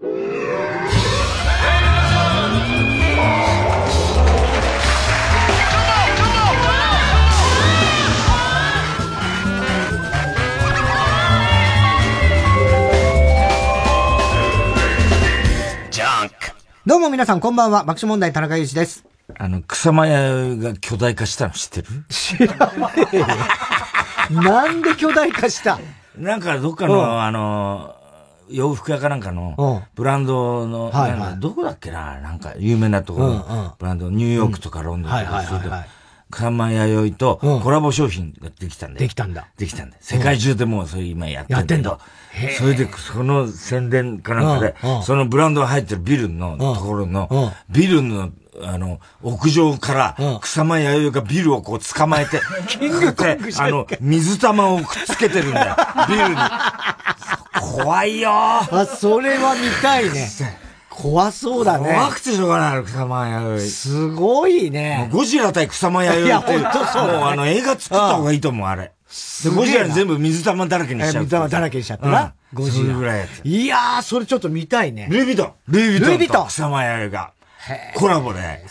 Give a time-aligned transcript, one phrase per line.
[0.00, 0.06] ど
[16.96, 19.04] うも皆さんこんばんは、爆笑問題田中裕二です。
[19.38, 21.88] あの、草間屋が巨大化したの知ってる？
[22.08, 22.98] 知らない。
[23.18, 23.26] よ。
[24.42, 25.78] なんで巨大化した？
[26.16, 27.96] なんかどっかの、あの、
[28.50, 33.28] 洋服屋かなんかの、ブランドの、はいはい、どこだっけななんか有名なところ。
[33.28, 35.70] の、ブランド、ニューヨークとかロンドンとか、そういう
[36.30, 39.00] 草間弥生とコラボ商品ができたんで。
[39.00, 39.48] できたんだ。
[39.56, 39.96] できたんで。
[40.00, 41.58] 世界中でもうそれ今やってんだ。
[41.58, 41.98] やってんだ。
[42.56, 48.30] それで、その宣伝かなんかで、そのブランドが入ってるビルのところの、ビルの、
[48.64, 55.76] あの、屋上から、草間弥生がビルをこう捕まえて、 キングコングあの、水玉をくっつけてるんだよ。
[56.08, 56.36] ビルに。
[57.60, 60.28] 怖いよあ、それは見たいね。
[60.88, 61.94] 怖そうだね。
[61.94, 63.70] 怖くてしょうがないの、草間弥生。
[63.70, 65.08] すごいね。
[65.10, 66.58] ゴジラ対草間弥生って。
[66.58, 68.92] いや、本当そう、ね、もうあの映画作った方がいいと思う、あれ。
[69.44, 71.22] で、ゴジラ全部水玉だらけにしちゃう。
[71.24, 72.34] 水玉だらけにしちゃったな。
[72.52, 72.94] ゴジラ。
[72.94, 73.40] ぐらいやつ。
[73.44, 75.08] いやー、それちょっと見たいね。
[75.10, 75.52] ルイ・ヴィトン。
[75.68, 76.08] ルイ・ヴィトン。
[76.08, 76.48] ルイ・ヴィトン。
[76.48, 77.32] 草間弥生が。
[77.94, 78.64] コラボで、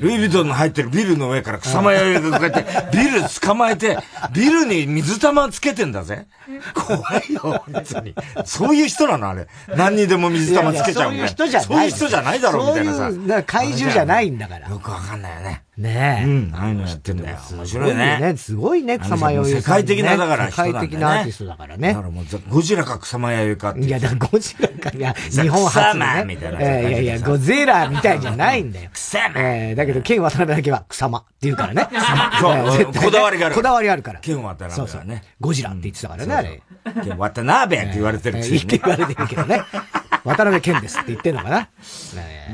[0.00, 3.98] ルイ・ヴィトンの入ってるビルの上から草間弥生がこうやって、 ビル捕まえて、
[4.32, 6.26] ビルに水玉つけてんだぜ。
[6.74, 8.14] 怖いよ、別に。
[8.44, 9.46] そういう人なのあれ。
[9.76, 11.28] 何にでも水玉つけちゃうみたいな。
[11.28, 11.66] そういう人じゃない。
[11.66, 13.42] そういう人じゃないだろ、みたいなさ。
[13.46, 14.68] 怪獣じゃないんだから。
[14.68, 15.63] よくわかんないよね。
[15.76, 16.24] ねえ。
[16.24, 17.38] うん、ああいうのやってんだよ。
[17.50, 18.34] 面白いね。
[18.36, 19.56] すごいね、草間弥生。
[19.56, 21.88] 世界的な、だから世界的なアーティストだからね。
[21.88, 23.80] だからもう、ゴジラか草間弥生かって。
[23.80, 26.24] いや、だからゴジラか、いや、 日本初ね。
[26.26, 26.60] みたいな。
[26.60, 28.90] いやいや、ゴゼラみたいじゃないんだよ。
[28.92, 29.40] 草間。
[29.40, 31.88] えー、だけど、ケン渡辺だけは草間って言うからね。
[32.40, 33.54] そう、 こだわりがある。
[33.56, 34.20] こだわりあるから。
[34.20, 35.22] ケン渡辺はね。
[35.40, 36.62] ゴジラって言ってたからね、あれ。
[37.18, 38.66] 渡辺って言われてるし。
[38.66, 39.62] 言われてるけどね。
[40.24, 41.68] 渡辺健ですって言ってんのかな？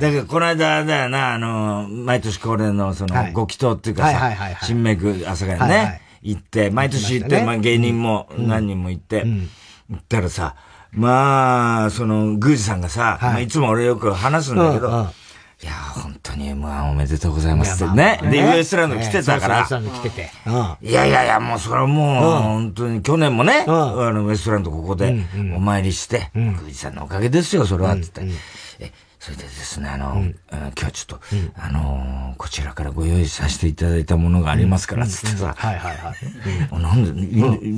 [0.00, 4.32] だけど、この間だよな、あの、毎年恒例の、その、ご祈祷っていうかさ、
[4.62, 9.48] 新メグ朝がね、行って、毎年行って、まあ芸人も何人も行って、行
[9.96, 10.56] ったらさ、
[10.92, 15.08] まあ、その、宮司さんがさ、まあいつも俺よく話すんだけど、
[15.62, 18.18] いや、本当に M1 おめでとうございますってね。
[18.22, 19.60] で、ウエストランド来てたから。
[19.60, 20.30] ウエストランド来てて。
[20.80, 25.22] いやいやいや、もうそれはもう、本当に去年もね、あの、ウエストランドここで
[25.54, 28.34] お参りして、宮司さんのおかげですよ、それは、って言って。
[28.80, 31.20] え、それでですね、あの、今日はちょっと、
[31.56, 35.54] あの、こちらからご用意させていただいたものがありますから、つってさ。
[35.54, 36.14] はいはいは
[36.78, 36.82] い。
[36.82, 37.12] なんで、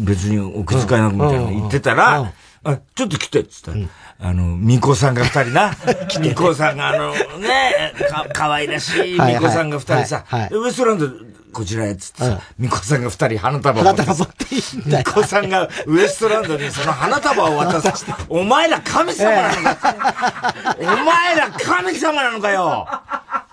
[0.04, 2.32] 別にお気遣いなくみたいな言ってたら、
[2.64, 3.78] あ、ちょっと来て、つったら、
[4.20, 5.70] あの、巫女さんが二人な。
[6.14, 11.08] 巫女さんがあの、ね、か、可愛らしい巫女さんが二人さ、ウエストランド、
[11.52, 20.54] こちらへ、つってさ、巫女さんが二人花束を花束持っていいんだ巫女さんがウエストランドにその花束を渡させて、 お前ら神様なのか。
[20.78, 22.86] お前ら神様なのかよ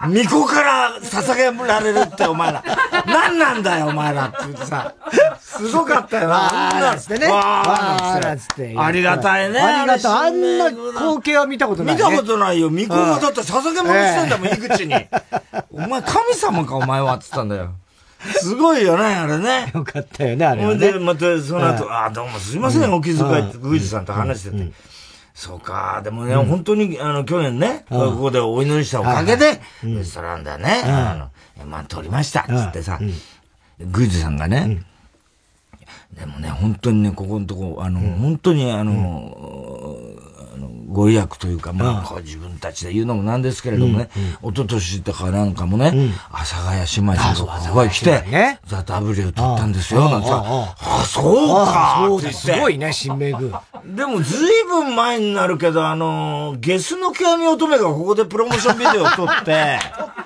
[0.01, 2.63] 巫女から捧げられるってお前ら。
[3.05, 4.93] 何なんだよお前らって言ってさ。
[5.39, 6.75] すごかったよな。
[6.75, 7.27] あんなつってね。
[7.27, 8.75] わーつって。
[8.77, 9.59] ありがたいね。
[9.59, 10.27] ありがたい。
[10.27, 12.69] あんな光景は見たことない、見たことないよ。
[12.69, 14.95] 巫女がだって捧げ物してんだもん、井口に。
[15.71, 17.71] お前神様かお前はって言ったんだよ。
[18.41, 19.71] すごいよね、あれね。
[19.73, 20.75] よかったよね、あれ、ね。
[20.75, 24.71] で、またその後、あ、どうもすいません、お気遣いって、宮司さんと話してて。
[25.39, 31.15] そうか、でもね、本当に、あの、去年ね、ここでお祈りしたおかげで、レストランだね、あ
[31.57, 32.99] の、まあ、取りました、つってさ、
[33.79, 34.83] 宮司さんがね、
[36.11, 39.48] でもね、本当にね、ここのとこ、あの、本当にあの、
[40.89, 44.09] ご利益というか、まあ、自分たちで言うのもなんですけれどもね、
[44.41, 45.93] 一昨年とかなんかもね、
[46.31, 50.27] 阿佐ヶ谷姉妹がここへ来て、ザ・ W を取ったんですよ、なんて。
[50.27, 52.47] さ、あ、そうかそうです。
[52.47, 53.61] すごいね、新名宮。
[53.85, 59.79] でも、ずいぶん前になるけど、あの、ゲスの極み乙女がここでプロモーションビデオを撮って、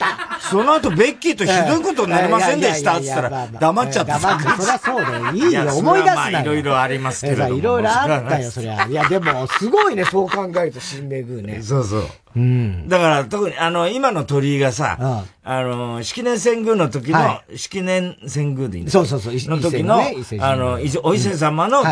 [0.53, 4.19] その後、ベッキーとひどいことになりませんでしたって言ったら、黙っちゃった。
[4.19, 5.31] 黙って、そりゃそうだよ。
[5.33, 6.41] いいよ、思い出すな。
[6.41, 7.47] いろいろありますけど。
[7.47, 8.85] いろいろあったよ、そりゃ。
[8.87, 11.63] いや、でも、すごいね、そう考えると、新名宮ね。
[11.63, 12.03] そうそう。
[12.35, 12.87] うん。
[12.87, 19.99] だから、特に、あの、今の鳥居がさ、あの、式年遷宮の時の、式年遷宮でいいんだそうそうそう、の時の、
[20.39, 21.83] あの、お伊勢様の、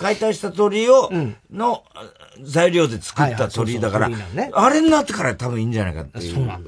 [0.00, 1.10] 解体した鳥居を、
[1.52, 1.84] の、
[2.42, 4.10] 材料で作った鳥居だから、
[4.52, 6.20] あれになってから多分いいんじゃないかって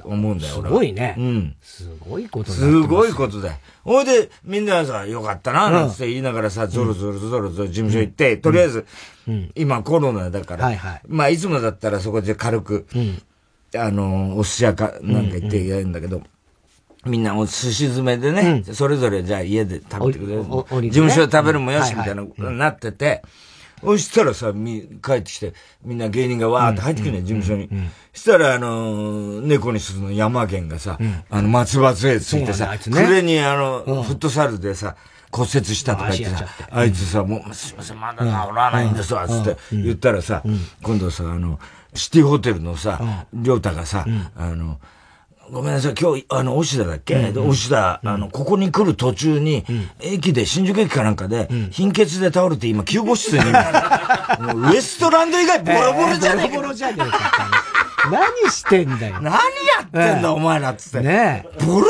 [0.03, 1.15] 思うんだよ、俺すごいね。
[1.17, 1.55] うん。
[1.59, 2.81] すごいことだす。
[2.81, 3.55] ごいことだよ。
[3.83, 8.85] ほいで、みんなさ、よかったな、なんて言いながらさ、ゾロゾロゾロゾロ事務所行って、とりあえず、
[9.55, 10.71] 今コロナだから、
[11.07, 12.85] まあ、いつもだったらそこで軽く、
[13.75, 16.21] あの、お寿司屋かなんか行ってやるんだけど、
[17.05, 20.43] みんなお寿司詰めでね、それぞれじゃあ家で食べてくれる。
[20.43, 23.23] 事務所で食べるもよし、みたいな、なってて、
[23.83, 25.53] そしたらさ、み、帰ってきて、
[25.83, 27.69] みんな芸人がわーって入ってくるね、事務所に。
[28.13, 30.97] そしたら、あの、猫にするの山源がさ、
[31.29, 34.95] あの、松葉杖ついてさ、暮れにあの、フットサルでさ、
[35.31, 40.43] 骨折したとか言ってさ、あいつさ、もう、すいません、まだ治らないんですわ、つって言ったらさ、
[40.81, 41.59] 今度さ、あの、
[41.93, 44.05] シティホテルのさ、りょうたがさ、
[44.35, 44.79] あの、
[45.51, 49.65] ごめんなさい、今日、あの、押田だっけ、うん、押田、あの、ここに来る途中に、
[49.99, 56.55] 駅で、新宿駅かなんかで、貧血で倒れて今、救護室に、 ウエストランド以外ボロボロじゃねえか。
[56.55, 57.72] ボロボロじゃねえか。
[58.11, 59.21] 何してんだよ。
[59.21, 59.39] 何や
[59.85, 61.07] ってんだ、お前らっつって。
[61.07, 61.87] ねボロボロ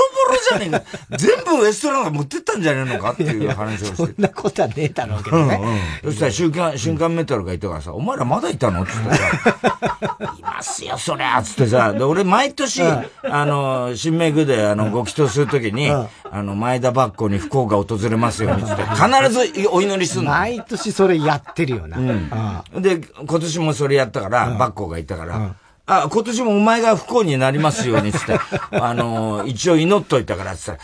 [0.50, 1.18] じゃねえか。
[1.18, 3.12] 全部ウエストランド持ってったんじゃねえのか？
[3.12, 3.95] っていう話をして。
[3.95, 5.60] そんなことはねえだろうけどね。
[5.62, 8.83] うんうん、そしたら瞬間、瞬間メタルがいたからさ、お前らまだいたの？
[8.83, 13.06] っつってさ、 いますよ、そりゃつってさ、で、俺毎年、あ
[13.45, 20.31] の、新名具で、あの、ご祈祷するときに、あの、前田バッコに不幸が訪れますようにつって、必ずお祈りすんの。
[20.31, 21.98] 毎年それやってるよな。
[21.98, 22.01] う
[22.80, 22.81] ん。
[22.81, 28.39] で、今年もそれやったから、バッコがいたから、あ、今年もお前が不幸になりますように、つって、
[28.71, 30.80] あの、一応祈っといたから、つって、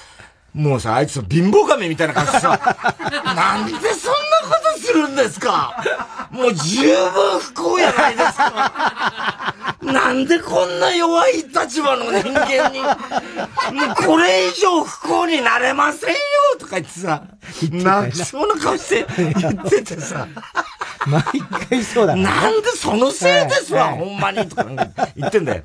[0.54, 2.60] もうさ、あいつ貧乏神みたいな感じでさ、
[3.24, 3.94] なんでそんなこ
[4.76, 6.19] とするんですか？
[6.32, 9.56] もう十分不幸やないですか。
[9.82, 12.90] なんでこんな弱い立場の人間に、も
[13.94, 16.16] うこれ以上不幸になれませんよ
[16.60, 17.24] とか言ってさ、
[17.72, 20.28] 泣きそうな顔して言っててさ、
[21.08, 21.24] 毎
[21.70, 22.50] 回そうだな。
[22.50, 24.66] んでそのせいですわ、ほんまにとか
[25.16, 25.64] 言ってんだよ。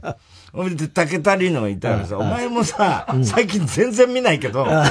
[0.57, 4.89] おいで、竹田里のいたらさ、お前もさ、最近全然見ないけど、何や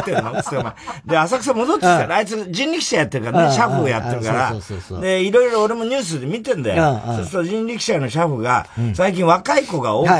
[0.00, 0.42] ってんの？
[0.42, 0.74] つってお前。
[1.06, 2.20] で、浅草戻ってきたら、あ。
[2.20, 5.00] いつ人力車やってるからね、車夫やってるから。
[5.00, 7.00] で、いろいろ俺もニュースで見てんだよ。
[7.06, 10.10] そうすると人力車の車夫が、最近若い子が多く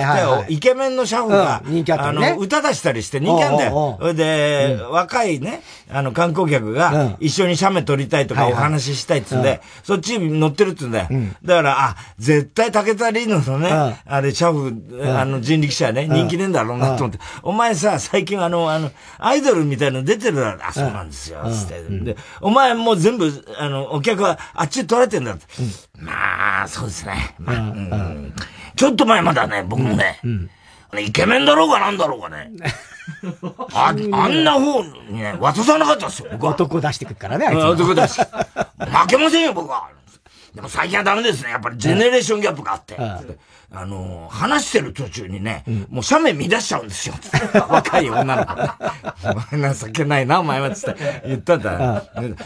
[0.47, 1.63] て、イケメンの車夫が、
[1.99, 3.99] あの、歌出したりして人気あんだよ。
[4.15, 11.09] で、若いね、あの、観光客が、一緒に写メ撮りたいとかお話ししたいっつうんで、そっちに乗ってるっつうんだよ。
[11.45, 20.67] だから、あ、絶対竹田里乃のね、あれ、車夫、あの、人力車ね、人気ねえんだろうなと思って、お前さ、最近あの、あの、アイドルみたいの出てるだろ。
[20.67, 21.83] あ、そうなんですよ、つって。
[21.83, 25.45] で、お前もう全部、あの、お客はあっちで取られてんだって。
[25.99, 27.35] まあ、そうですね。
[27.39, 27.75] まあ、
[28.77, 30.21] ちょっと前まだね、僕もね、
[30.97, 32.51] イケメンだろうがなんだろうがね。
[33.75, 36.29] あ、 あんな方にね、渡さなかったですよ。
[36.41, 37.59] 男出してくるからね、あいつ。
[37.59, 38.23] 男出して。
[38.85, 39.89] 負けませんよ、僕は。
[40.55, 41.51] でも最近はダメですね。
[41.51, 42.97] やっぱりジェネレーションギャップがあって。
[43.71, 47.15] あの、話してる途中にね、うん、もう斜面乱しちゃうんですよ。
[47.69, 48.53] 若い女の子。
[49.53, 52.03] お前情けないな、お前は、つって言ったんだ。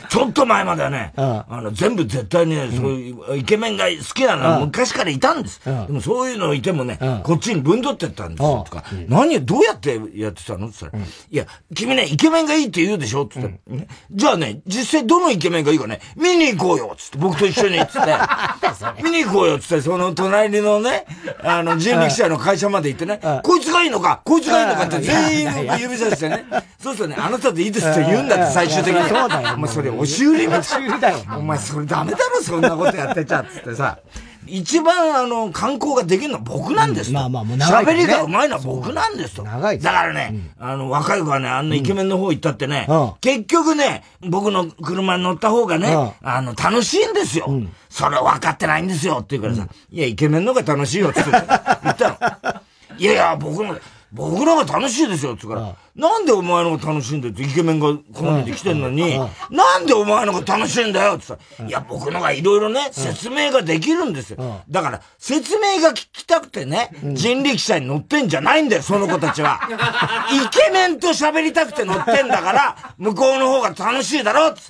[0.09, 5.61] ちょっと前まではね、あの、全部絶対ね、そういうイケメンが好きなのは昔からいたんです。
[5.65, 8.65] でもそういうのいてもね、こっちに分取ってったんですよ。
[8.69, 10.67] とか、何、どうやってやってたの？
[10.67, 10.79] って。
[10.81, 11.47] 言ったら、いや、
[11.77, 13.27] 君ね、イケメンがいいって言うでしょ？
[13.27, 13.39] って。
[13.39, 16.97] 言ったら、じゃあね、実際どのイケメンがいいかね、見に行こうよ。
[16.99, 18.15] つって、僕と一緒に、つって、
[19.03, 21.05] 見に行こうよつって、その隣のね、
[21.45, 25.49] あの、人力車の会社まで行ってね、こいつがいいのかこいつがいいのかって全員
[25.79, 26.45] 指さしてね。
[26.83, 29.09] そうするとね、あなたでいいですって言うんだって最終的に。
[29.09, 29.55] そうだよ。
[29.55, 31.19] お前それ押し売り押し売りだよ。
[31.37, 33.99] お前それダメだろ、そんなことやってちゃっつってさ。
[34.47, 37.15] 一番あの、観光ができるのは僕なんですと。
[37.15, 37.93] まあまあもう長い、ね。
[37.93, 39.45] 喋りがうまいのは僕なんですと。
[39.45, 42.87] 長いだからね、あの、若い子はね、あんなイケメンの方行ったってね、
[43.21, 47.49] 結局ね、僕の車に乗った方がね、あの、楽しいんですよ。
[47.89, 52.99] それ分かってないんですよって言うからさ、いや、イケメンの方が楽しいよって言ったの。
[52.99, 53.77] いやいや、僕の、
[54.13, 59.19] 僕らが楽しいですよって言うから、なんでお前のが楽しいんだよってイケメンが好んで来てんのに、
[59.51, 64.63] なんでお前のが楽しいんだよってさ、いや、僕のがいろいろね、説明ができるんですよ。
[64.69, 69.61] だから、説明が聞きたくてね、人力車に乗ってんじゃないんだよ、その子たちは。
[70.31, 74.61] イケメンと喋りたくて乗ってんだから、向こうの方が楽しいだろって。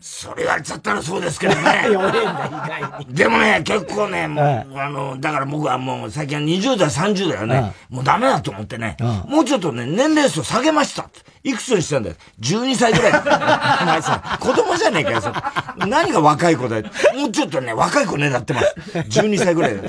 [0.00, 1.88] それ言われちゃったらそうですけどね。
[3.10, 8.96] でもね、結構ね、もう、あの、だから僕はもう最近は20代、30代はね、もうダメだと思ってね、
[9.28, 11.10] もうちょっとね、年齢層下げました
[11.42, 12.16] いくつにしたんだよ。
[12.40, 13.12] 12歳ぐらい。
[13.82, 15.20] お前さ、子供じゃねえかよ、
[15.86, 16.84] 何が若い子だよ。
[17.16, 18.74] もうちょっとね、若い子ねだってます。
[18.94, 19.82] 12歳ぐらいだ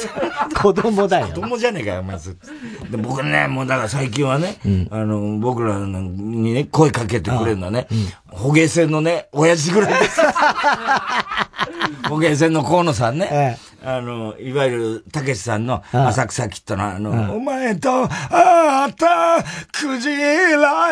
[0.61, 1.27] 子供だよ。
[1.27, 4.57] 子供じゃねえかよ、お前で僕ね、もうだから最近はね、
[4.91, 7.87] あの、僕らにね、声かけてくれるのはね、
[8.31, 10.21] 捕鯨船のね、親父ぐらいです。
[12.09, 13.29] 捕鯨船の河野さんね。
[13.31, 20.17] ええ、あの、いわゆる、たけしさんの浅草キットのあの、お前と、あったクジラ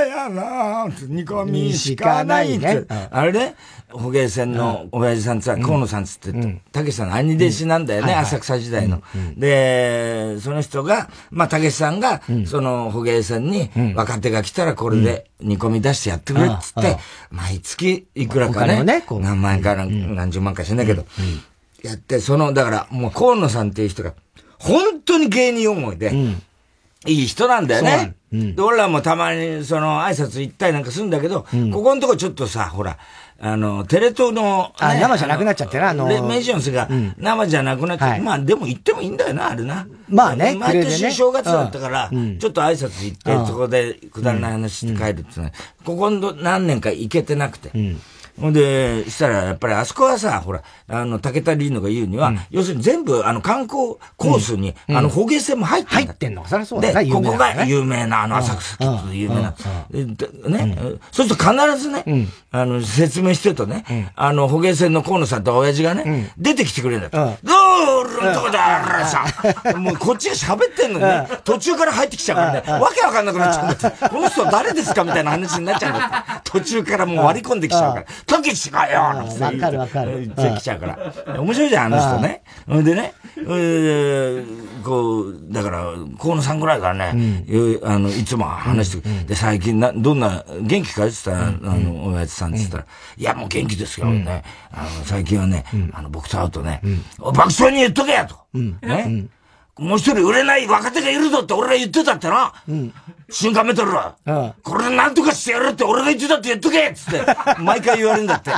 [0.01, 2.86] やな煮込みしかないって。
[3.10, 3.55] あれね、
[3.91, 6.84] 捕鯨船の親父さんつは、河野さんつって、た。
[6.84, 9.01] けしさんの兄弟子なんだよね、浅草時代の。
[9.36, 16.98] で、その人が、まあ、たけしさんが、その捕鯨船に、若手が来たらこれで煮込み出してやってくれっつって、
[17.31, 21.05] 毎月いくらかね、何万円か何十万かしんだけど、
[21.84, 24.13] やって、その、だから、もう河野さんっていう人が、
[24.60, 26.13] 本当に芸人思いで、
[27.08, 28.15] いい人なんだよね。
[28.31, 32.98] うん、で俺らもたまにその挨拶行ったりなんかするんだけど、うん、ここのとこちょっとさ、ほら、
[33.41, 39.88] あの、テレ東の、ね、あ、生じゃなくなっちゃってな、あのー、メジョンスが生じゃなくなっちゃって、うん、まあでも行ってもいいんだよな、あれな。
[40.10, 45.53] まあね、毎年正月だったから、ね、ちょっと挨拶行って、そこでくだらない話して帰るってね、
[45.86, 47.72] ここの何年か行けてなくて。
[48.39, 55.96] ほんで、したら、やっぱりあそこはさ、ほら、あの、竹田リーノが言うには、うん、要するに全部、あの、観光コースに、うん、あの、捕鯨船も入ってんだ。
[55.96, 57.03] 入ってんのそりゃそうだ。
[57.03, 59.55] で、ここが有名な、あの、浅草キッズ有名な。
[60.65, 60.77] ね、
[61.12, 67.17] そうすると必ずね、あの、説明してるとね、あの、捕鯨船の河野さんと親父がね、出てきてくれるんだと。
[67.43, 67.53] ど
[68.01, 69.25] うるんとこださ、
[69.77, 74.10] もうこっちが喋ってんのにね、途中から入ってきちゃうからね、わけわかんなくなっちゃうんだって。
[74.10, 76.51] この人誰ですかみたいな話になっちゃうんだって。
[76.51, 78.05] 途中からもう割り込んできちゃうから。
[78.29, 80.21] たけしがよわかるわかる。
[80.21, 80.86] 言ってきちゃうか
[81.25, 81.41] ら。
[81.41, 82.43] 面白いじゃん、あの人ね。
[82.67, 83.13] ほんでね、
[84.83, 85.86] こう、だから、
[86.19, 87.45] 河野さんぐらいからね、
[87.83, 92.86] あの、いつも話して、で、最近な、どんな、元気かって言ったら、あの、親父さんって言ったら、
[93.17, 94.43] いや、もう元気ですよ、ね。
[94.71, 96.81] あの、最近はね、あの、僕と会うとね、
[97.19, 98.36] 爆笑に言っとけやと。
[98.53, 99.27] ね。
[99.79, 102.53] もう一人売れない若手がいるぞって俺が言ってたってな。
[102.67, 102.93] うん。
[103.31, 104.15] 瞬間メトルは。
[104.25, 104.53] うん。
[104.63, 107.21] これなんとかしてやるって俺が言ってたって言っとけっつって、
[107.62, 108.51] 毎回言われるんだって。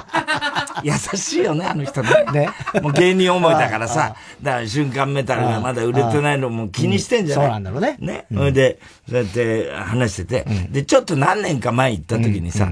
[0.84, 2.10] 優しいよね、あの人ね。
[2.34, 2.50] ね。
[2.82, 7.98] もう芸人思いだからさ、だから瞬間メタルがまだ売れてないのも気にしてんじゃない、そうなんだろうね。
[8.00, 8.26] ね。
[8.34, 12.72] それで、そうやって話してて、で、ちょっと何年か前行った時にさ、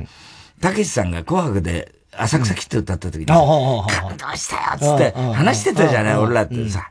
[0.61, 6.87] たけしさんが紅白で、浅草キッド歌った時に、感動したよっつって話してたじゃない、俺らってさ。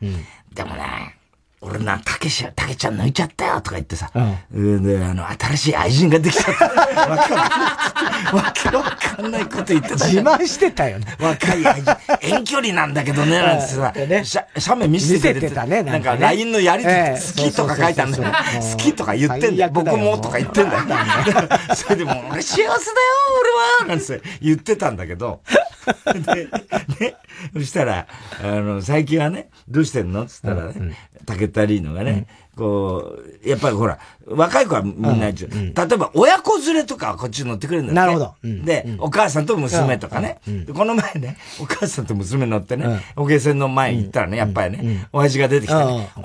[0.54, 1.17] でもね、
[1.60, 4.10] 俺な、たけし、たけちゃん抜いちゃったよとか言ってさ、
[4.54, 6.68] うん、で、あの、新しい愛人ができちゃった。
[6.68, 8.32] わけわかんない。
[8.32, 11.16] わけわかんないこと言ってた自慢してたよね。
[11.18, 11.96] 若い愛人。
[12.20, 15.82] 遠距離なんだけどね、なんてさ、ね、写メ見せててたね。
[15.82, 18.34] なんか LINE のやりとり、好きとか書いてあるんだよ。
[18.70, 19.70] 好きとか言ってんだよ。
[19.72, 20.84] 僕もとか言ってんだよ。
[21.74, 22.78] それでも、俺幸せだよ、
[23.82, 25.40] 俺はなんて言ってたんだけど、
[26.24, 26.44] で、
[27.06, 27.14] ね、
[27.54, 28.06] そしたら、
[28.42, 30.26] あの、最近はね、どうしてんの？
[30.26, 32.26] つったらね、竹田リーノがね、
[32.56, 38.00] こう、やっぱりほら、若い子はみんな、例えば親子連れとかはこっちに乗ってくれるんだって。
[38.00, 38.34] なるほど。
[38.64, 40.38] で、お母さんと娘とかね。
[40.74, 46.22] この前ね、お母さんと娘乗ってね、おげ船の前に行ったらね、やっぱりね、親父が出てきてね、お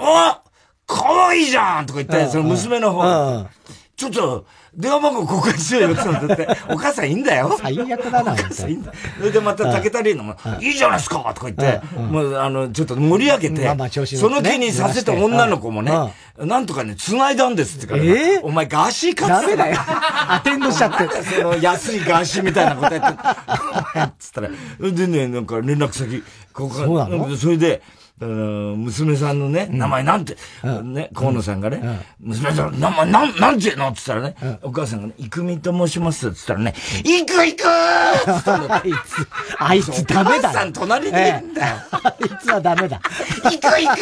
[0.85, 3.47] かわいいじゃんとか言って、その娘の方、
[3.95, 4.45] ちょっと、
[4.75, 7.55] 電話番号交換しようよって言って、 お母さんいいんだよ。
[7.61, 8.91] 最悪だな、お母さんいいんだ。
[9.19, 13.67] それでまた竹田リーノも、いいじゃないですかとか言って、もうあの、ちょっと盛り上げて、
[14.05, 15.91] その気にさせた女の子もね、
[16.37, 19.77] なんとかね、繋いだんですってから、えお前ガーシーかダメだよ。
[19.79, 21.03] アテンドしちゃって。
[21.23, 27.81] その安いガーシーみたいなことやって、 つったら、でね、なんか連絡先、ここそれで、
[28.23, 30.37] 娘さんのね、名前なんて、
[30.83, 33.89] ね、河野さんがね、娘さん、名前、なん、なんていうの？
[33.89, 39.27] って言ったらね、お母さんがね、いくみと申しますって言ったらね、行く行くあいつ、
[39.59, 40.49] あいつダメだ。
[40.49, 41.75] お母さん隣にいるんだよ。
[41.91, 43.01] あいつはダメだ。
[43.43, 43.99] 行く行く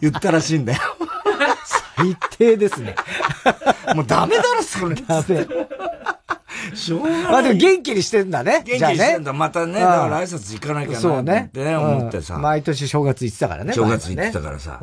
[0.00, 0.80] 言ったらしいんだよ。
[1.96, 2.94] 最低ですね。
[3.94, 4.94] もうダメだろ、それ。
[4.94, 5.46] ダメ。
[6.74, 7.22] しょうがない。
[7.24, 8.62] まあでも元気にしてんだね。
[8.64, 9.32] 元気にしてんだ。
[9.32, 11.42] またね、だから挨拶行かなきゃな。
[11.42, 12.38] ってね、思ってさ。
[12.38, 13.72] 毎年正月行ってたからね。
[13.72, 14.80] 正月行ってたからさ。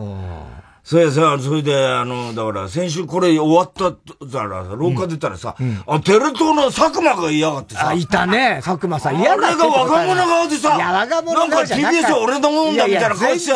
[0.84, 5.56] それさ、それで、あの、だから、先週これ終わったから、廊下出たらさ、
[5.88, 7.88] あ、テレ東の佐久間が嫌がってさ。
[7.88, 9.16] あ、いたね、佐久間さん。
[9.18, 13.54] 嫌だあれが若者側でさ、いや、若者なんか TBS 俺のもんだみたいな顔して、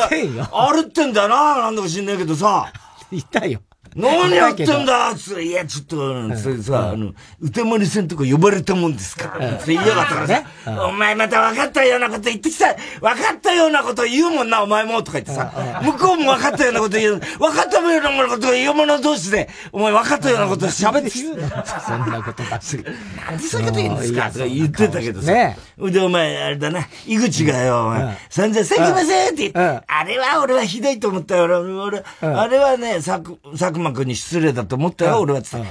[0.53, 2.71] あるってんだよな、なんだか知んないけどさ。
[3.11, 3.59] いたよ。
[3.97, 5.13] 何やってんだ？
[5.15, 10.43] つって、いや、ちょっと、それさ、あの、歌丸さんとか呼ばれたもんですから、って言いやがったからさ、
[10.87, 15.51] お前また分かったようなこと言ってきた、分かったようなこと言うもんな、お前も、とか言ってさ、
[15.83, 21.79] 向こうも分かったようなこと言う、分かったようなこと言う者同士で、お前分かったようなこと喋ってきた。
[21.79, 22.83] そんなことばっかり。
[22.83, 24.31] なんでそういうこと言うんですか？
[24.31, 25.55] とか言ってたけどさ、で、
[26.01, 35.65] お前、あれだな、井口がよ、お前、散々、すいませんってあれは俺はひどいと思ったよ、俺、あれはね、佐久間君に失礼だと思ったよ、俺はつって。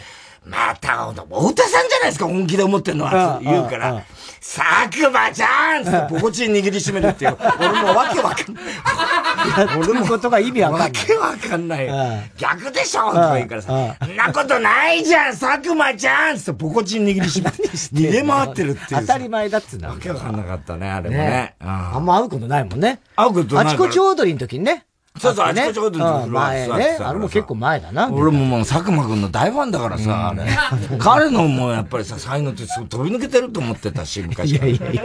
[0.44, 4.04] また、太田さんじゃないですか、本気で思ってんのは、言うから、
[4.40, 7.36] 佐久間ちゃんつって、ポコチン握りしめるっていう。
[7.58, 9.76] 俺もうわけわかんない。
[9.76, 10.88] 俺もことが意味わかんない。
[10.88, 12.30] わけわかんない。
[12.36, 19.00] 逆でしょとか言うからさ、そんなことないじゃん佐久間ちゃんってポコチン握りしめ、逃げ回ってるっていう。
[19.00, 19.88] 当たり前だっつうの。
[19.88, 21.56] わけわかんなかったね、あれもね。
[21.58, 23.00] あんま会うことないもんね。
[23.16, 23.66] 会うことない。
[23.66, 24.86] あちこち踊りの時にね。
[25.18, 26.98] そうそう、あちこちことの前ね。
[27.00, 28.10] あれも結構前だな。
[28.10, 30.46] 俺ももう佐久間くんの大ファンだからさ、あれ。
[30.98, 35.04] 彼のもうやっぱりさ、才能って飛び抜けてると思ってたし、昔いやいやいや。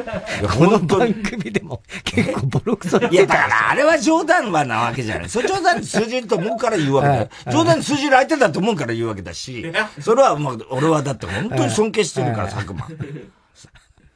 [0.58, 5.30] この番組でも結構ボロクソいや、だからあれは冗談はなわけじゃない。
[5.30, 7.30] それ冗談に通じると思うから言うわけだよ。
[7.52, 12.88] 冗談に通じる相手だと思うから言うわけだし、それはもう、俺はだって本当に尊敬してるから、佐久間。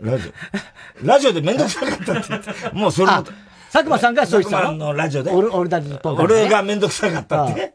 [0.01, 0.33] ラジ
[1.03, 1.07] オ。
[1.07, 3.23] ラジオでめんどくさかったって言って、もうそれも。
[3.75, 4.77] 佐久間さんがそう言ってたの？
[4.77, 5.31] のラジオで。
[5.31, 7.73] 俺、俺だ日本俺がめんどくさかったって。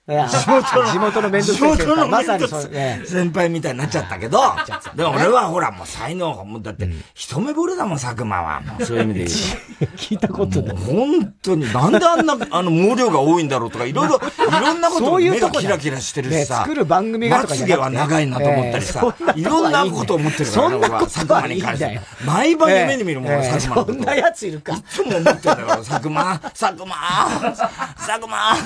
[0.10, 2.08] 地元の、地元の面倒くさい先輩。
[2.08, 2.70] まさにそう、
[3.06, 4.40] 先輩みたいになっちゃったけど、
[4.96, 8.62] でも俺はほらもう才能、もうだって、一目惚れだもん、佐久間は。
[8.84, 9.30] そういう意味で言う
[9.96, 10.76] 聞いたことない。
[10.76, 16.62] 本当に、なんであんな、あの、毛量が多いんだろうとか、いろいろ、 いろんなこと目がキラキラしてるしさ。
[16.62, 22.00] 作る番組がまつげは長いなと思ったりさ、いろんなこと思ってるから、俺は、佐久間に関して。
[22.24, 24.72] 毎晩夢に見るもん、佐久間のそんな奴いるか。
[24.72, 26.96] いつも思ってんだから、佐久間、佐久間、
[27.96, 28.56] 佐久間、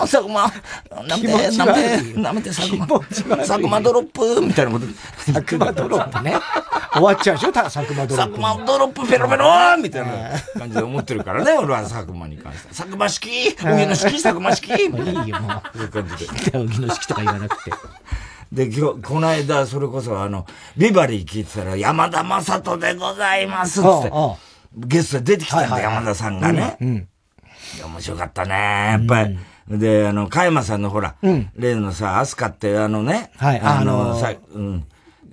[0.00, 4.86] 佐久間、舐めて、舐めて、舐めて、佐久間、佐久間ドロップみたいなこと。
[5.26, 6.36] 佐久間ドロップね。
[6.92, 7.52] 終わっちゃうでしょ？
[7.52, 8.32] 佐久間ドロップ。
[8.32, 12.68] 佐久間ドロップペロペロみたいな感じで思ってるからね、 俺は佐久間に関して。
[12.68, 13.56] 佐久間式？
[13.62, 14.22] 荻野式？
[14.22, 14.68] 佐久間式？
[14.72, 15.62] いいよ、もう。
[15.76, 16.58] そういう感じで。
[16.58, 17.70] 荻野式とか言わなくて。
[18.50, 24.10] で、今日、この間、それこそ、あの、ビバリー聞いてたら、山田正人でございますって、
[24.74, 26.78] ゲストで出てきたんだ、山田さんがね。
[26.80, 28.54] 面白かったね、
[28.92, 29.38] やっぱり。
[29.70, 34.84] で、あの、加山さんのほら、うん、例のさ、アスカってあのね、はい、あの、さ、うん。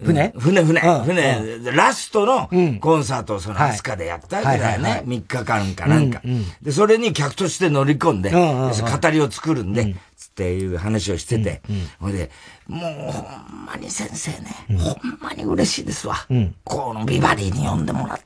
[0.04, 0.34] 船？
[0.38, 2.50] 船、船、船、ラストの
[2.82, 5.04] コンサートをそのアスカでやったわけだよね。
[5.06, 6.22] 3日間かなんか。
[6.62, 11.62] で、それに客として乗り込んで、語りを作るんで、つっていう話をしてて、
[11.98, 12.30] ほいで、
[12.68, 16.28] もうほんまに先生ね、ほんまに嬉しいですわ。
[16.66, 18.26] このビバリーに呼んでもらって。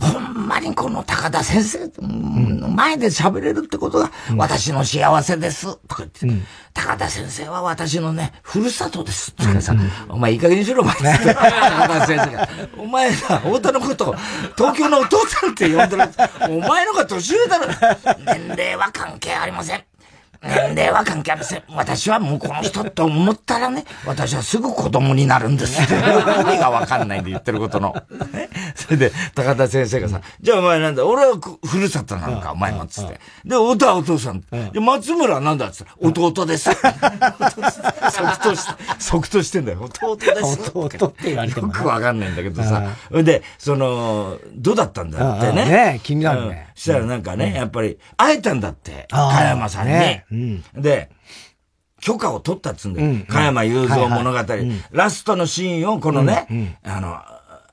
[0.00, 5.76] ほんまにこの高田先生の前で喋れるってことが私の幸せです。
[5.86, 9.32] とか言って、高田先生は私のね、ふるさとです。
[9.32, 9.74] ってさ、
[10.08, 10.94] お前いい加減にしろ、お前。
[10.94, 12.48] 高田先生が。
[12.78, 14.14] お前さ、太田のことを
[14.56, 16.04] 東京のお父さんって呼んでる。
[16.48, 17.66] お前のが年上だろ。
[18.24, 19.84] 年齢は関係ありません。
[20.44, 21.62] 年齢は関係ありません。
[21.70, 25.80] 私はもうこの人って思ったらね、私はすぐ子供になるんです。
[25.82, 27.94] 意味がわかんないんで言ってることの。
[28.74, 33.20] それで、高田先生がさ、じゃあお前なんだ、俺はふるさとなのか、お前もつって。
[33.44, 34.42] で、太はお父さん。
[34.72, 36.70] で、松村はなんだっつったら、弟です。
[36.74, 39.78] 即答して、即答してんだよ。
[39.82, 40.70] 弟です。
[40.74, 41.68] 弟って言われても。
[41.68, 42.82] よくわかんないんだけどさ。
[43.10, 45.64] で、その、どうだったんだってね。
[45.64, 46.68] ね気になるね。
[46.74, 49.94] したらなんかね、やっぱり、会えたんだって、加山さんに。
[50.74, 51.10] で、
[52.00, 53.24] 許可を取ったっつうんだよ。
[53.28, 54.38] 加山雄三物語。
[54.92, 57.18] ラストのシーンをこのね、あの、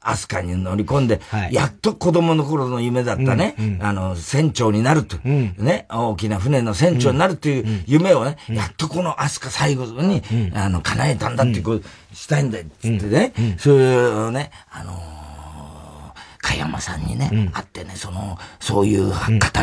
[0.04, 1.22] アスカに乗り込んで、
[1.52, 10.24] やっと子供の頃の夢だったね、あの、船長になると、ね、大きな船の船長になるという夢をね、やっとこのアスカ最後に、
[10.56, 15.21] あの、叶えたんだっていうことしたいんだよ、つってね、そういうね、あの
[16.42, 19.14] 加山さんにね、うん、会ってね、その、そういう語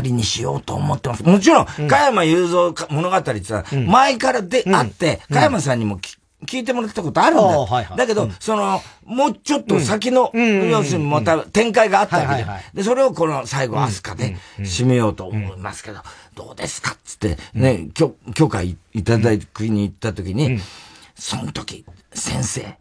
[0.02, 1.24] りにしようと思ってます。
[1.24, 5.98] もちろん、加山雄三物語ってさ、前からであって、加山さんにも
[6.46, 7.66] 聞いてもらったことあるんだよ。
[7.66, 16.00] はいはい、だけど、うん、その、もうちょっと先の、うん、要するにまた展開があったわけで、で、それをこの最後、アスカで締めようと思いますけど、
[16.36, 20.60] どうですかっつってね、許許可いただきに行った時に、
[21.16, 22.78] その時、先生、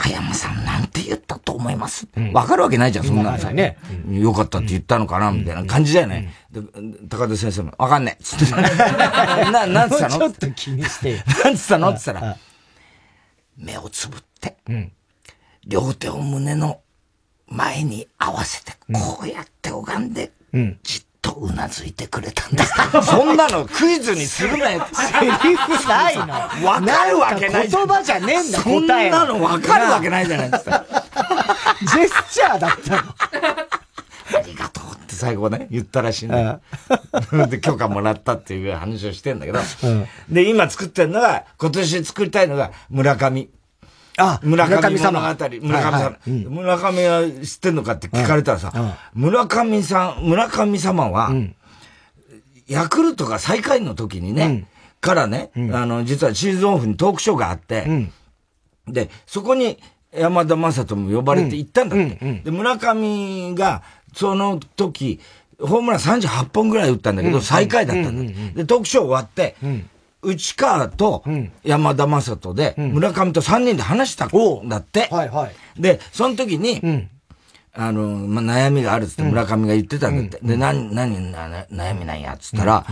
[0.00, 2.06] 加山さんなんて言ったと思います。
[2.32, 3.38] わ、かるわけないじゃん、そんなの。
[3.38, 3.50] さ。
[3.50, 3.76] ね。
[4.08, 6.32] よかったって言ったのかなみたいな感じだよね。
[6.52, 6.60] で、
[7.08, 8.22] 高田先生も、わかんねえ。
[8.22, 8.54] つって。
[9.50, 10.18] な、なんつったの？
[10.18, 11.22] ちょっと気にして。
[11.44, 11.88] なんつったの？
[11.90, 12.36] って言ったら、
[13.56, 14.56] 目をつぶって、
[15.66, 16.80] 両手を胸の
[17.48, 20.30] 前に合わせて、こうやって拝んで、
[21.40, 22.64] うなずいてくれたんだ。
[23.02, 24.86] そんなのクイズにするなよ。
[24.92, 26.24] セリフないの。
[26.66, 27.68] わかるわけない。
[27.68, 30.84] 言葉じゃねえんだ、そんなのわかるわけないじゃないですか。
[31.80, 32.98] ジェスチャーだったの。
[32.98, 36.60] ありがとうって最後ね、言ったらしいんだよ。
[37.48, 39.60] で、許可もらったっていう話をしてんだけど。
[40.28, 43.48] で、今作ってるのが、今年作りたいのが村上。
[44.18, 45.26] あ、村上物語。
[45.62, 46.30] 村上さん。
[46.30, 48.72] 村上は知ってんのかって聞かれたらさ、
[49.14, 51.30] 村上さん、村上様は、
[52.66, 54.66] ヤクルトが最下位の時にね、
[55.00, 57.84] からね、あの、実はシーズンオフにトークショーがあって、
[58.88, 59.78] で、そこに
[60.12, 62.42] 山田正人も呼ばれて行ったんだって。
[62.44, 63.82] で、村上が、
[64.14, 65.20] その時、
[65.60, 68.32] ホームラン38本ぐらい打ったんだけど、最下位だったんだ。
[68.54, 69.56] で、トークショー終わって、
[70.22, 71.24] 内川と
[71.62, 75.08] 山田正人で、村上と3人で話したんだって。
[75.10, 75.80] はいはい。
[75.80, 77.08] で、その時に、
[77.74, 80.40] あの、まあ、悩みがあるっつって村上が言ってたんだって。
[80.42, 82.84] で、何、何、悩みなんやっつったら、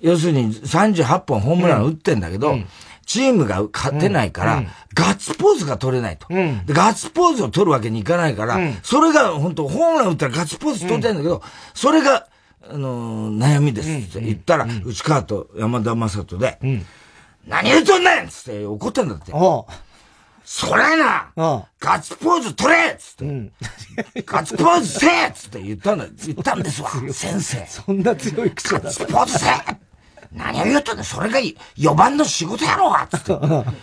[0.00, 2.58] 要するに38本ホームラン打ってんだけど、
[3.06, 6.62] チームが勝てないから、ガッツポーズが取れないと、で。
[6.68, 12.26] ガッツポーズを取るわけにいかないから、それが本当ホームラン打ったらガッツポーズ取りたいんだけど、それが、
[12.62, 16.58] あの悩みですって言ったら、内川と山田正人で、
[17.46, 19.32] 何言うとんねんつって怒ったんだって。
[20.50, 21.66] それなガ
[21.96, 27.66] ッツポーズ取れつって、 ガッツポーズせえつって言ったんだ、言ったんですわ、先生。
[27.66, 28.80] そんな強い口だ。
[28.80, 29.88] ガッツポーズせえ。
[30.32, 33.38] 何を言うとんねん、それが4番の仕事やろうがつって。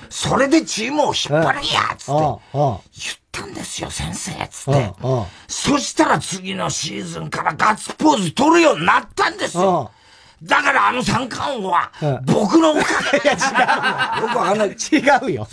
[0.09, 2.11] それでチームを引っ張るんやつって。
[2.13, 2.79] 言
[3.35, 4.93] ったんですよ、先生つって。
[5.47, 9.91] そしたら次のシーズンからガッツポーズ取るようになったんですよ。
[10.43, 11.91] だからあの三冠王は、
[12.25, 12.81] 僕のおか
[13.23, 13.29] げ。
[13.31, 14.21] 違う。
[14.21, 14.69] よくわかんない。
[14.69, 15.47] 違うよ。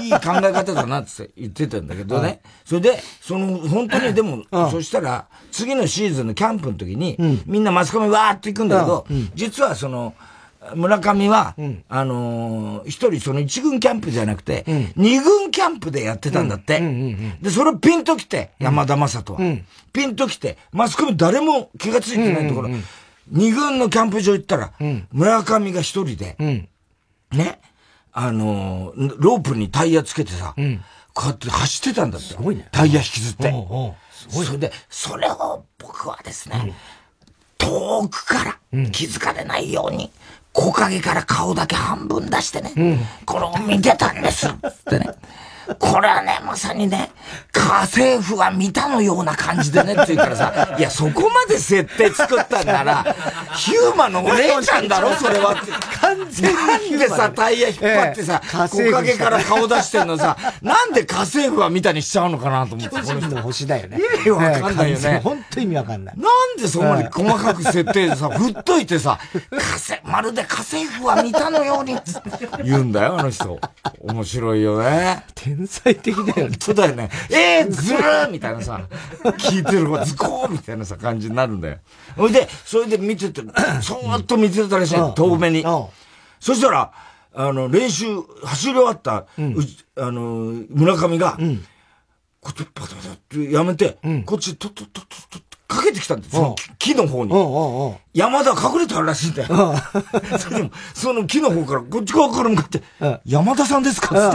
[0.00, 2.40] いい考え方だなって言ってたんだけどね。
[2.64, 10.14] それで、その、本当にでも、そしたら、次のシーズンのキャンプの時に、みんなマスコミわーって行くんだけど、実はその、
[10.74, 14.64] 村上は、うん、あのー、一人その一軍キャンプじゃなくて、
[14.96, 16.80] 二、うん、軍キャンプでやってたんだって。
[17.40, 19.40] で、それピンと来て、山田正人は、
[19.92, 22.70] ピンと来て、マスコミ誰も気がついてないところ、
[23.28, 24.72] 二軍のキャンプ場行ったら、
[25.12, 26.36] 村上が一人で、
[27.32, 27.60] ね、
[28.12, 30.54] あのー、ロープにタイヤつけてさ、
[31.14, 32.28] こうやって走ってたんだって。
[32.28, 32.68] すごいね。
[32.70, 33.52] タイヤ引きずって。
[34.28, 36.74] それで、それを僕はですね、
[37.58, 38.58] 遠くから
[38.90, 40.10] 気づかれないように、
[40.58, 44.52] 木陰から顔だけ半分出してね、うん、これを見てたんですっ
[44.84, 45.06] てね。
[45.78, 47.10] これはね、まさにね、
[47.52, 53.16] 家政婦は見たのような感じでねって言うからさ、いや、そこまで設定作ったんなら、
[53.54, 55.72] ヒューマのお姉ちゃんだろ、それはって。
[56.00, 56.56] 完全に。
[56.56, 62.96] なんでさ、タイヤ引っ張ってさ、木陰から顔出してんのさ、なんで家政婦は見たにしちゃうのかなと思って。
[62.96, 63.98] 巨人の星だよね。
[63.98, 65.20] 意味わかんないよね。
[65.22, 66.16] 本当意味わかんない。
[66.16, 69.18] なんでそこまで細かく設定でさ、振っといてさ、
[69.50, 71.96] 家政、まるで家政婦は見たのように、
[72.64, 73.58] 言うんだよ、あの人。
[74.00, 75.24] 面白いよね。
[75.34, 76.56] 天 才的だよね。
[76.60, 77.10] そうだよね。
[77.30, 78.86] えー、ずるーみたいなさ、
[79.22, 81.78] 聞いてる子、ズコーみたいなさ、感じになるんだよ。
[82.16, 83.42] ほいで、それで見てて、
[83.82, 85.64] そーっと見てたらしい遠目に。
[86.40, 86.92] そしたら、
[87.34, 88.06] あの、練習、
[88.44, 89.56] 走り終わった、うん、
[89.96, 91.64] あの、村上が、うん、
[92.40, 96.56] こっちパタパタってやめて、うん、こっちとっとっとっとっとかけてきたんですよ。
[96.78, 97.32] 木の方に。
[98.14, 99.74] 山田隠れてあるらしいんだよ。
[100.40, 102.82] それでも、その木の方から、こっち側から向かって、
[103.26, 104.08] 山田さんですか？
[104.08, 104.30] つっ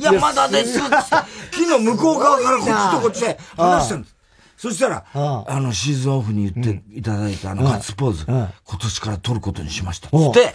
[0.00, 0.02] て。
[0.12, 0.96] 山田ですつって。
[1.52, 4.14] 木の向こう側からこっちとこっちで話してるんです。
[4.56, 8.48] そしたら、あの、シーズンオフに言っていただいたあの、ガッツポーズ、今
[8.80, 10.08] 年から取ることにしました。
[10.08, 10.52] つって、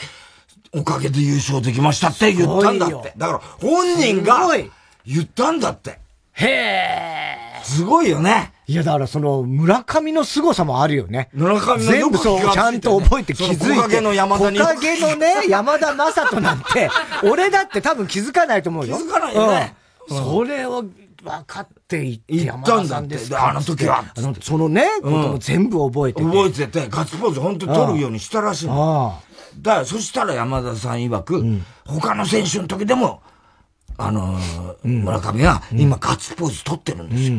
[0.73, 3.13] おかげで優勝できましたって言ったんだって。
[3.15, 4.47] だから、本人が
[5.05, 5.99] 言ったんだって。
[6.33, 7.48] へえ。
[7.63, 8.53] すごいよね。
[8.67, 11.29] いや、だからその、村上の凄さもあるよね。
[11.33, 13.65] 村上の全部そう、ちゃんと覚えて気づいて。
[13.65, 14.59] 木陰の山田に。
[14.59, 16.89] 木陰のね、山田正人なんて、
[17.23, 18.97] 俺だって多分気づかないと思うよ。
[18.97, 19.75] 気づかないよね。
[20.07, 20.83] それを
[21.23, 24.03] 分かっていって、山田さんですあの時は。
[24.41, 26.25] そのね、ことも全部覚えてて。
[26.25, 29.19] 覚えてて、ガッツポーズ本当に取るようにしたらしいの。
[29.61, 31.43] だから、そしたら山田さん曰く、
[31.85, 33.21] 他の選手の時でも、
[34.01, 34.39] あの
[34.83, 37.37] 村上は今ガッツポーズ取ってるんですよ。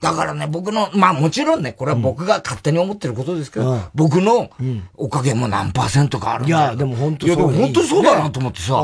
[0.00, 4.50] だからね、僕の、まあもちろんね、これは僕が勝手に思ってることですけど、僕の
[4.96, 7.36] おかげも何パーセントかあるんだいや、でも本当そう。
[7.36, 8.82] いや、でも本当そうだなと思ってさ。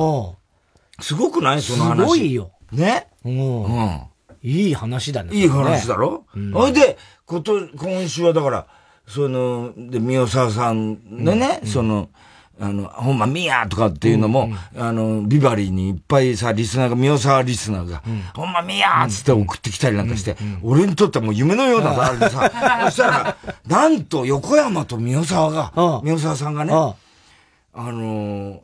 [1.01, 1.63] すごくない？
[1.63, 2.03] その話。
[2.03, 2.51] すごいよ。
[2.71, 3.09] ね？
[3.25, 4.01] うん。
[4.43, 5.35] いい話だね。
[5.35, 6.27] いい話だろ？
[6.53, 8.67] ほいで、こと、今週はだから、
[9.09, 12.11] その、で、宮沢さんでね、その、
[12.59, 22.51] あの、ほんま、ミヤとかっていうのも、うんうん、あの、ビバリーにいっぱいさ、リスナーが、宮沢リスナーが、うん、ほんま、ミヤーつって送ってきたりなんかして、うんうん、俺にとってはもう夢のようなあれでさ、
[22.87, 28.63] そしたら、なんと横山と宮沢が、宮沢さんがね、あの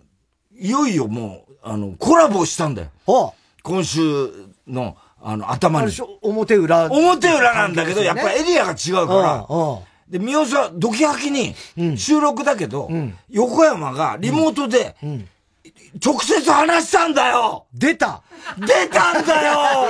[0.58, 3.34] いよいよもう、あの、コラボしたんだよ。
[3.62, 4.00] 今週
[4.66, 5.92] の、あの、頭に。
[6.22, 6.90] 表裏。
[6.90, 9.46] 表裏なんだけど、やっぱりエリアが違うから、
[10.12, 11.54] で、三好はドキハキに、
[11.96, 14.94] 収録だけど、うん、横山がリモートで、
[16.04, 17.64] 直接話したんだよ。
[17.72, 18.22] 出た。
[18.58, 19.88] 出たんだよ。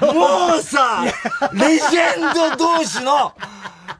[0.14, 1.04] もうさ、
[1.52, 3.34] レジェンド同士の、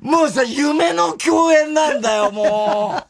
[0.01, 3.05] もうさ、夢の共演なんだよ、も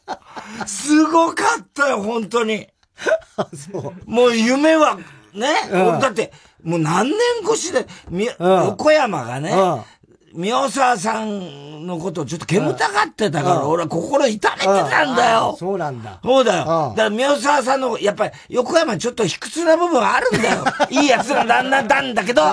[0.61, 0.67] う。
[0.67, 2.67] すごかったよ、本当に。
[4.05, 4.97] もう夢は、
[5.33, 6.33] ね、うん、だって、
[6.63, 9.55] もう何年越しで、み、横山がね、
[10.33, 15.55] 宮沢さんのことをちょっと煙たがってたから、俺は心痛めてたんだよ。
[15.57, 16.19] そうなんだ。
[16.23, 16.65] そうだよ。
[16.65, 20.63] だから宮沢さんの、やっぱり横山ちょっと卑屈な部分はあるんだよ。
[20.89, 22.43] いいやつなんだ、なんだけど、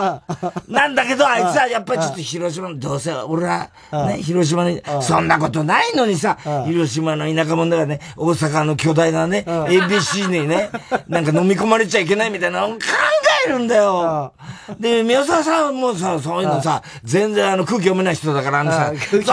[0.68, 10.70] なんだけど、あいつはやっぱりちょっと広島の、どうせ俺は、ね、広島に、そんなことないのにさ、広島の田舎者だからね、大阪の巨大なね、ABC にね、
[11.08, 14.32] なんか飲み込まれちゃいけないみたいなの考えるんだよ。
[14.78, 19.26] で、宮沢さんもさ、そういうのさ、全然あの空気読めない人だから、あのさ、そうよ、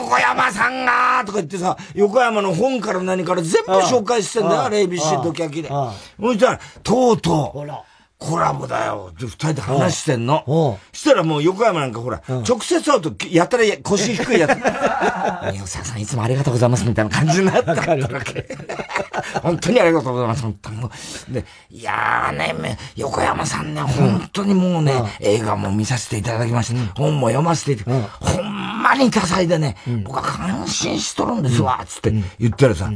[0.00, 5.68] 横山さんがとか言ってさ、横山の本から何から全部紹介してんだよ、あれ ABC ドキャキで。
[5.68, 7.91] そしたら、とうとう、
[8.22, 9.12] コラボだよ。
[9.18, 10.78] 二人で話してんの。
[10.92, 14.58] そしたらもう横山なんかほら、直接会うとやったら腰低いやつ。
[15.52, 18.48] 宮沢さんいつもありがとうございますみたいな感じになったわけ。
[19.42, 20.42] 本当にありがとうございます。
[20.42, 20.88] 本当に
[21.28, 26.94] で、いやーね、横山さんね、本当にもうね、映画も見させていただきました。
[26.94, 32.90] 本も読ませていただきほんまに多彩でね、僕は感心しとるんですわ、つって言ったらさ、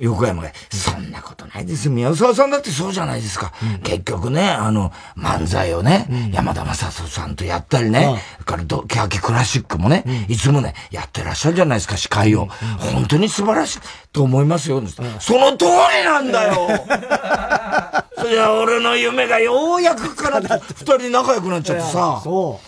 [0.00, 1.92] 横山が、そんなことないですよ。
[1.92, 3.52] 宮沢さんだってそうじゃないですか。
[3.62, 12.46] うん、結局ね、あの、漫才をね、うん、山田正人さんとやったりね、それからド、キャキクラシックもね、うん、いつもね、やってらっしゃるじゃないですか、司会を。
[12.78, 13.80] 本当に素晴らしい
[14.12, 14.82] と思いますよ。
[15.20, 16.68] その通りなんだよ
[18.16, 22.22] そりゃ俺の夢がようやくから二人仲良くなっちゃってさ。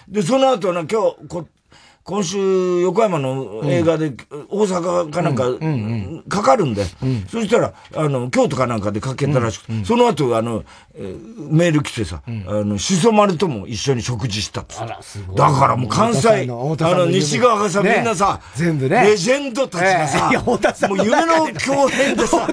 [0.08, 1.46] で、その後ね、今日、こ
[2.04, 4.12] 今週、横山の映画で、
[4.48, 5.44] 大阪かなんか、
[6.28, 6.84] かかるんで、
[7.30, 10.64] そしたら、あの、京都かなんかでかけたらしくて、その後、あの、
[11.38, 14.66] メール来てさ、あの、しそ丸とも一緒に食事したっ。
[15.36, 19.02] だからもう関西、あの、西側がさ、みんなさ、全部ね。
[19.02, 20.30] レジェンドたちがさ、
[20.88, 22.48] もう夢の共演でさ、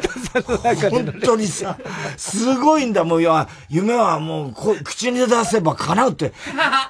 [0.92, 1.76] 本当にさ、
[2.18, 3.22] すごいんだ、もう、
[3.70, 6.34] 夢はもう、口に出せば叶うって。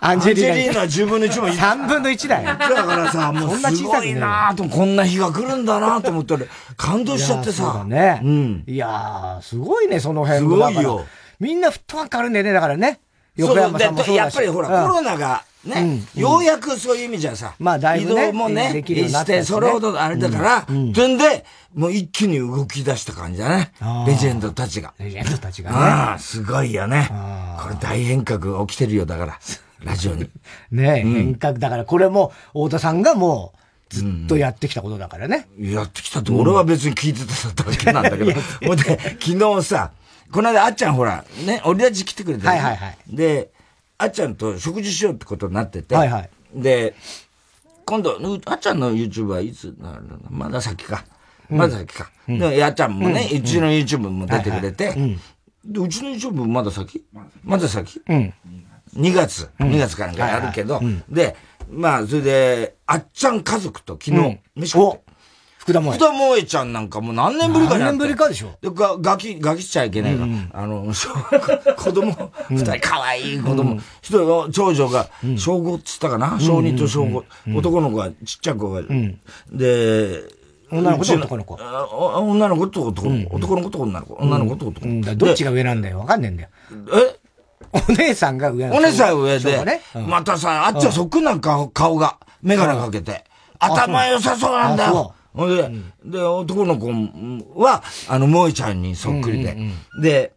[0.02, 2.49] アンジェリーナ10分の1も3分の1だよ。
[2.58, 6.36] だからさ、 もうすごいなと、こんな日が来るんだなと思って、
[6.78, 7.64] 感動しちゃってさ。
[7.64, 8.22] そうだね。
[8.24, 8.64] うん。
[8.68, 11.06] いやー、すごいね、その辺すごいよ。
[11.40, 13.00] みんなフットワークあるんだよね、だからね。
[13.36, 23.72] 横山さんもそうやっぱりほら、コロナが、ね、ようやくそういう意味じゃさ、まあだいぶ、ね、移動もね、できるようになって、それほどあれだから、うんんで、もう一気に動き出した感じだね。
[24.08, 24.94] レジェンドたちが。
[25.00, 25.78] レジェンドたちがね。
[25.78, 27.10] ああ、すごいよね。
[27.62, 29.40] これ大変革起きてるよ、だから。
[29.84, 30.30] ラジオに。
[30.72, 31.54] ねえ、うん、変革。
[31.60, 35.48] だからこれも、太田さんがもう、ずっとやってきたことだからね。
[35.58, 37.22] うん、やってきたって、俺は別に聞いて
[37.56, 38.32] ただけなんだけど。
[38.66, 38.84] ほんで、
[39.20, 39.92] 昨日さ、
[40.32, 42.98] この間あっちゃんほら、ね、俺たち来てくれて、はいはいはい。
[43.10, 43.50] で、
[43.98, 46.30] あっちゃんと食事しようってことになってて、はいはい。
[46.54, 46.94] で、
[47.86, 50.20] 今度、あっちゃんの YouTube はいつなるの？
[50.30, 51.04] まだ先か。
[51.50, 52.12] まだ先か。
[52.28, 54.94] うん、で、やっちゃんもね、うちの YouTube も出てくれて、
[55.66, 57.04] で、うちの YouTube まだ先
[57.44, 58.02] まだ先？
[58.08, 58.34] うん。
[58.96, 61.36] 2月、2月からかやるけど、で、
[61.70, 65.10] まあ、それで、あっちゃん家族と昨日、飯食って。
[65.60, 70.92] 福田萌福田萌ちゃんなんかもう何年ぶりかに何年ぶりかでしょで、が、ガキ、ガキしちゃいけないから、あの、
[71.78, 76.40] 子供、二人可愛い子供、一人、長女が、小5っつったかな？
[76.40, 78.82] 小2と小5、男の子が、ちっちゃい子が、
[79.52, 80.24] で、
[80.72, 81.56] 女の子と男の子？
[81.56, 83.36] 女の子と男の子。
[83.36, 84.14] 男の子と女の子。
[84.16, 85.16] 女の子と男の子。
[85.16, 86.00] どっちが上なんだよ。
[86.00, 86.50] わかんねえんだよ。
[86.94, 87.20] え？
[87.74, 93.24] お姉さんが上お姉さん上で、またさ、あっちはそっくんなんか顔が、メガネかけて。
[93.60, 94.88] 頭良さそうなんだ。
[94.88, 95.14] よ。
[95.34, 95.70] ほんで、
[96.06, 96.88] で、男の子
[97.62, 99.58] は、あの、萌ちゃんにそっくりで。
[100.02, 100.34] で、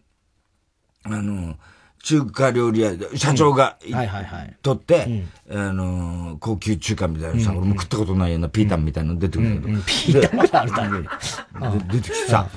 [1.05, 1.55] あの、
[2.03, 4.57] 中華料理屋で、社長が、はいはいはい。
[4.61, 9.79] 取って、あの、高級中華みたいなさ、俺も食ったことないようなピータンみたいなの出てくるけど。
[9.83, 12.49] ピータンがあるた出てきてさ、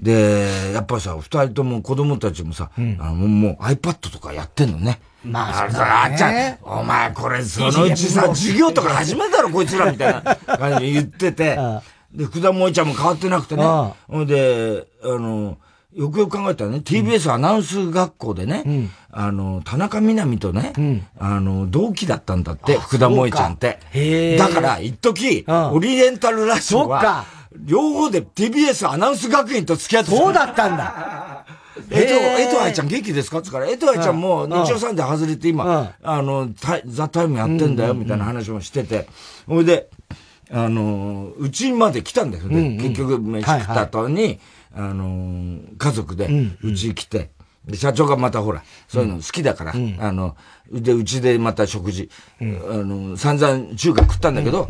[0.00, 5.00] で、やっぱさ、二人とも子供たちもさ、あの、もう iPad とかやってんのね。
[5.24, 11.56] まあ、あっちゃん、お前これそのうちさ、授業とか始めたろこいつらみたいな感じで言ってて、
[12.12, 13.62] で、福田萌ちゃんも変わってなくてね。
[14.08, 15.58] ほんで、あの、
[15.94, 24.36] よくよく考えたらね、TBS アナウンス学校でね、うん、あの、田中みな実とね、うん、あの、同期だったんだって、福田萌ちゃんって。
[24.36, 27.24] だから、一時、オリエンタルラジオは、
[27.56, 31.46] 両方で TBS アナウンス学院と付き合ってそうだったんだ。
[31.90, 32.52] えと、え。
[32.52, 33.38] とあいちゃん元気ですか？
[33.38, 36.50] ってから、えとあいちゃんも日曜さんで外れて今、あの、
[36.86, 39.08] ザ・タイムやってんだよ、みたいな話もしてて。
[39.46, 39.88] ほいで、
[40.50, 42.76] あの、うちまで来たんだよね。
[42.76, 44.38] 結局、飯食った後に、
[44.74, 46.28] あのー、家族で、
[46.62, 47.30] うち来て、
[47.66, 50.36] で、社長がまたほら、そういうの好きだから、あの、
[50.72, 54.68] で、うちでまた食事、あの、散々中華食ったんだけど、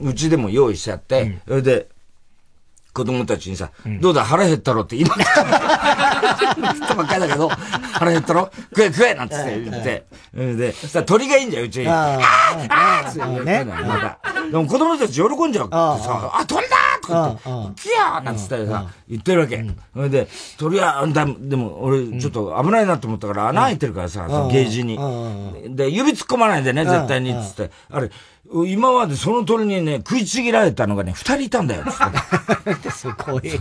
[0.00, 1.88] うちでも用意しちゃって、それで、
[2.92, 5.28] 子供たちにさ、どうだ腹減ったろって今、言っ
[6.86, 8.50] たば っかりだけど、腹減ったろ？
[8.70, 9.14] 食え食え！
[9.14, 10.06] なんつって言って。
[10.32, 11.88] で、そしたら鳥がいいんだよ、うちに。
[11.88, 12.20] ああ
[12.70, 13.64] ああって言ね。
[14.52, 16.76] でも子供たち喜んじゃうってさ、あ、鳥だ
[17.06, 17.12] と。
[17.12, 19.64] か言って、キヤーなんつったらさ、言ってるわけ。
[19.94, 21.06] それで、鳥は、
[21.38, 24.96] でも俺ちょっと危ないなと思ったから穴開いてるからさ、ゲージに。
[25.76, 27.70] で、指突っ込まないでね、絶対に、つって。
[27.90, 28.10] あれ、
[28.52, 32.90] 今までその鳥にね、食いちぎられたのがね、二人いたんだよ、つって。
[32.90, 33.58] すごい。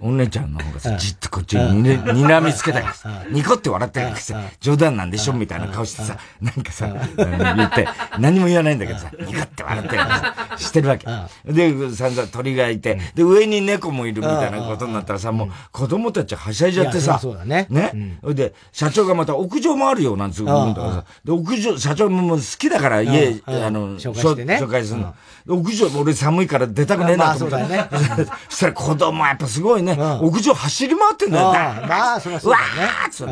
[0.00, 11.06] お姉ちゃんの方がさ、じっとこっちにに、にらみつけたりさ、ニコって笑ってるさ、冗談なんでしょみたいな顔してさ、なんかさ、言って、何も言わないんだけどさ、ニコって笑ってるさ、してるわけ。
[11.50, 17.66] で、散々鳥がいて、で、上に猫もいるみたいなことになったらさ、もう子供たちはしゃいじゃってさ、そうだね。
[17.70, 18.18] ね。
[18.22, 20.46] で、社長がまた屋上もあるよ、なんつうん。
[20.46, 23.96] だからさ、で、屋上、社長も好きだから家、あの、
[24.44, 24.58] ね。
[24.60, 25.14] 紹介するの。
[25.48, 27.66] 屋上、俺寒いから出たくねえなと思って。
[27.78, 28.28] まあ、そうだね。
[28.48, 31.44] そしたら子供はやっぱすごいね、屋上走り回ってんだよ。
[31.86, 32.58] まあ、そりゃそうだ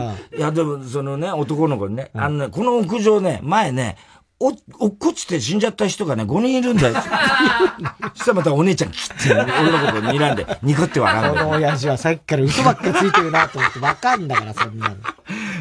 [0.07, 0.15] ね。
[0.37, 3.97] いや、でも、そのね、男の子にね、あのね、この屋上ね、前ね、
[4.41, 6.95] お、落っこちて死んじゃった人がね、5人いるんだよ。
[8.15, 11.47] そしたらまたお姉ちゃん切って、俺のこと睨んで、ニコって笑うんだよ。
[11.47, 14.97] この親父はさっきから嘘ばっかついてるなと思ってわかんだから、そんなの。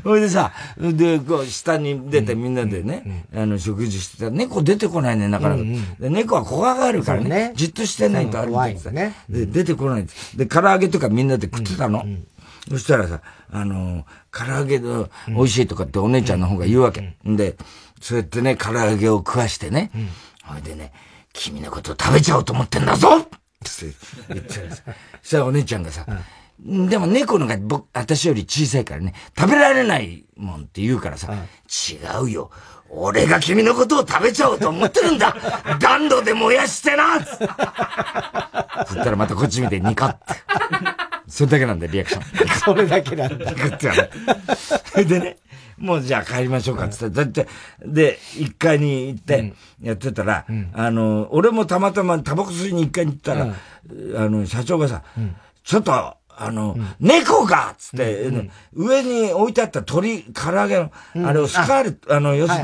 [0.04, 5.62] ほいでさ、で、こう、下に出てみんなでね、あの、食事してたら、猫出てこないね、なかなか。
[6.00, 9.14] で猫は怖がるからね、じっとしてないとあるんだけね。
[9.30, 12.06] で、出てこないで、唐揚げとかみんなで食ってたの。
[12.70, 17.16] そしたらさ、あの、唐揚げの美味しいとかってお姉ちゃんの方が言うわけ。
[17.26, 17.56] で、
[18.04, 19.90] そうやってね、唐揚げを食わしてね、
[20.44, 20.92] ほ、いでね、
[21.32, 23.30] 君のこと食べちゃおうと思ってんだぞって
[24.28, 24.70] 言ってる。
[24.72, 24.82] そ
[25.24, 26.06] したらお姉ちゃんがさ、
[26.60, 32.52] でも猫のが僕、私より小さいからね、食べられないもんって言うからさ、違うよ。
[32.90, 35.36] 俺が君のことを食べちゃおうと思ってるんだ
[35.80, 37.38] 暖炉で燃やしてなつっ
[38.98, 40.26] たらまたこっち見てニカって。
[41.26, 42.48] それだけなんだよ、リアクション。
[42.60, 43.54] それだけなんだ。
[45.04, 45.38] でね、
[45.78, 47.48] もうじゃあ帰りましょうかってって、だって、
[47.86, 58.32] で、一階に行ってやってたら、うん、あの、俺もたまたまタバコ吸いに一階に行ったら、うん、あの、社長がさ、うん、ちょっと、あの、猫がつって、
[58.74, 60.92] 上に置いてあった鳥、唐揚げの、
[61.28, 62.64] あれをスカール、あの、要する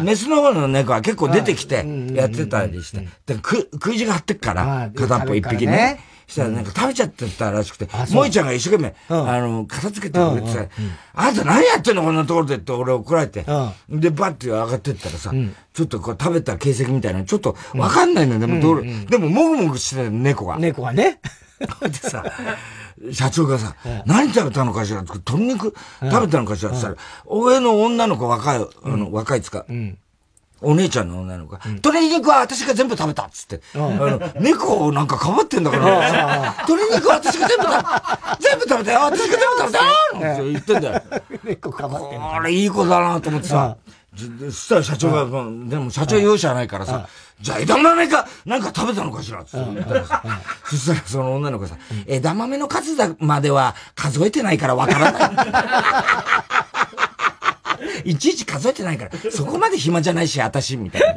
[0.00, 6.00] に、メスの方の猫は結構出てきて、やってたりして、で、く、食い地が張ってっから、片っぽ一匹ね。
[6.26, 10.66] したらなんか食べちゃってたらしくて、萌ちゃんが一生懸命、あの、片付けてくれてさ、
[11.14, 13.44] あんた何やってんのこんなところでって俺怒られて、
[13.88, 15.32] で、バッて上がってったらさ、
[15.72, 20.58] ちょっとこう食べた形跡みたいな、ちょっとわかんないのよ、でもどれ、でももぐもぐしてた猫が。
[20.58, 21.20] 猫がね。
[21.82, 22.24] でさ、
[23.12, 29.66] 社長がさ、何食べたのかしら鶏肉食べたのかしらって言ったら、上の女の子若い、あの、若いつか、
[30.64, 41.02] お姉ちゃんの女の子が、鶏肉は私が全部食べたっつって、あの、猫なんかかばってんだから、鶏肉は私が全部食べた 全部食べたよ私が全部食べたよって言ってんだよ。
[41.44, 43.76] 猫かばってんこれいい子だなと思ってさ、
[44.16, 45.24] そしたら社長が、
[45.68, 47.08] でも社長容赦ないからさ、
[47.40, 49.50] じゃあ枝豆か、なんか食べたのかしらって。
[49.54, 50.22] 言ったらさ、
[50.70, 56.63] そしたらその女の子さ、枝豆の数までは数えてないからわからない。
[58.04, 61.14] いちいち数えてないから、そこまで暇じゃないし、私、みたいな。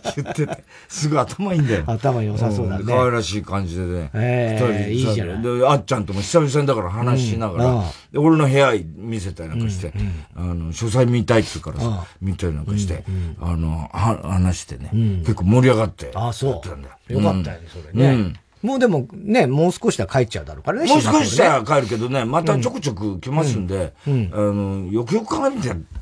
[0.16, 1.84] 言ってて、すぐ頭いいんだよ。
[1.86, 2.84] 頭良さそうだね。
[2.86, 4.10] 可愛らしい感じでね。
[4.14, 5.42] ええー、いいじゃない。
[5.42, 9.92] で、あっちゃんとも久々にだから話しながら、うん、で俺の部屋見せたりなんかして、
[10.36, 13.04] うん、あの、書斎見たいっつうからさ、見たりなんかして、
[13.40, 14.90] あの、は、話してね、
[15.20, 16.10] 結構盛り上がって。
[16.14, 17.12] あ、そう。
[17.12, 18.34] よかったよね、それね。
[18.62, 20.88] もうでもね、もう少しで帰っちゃうだろうからね。
[20.88, 25.50] もう少しでは帰るけどね、またちょくちょく来ますんで、うん、あの、よくよく考え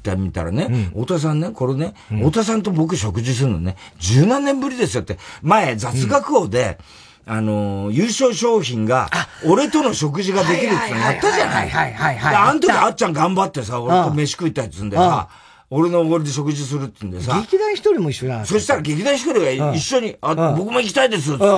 [0.02, 6.78] てみたらね、太、田さんね、これね、太、田さんと僕食事するのね、十何年ぶりですよって、前雑学王で、
[7.26, 9.10] あの、優勝商品が、
[9.46, 11.68] 俺との食事ができるってやったじゃない。
[11.68, 12.34] はいはいはい。
[12.34, 14.90] あの時あっちゃん頑張ってさ、俺と飯食いたいっつうん。
[14.90, 15.28] でさ、
[15.70, 17.38] 俺のおごりで食事するって言うんでさ。
[17.40, 18.44] 劇団一人も一緒だ。
[18.46, 21.44] そしたら劇団一人が一緒に、あ、僕も行きたいですって。
[21.44, 21.50] 優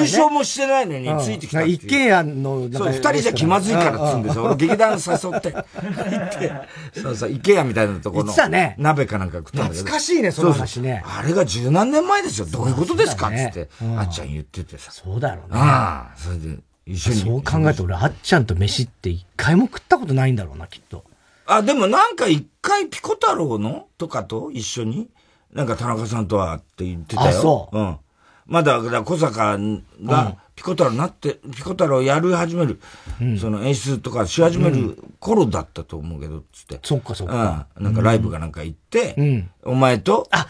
[0.00, 4.44] 勝もしてないのについてきた一軒家の、そう、二人じゃ気まずいからっつうんですよ。
[4.44, 8.34] 俺劇団誘って、行って、そうそう、一軒家みたいなところの。
[8.76, 9.74] 鍋かなんか食ったんだけど。
[9.80, 11.02] 懐かしいね、その話ね。
[11.06, 12.46] あれが十何年前ですよ。
[12.46, 14.90] どういうことですかっつって、あっちゃん言っててさ。
[14.92, 15.58] そうだろうね。
[15.58, 17.20] ああ、それで、一緒に。
[17.20, 21.04] そう考えて俺、あっちゃんと飯って一回も食ったことないんだろうな、きっと。
[21.52, 23.88] あ、でもなんか一回ピコ太郎の？
[23.98, 24.50] とかと？
[24.52, 25.08] 一緒に、
[25.52, 27.28] なんか田中さんとはって言ってたよ。
[27.28, 27.78] あ、そう。
[27.78, 27.98] うん。
[28.46, 29.58] まだ、だ小坂
[30.02, 32.80] がピコ太郎になって、ピコ太郎やり始める、
[33.20, 36.78] うん、その演出とかし始める頃だったと思うけど、つって。
[36.84, 37.66] そっかそっか。
[37.76, 37.84] うん。
[37.84, 40.28] なんかライブがなんか行って、うん、お前と？
[40.30, 40.46] あ、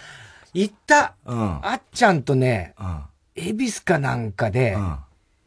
[0.53, 1.14] 行った。
[1.25, 1.66] うん。
[1.66, 3.03] あっちゃんとね、うん。
[3.37, 4.97] 恵比寿かなんかで、うん。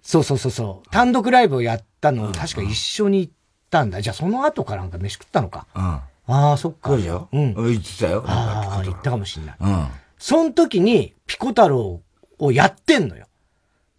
[0.02, 0.90] そうそうそうそう。
[0.90, 3.43] 単独ライブをやったの、確か一緒に行って、
[3.74, 4.02] ったんだ。
[4.02, 5.66] じゃあその後かなんか飯食ったのか。
[5.76, 5.82] うん。
[5.82, 6.90] ああ、そっか。
[6.92, 7.28] そうじゃん。
[7.32, 7.56] うん。
[7.56, 8.24] 言ってたよ。
[8.28, 9.56] ああ、言ったかもしんない。
[9.60, 9.88] うん。
[10.20, 12.02] その時に、ピコ太郎
[12.38, 13.26] をやってんのよ。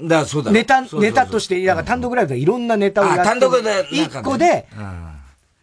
[0.00, 0.52] だそうだ。
[0.52, 3.24] ネタ、ネタとして、だから単独ライブでいろんなネタをやって。
[3.24, 3.86] 単独で。
[3.90, 4.68] 一個で、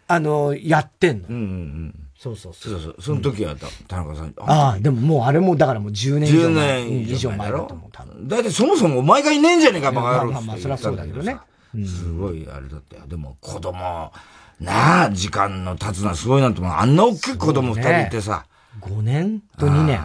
[0.08, 1.28] あの、やってんの。
[1.30, 1.96] うんうんうん。
[2.18, 2.74] そうそうそう。
[2.74, 2.96] そうそう。
[3.02, 3.56] その時は、
[3.88, 4.34] 田中さん。
[4.38, 6.84] ああ、でももうあれも、だからもう10年以上前。
[6.84, 8.28] 10年以上前だと思う、多分。
[8.28, 10.32] だってそもそもお前がいねえんじゃねえか、バカ野郎。
[10.34, 11.38] まあまあ、そりゃそうだけどね。
[11.86, 13.08] すごいあれだったよ。
[13.08, 14.12] でも子供、
[14.60, 16.74] なあ、時間の経つのはすごいなと思う。
[16.74, 18.46] あんな大きい子供二人いてさ。
[18.80, 20.00] 5年と2年。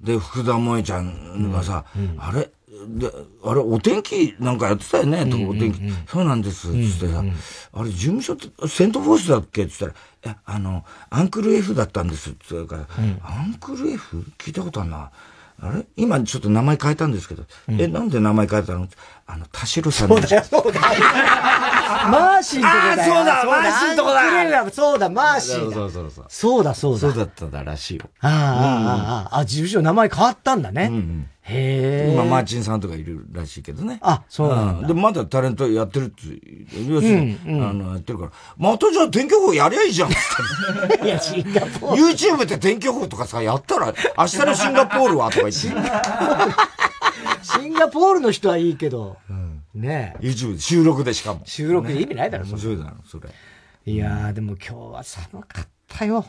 [0.00, 1.84] で、福田萌ちゃんがさ、
[2.18, 2.50] あれ？
[2.88, 3.08] で、
[3.44, 5.80] あれ、お天気なんかやってたよね、とか、お天気。
[6.08, 7.22] そうなんです、つってさ、
[7.72, 9.64] あれ、事務所って、セントフォースだっけ？
[9.64, 12.88] って言ったら、え、あの、アンクル F だったんです、って言うから、
[13.22, 14.24] アンクル F?
[14.38, 15.12] 聞いたことあるな。
[15.62, 15.86] あれ？
[15.96, 18.88] 今ちょっと名前変えたんですけど、え、なんで名前変えたの？
[19.26, 20.86] あの、田代さんそうだよ、そうだよ。
[22.10, 23.12] マーシーとこだよ。
[23.14, 24.70] そうだ、マーシーとこだ。
[24.72, 26.26] そうだ、マーシーそうそうそう。
[26.28, 26.98] そうだ、そうだ。
[27.00, 28.10] そうだったらしいよ。
[28.20, 28.34] ああ、あ
[29.30, 30.88] あ、ああ、事務所名前変わったんだね。
[30.90, 32.12] うんへえ。
[32.12, 33.98] 今、マーチンさんとかいるらしいけどね。
[34.00, 34.88] あ、そうなんだ。
[34.88, 36.22] で、まだタレントやってるって、
[36.88, 40.10] 要するに、あの、やってるから、またじゃあ天気予報やりゃいいじゃん
[41.04, 42.02] いや、シンガポール。
[42.02, 45.58] YouTube で天気予報とかさ、やったら、明日のシンガポールはとか言って。
[47.42, 49.16] シンガポールの人はいいけど、
[49.74, 50.24] ねえ。
[50.24, 51.40] YouTube 収録でしかも。
[51.44, 53.28] 収録で意味ないだろ、面白いだろ、それ。
[53.84, 56.24] いやー、でも今日は寒かったよ。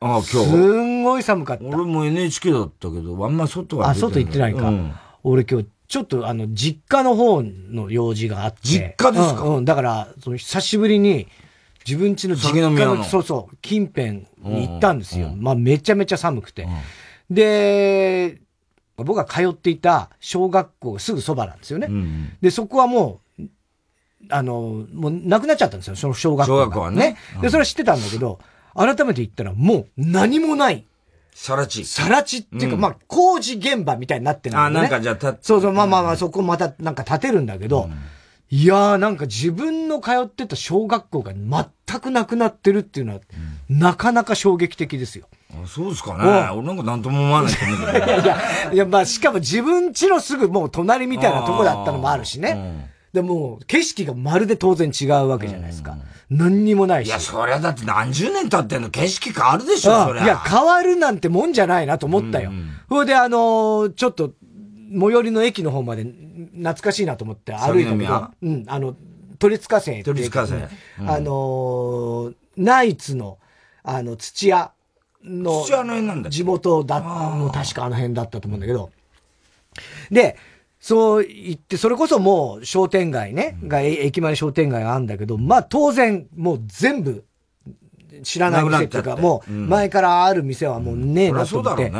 [0.00, 0.28] ああ、今日。
[0.28, 1.64] すんごい寒かった。
[1.64, 4.68] 俺も NHK だったけど、あんま外はあ、外行ってないか。
[4.68, 8.58] うん、俺今日、ちょっとあの、実家の方の用事があって。
[8.62, 11.28] 実家ですか、うん、うん、だから、その久しぶりに、
[11.86, 15.28] 自分家の実家の、のそうそう、近辺に行ったんですよ。
[15.28, 16.66] うん、まあ、めちゃめちゃ寒くて。
[17.28, 18.40] で、
[18.96, 21.88] 僕が通っていた小学校がすぐそばなんですよね。
[21.90, 23.42] うん、で、そこはもう、
[24.30, 26.96] あの、もうなくなっちゃったんですよ、その小学校小学校はね。
[26.96, 28.38] ねで、それは知ってたんだけど、
[28.74, 30.86] 改めて言ったらもう何もない。
[31.32, 31.84] さら地。
[31.84, 34.78] さら地っていうか、うん、まあ、工事現場みたいになってるんだよね。
[34.78, 37.92] あ、なんかじゃあ、そうそう、まあまあまあ、そこまたなんか建てるんだけど、うん、
[38.50, 43.20] いやーなんか自分の通ってた小学校が全くなくなってるっていうのは、
[43.70, 45.28] うん、なかなか衝撃的ですよ。
[45.52, 46.50] あそうですかね。
[46.52, 48.06] 俺なんか何とも思わないと思うけど。
[48.06, 52.90] い やいや、いやまあ、しかも自分家のすぐもう隣みたいなとこだったのもあるしね。
[53.12, 55.96] でも、景色がまるで当然違うわけじゃないですか。
[56.30, 57.08] 何にもないし。
[57.08, 60.24] いや、そりゃだって何十年経ってんの景色変わるでしょ、そりゃ。
[60.24, 62.52] いや、変わるなんてもんじゃないなと思ったよ。
[62.88, 64.32] そ、うん、れで、あのー、ちょっと、
[64.92, 68.96] 最寄りの駅の方まで懐かしいなと思って歩いたけど、うん、あの、
[69.38, 70.68] 鳥塚線鳥塚線。
[71.00, 73.38] うん、あのー、ナイツの、
[73.82, 74.72] あの、土屋
[75.24, 77.00] の、土屋の辺なんだ地元だ、
[77.52, 78.90] 確かあの辺だったと思うんだけど、
[80.10, 80.36] で、
[80.80, 87.24] そう言って、それこそもう商店街ね、が、駅前商店街があるんだけど、まあ当然、もう全部、
[88.22, 91.92] 知らない店っていうか、もう前からある店はもうねえなと思って。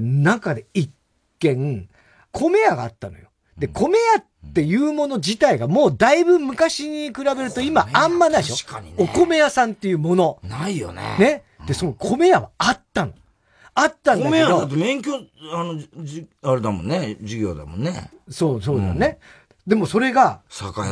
[0.00, 0.90] 中で一
[1.38, 1.88] 軒、
[2.32, 3.28] 米屋があったのよ。
[3.58, 10.38] で、米屋っていうもの自体がもうだいぶ昔に比べると今あんまないでしょ、ね、お米屋さんっていうもの。
[10.42, 11.16] ないよね。
[11.18, 11.42] ね。
[11.66, 13.12] で、その米屋はあったの。
[13.80, 14.46] あったんだけど。
[14.46, 15.12] 米だって免許、
[15.52, 18.10] あの、じ、あれだもんね、授業だもんね。
[18.28, 19.18] そう、そうだね。
[19.68, 20.40] うん、でもそれが、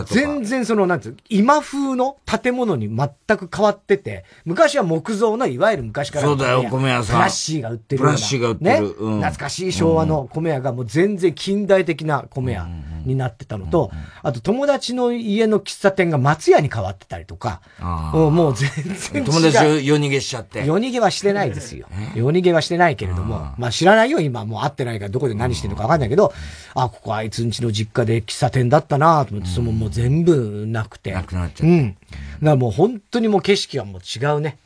[0.07, 7.16] 全然その、なんつう、今風の建物に全く変わってて、昔は木造の、いわゆる昔からそうだよ、米屋さん。
[7.16, 8.70] プラッシーが売ってるプラッシーが売ってる。
[8.70, 12.64] ね、うん、懐かしい昭和の米屋がもう全然近代的な米屋。
[12.64, 13.91] うんになってたのと、
[14.22, 18.68] あと友達の家の喫茶店が松屋に変わってたりとか、もう全
[19.12, 20.66] 然友達夜逃げしちゃって。
[20.66, 21.87] 夜逃げはしてないですよ。
[22.14, 24.45] 夜逃げはしてないけれども、まあ知らないよ、今。
[24.45, 26.35] もう会ってないからどこで何してるのかわかんないけど、
[26.74, 31.12] あ、ここあいつんちの実家で喫茶店だったなと思って、そのもう全部なくて。
[31.12, 31.66] なくなっちゃった。
[31.66, 31.90] うん。
[31.90, 34.58] だからもう本当にもう景色はもう違うね。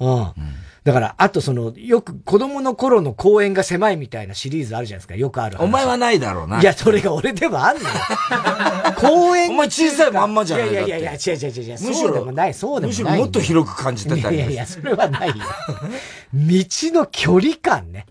[0.00, 0.08] うん。
[0.08, 0.32] うん
[0.84, 5.16] だから、あとその、よく子供の頃の公園が狭いみたいなシリーズあるじゃないですか。
[5.16, 6.60] よくあるお前はないだろうな。
[6.60, 7.88] いや、それが俺でもあんのよ。
[9.00, 11.78] 公園お前小さいまんまじゃないいやいやいや、違う違う違う。
[11.80, 13.02] むしろ、でもない、そうでもない。
[13.02, 15.34] むしろもっと広く感じてたいやいや、それはないよ。
[15.36, 15.42] 道
[16.34, 18.04] の距離感ね。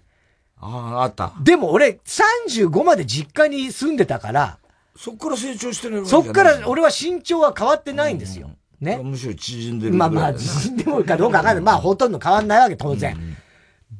[0.60, 1.34] ああ、あった。
[1.44, 4.58] でも俺、35まで実家に住んでたから、
[4.96, 8.52] そっから成長してるそっから俺は身長は変わってないんですよ。
[8.80, 9.00] ね。
[9.04, 11.64] むしろ縮んでるまあまあ、縮んでるかどうかわかんない。
[11.64, 13.16] まあ、ほとんど変わんないわけ、当然。
[13.16, 13.36] うん、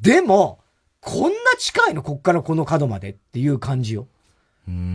[0.02, 0.60] でも、
[1.02, 4.08] こんな近いのこっからこの角までっていう感じよ。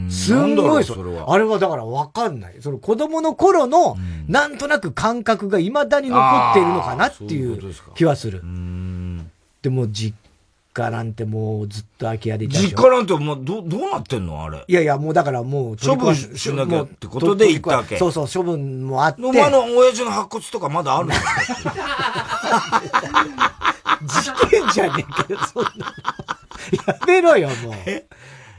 [0.09, 1.33] すんごいそれは。
[1.33, 2.57] あれはだからわかんない。
[2.61, 3.97] その子供の頃の、
[4.27, 8.43] なんとなく感覚が未だに残っているのかなっていう気はする。
[9.61, 10.17] でも実
[10.79, 14.45] 家なんてもうずっと空き家でいた実家なんてもうど、どうなってんの？
[14.45, 14.65] あれ。
[14.67, 15.77] いやいや、もうだからもう。
[15.77, 17.97] 処分しなきゃってことで行ったわけ。
[17.99, 19.23] そうそう、処分もあって。
[19.23, 21.17] お前の親父の白骨とかまだあるんだ
[24.07, 25.71] 事件じゃねえけど、そんな。
[26.87, 27.75] やめろよ、もう。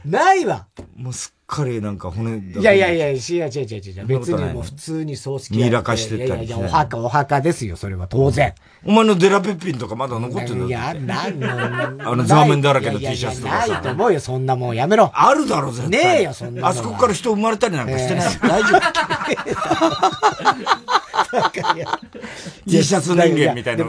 [0.04, 0.66] ないわ。
[0.96, 4.06] もうすっかりなんか骨いやいやいや、違う違う違う違う。
[4.06, 8.54] 別にもう普通に葬式やらかしてたりいやいや、お墓、お墓ですよ、それは当然。
[8.84, 11.50] お前のデラペッピンとかまだ残ってるんだいや、なんの。
[11.50, 13.68] あの、ザーメンだらけの T シャツとかさ。
[13.68, 14.76] ないと思うよ、そんなもん。
[14.76, 15.10] やめろ。
[15.12, 15.92] あるだろ、絶対。
[16.04, 18.28] ねえよ、そんなあそこから人生まれたりなんかしてない。
[18.40, 18.80] 大丈夫。
[22.68, 23.84] T シャツ人間みたいな。
[23.84, 23.88] い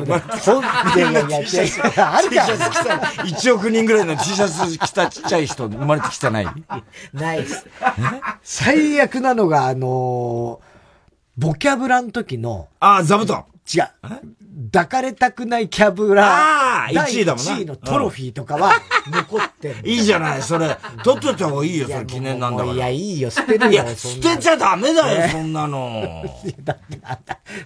[0.99, 1.31] やいやい
[1.95, 2.47] や、あるじゃん。
[2.49, 6.45] 1億人ぐらいの T シャツ着たちっちゃい人生まれてきてない？
[7.13, 7.65] ないです。
[8.43, 10.61] 最悪なのが、あの
[11.37, 12.67] ボキャブラの時の。
[12.79, 13.45] ああ、座布団。
[13.73, 13.89] 違う。
[14.71, 16.25] 抱かれたくないキャブラ。
[16.25, 17.51] ああ、1位だもんな。
[17.51, 18.71] 1位のトロフィーとかは
[19.11, 19.75] 残ってる。
[19.83, 20.77] いいじゃない、それ。
[21.03, 22.73] 取っといた方がいいよ、それ記念なんだから。
[22.73, 23.71] いや、いいよ、捨てるよ。
[23.71, 26.23] いや、捨てちゃダメだよ、そんなの。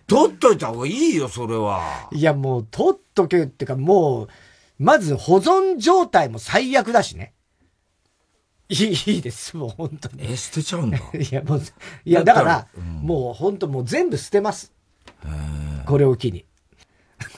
[0.07, 2.09] 取っといた方がいいよ、それは。
[2.11, 4.27] いや、もう、取っとけってか、もう、
[4.79, 7.33] まず保存状態も最悪だしね。
[8.67, 10.31] いい、いいです、もう本当に。
[10.31, 10.97] え、捨てちゃうんだ。
[10.97, 11.61] いや、もう、
[12.03, 14.73] いや、だから、うん、もう本当もう全部捨てます。
[15.85, 16.45] これを機に。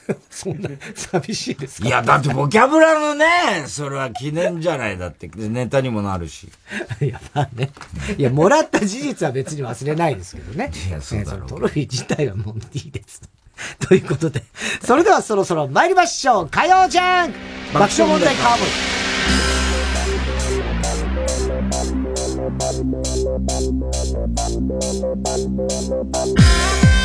[0.29, 1.87] そんな、寂しいですか？
[1.87, 4.97] いや、だってボキャブラのね、それは記念じゃない。
[4.97, 6.49] だって、ネタにもなるし。
[7.01, 7.71] いや、まあね。
[8.17, 10.71] いや、もらった事実は別に忘れないですけどね。
[10.87, 11.49] いや、そうだろう。
[11.49, 13.21] トロフィー自体はもういいです。
[13.79, 14.43] ということで、
[14.85, 16.47] それではそろそろ参りましょう。
[16.49, 17.33] 火曜ジャン
[17.73, 18.67] 爆笑問題カーボー
[26.93, 26.96] イ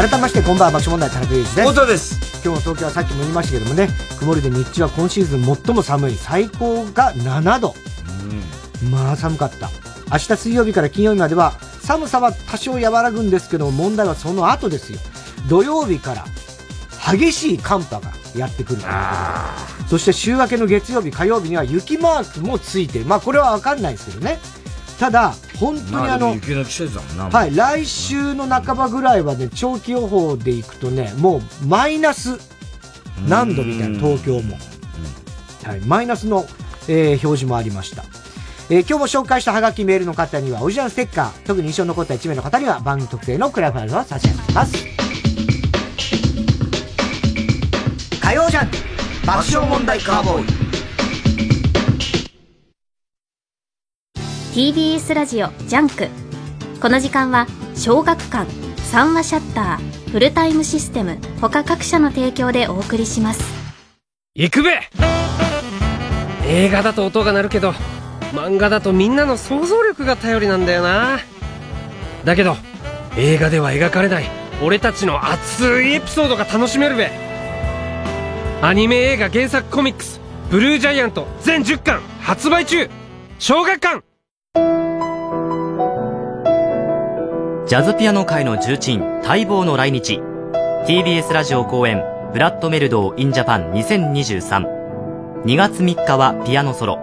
[0.00, 1.62] 改めましてこんばんは爆笑問題田中裕二です。
[1.62, 2.42] 本です。
[2.42, 3.88] 今日の東京はさっきも言いましたけどもね
[4.18, 6.14] 曇りで日中は今シーズン最も寒い。
[6.14, 7.74] 最高が7度、
[8.82, 9.68] うん、まあ寒かった。
[10.10, 14.98] 明日水曜日から金曜日までは寒さは多少和らぐんですけど問題はその後ですよ。
[15.50, 16.24] 土曜日から
[17.12, 18.94] 激しい寒波がやってくるというこ
[19.76, 19.88] とで。
[19.90, 24.38] そして週明けの月曜日火曜日には雪マークもついてまあこれは分かんないですけどね
[25.00, 27.30] ただ、本当にあの、雪の季節だもんな。
[27.30, 32.38] はい、来週の半ばぐらいはね、長期予報でいくとね、もうマイナス
[33.26, 34.58] 何度みたいな、東京も。
[35.64, 36.44] はい、マイナスの、
[36.86, 38.04] えー、表示もありました。
[38.68, 44.76] えー、今日も紹介したハガキメールの方にはオリジナルステッカー、特に印象に残った1名の方には番組特製のクリアファイルを差し上げます。
[48.20, 48.70] 火曜ジャンク
[49.26, 50.59] 爆笑問題カーボーイ
[54.52, 56.08] TBS ラジオジャンク。
[56.82, 57.46] この時間は
[57.76, 58.50] 小学館
[58.90, 63.44] 三和シャッターフルタイムシステム他各社の提供でお送りします。
[64.34, 64.80] 行くべ!
[66.48, 67.70] 映画だと音が鳴るけど
[68.32, 71.20] 漫画だとみんなの想像力が頼りなんだよな。
[72.24, 72.56] だけど
[73.16, 74.24] 映画では描かれない
[74.60, 77.12] 俺たちの熱いエピソードが楽しめるべ。
[78.62, 80.20] アニメ映画原作コミックス
[80.50, 82.90] 「ブルージャイアント」全10巻発売中!
[83.38, 84.09] 小学館!
[87.70, 90.20] ジャズピアノ界の重鎮、待望の来日。
[90.88, 95.44] TBS ラジオ公演、ブラッドメルドー in Japan 2023。
[95.44, 96.98] 2月3日はピアノソロ。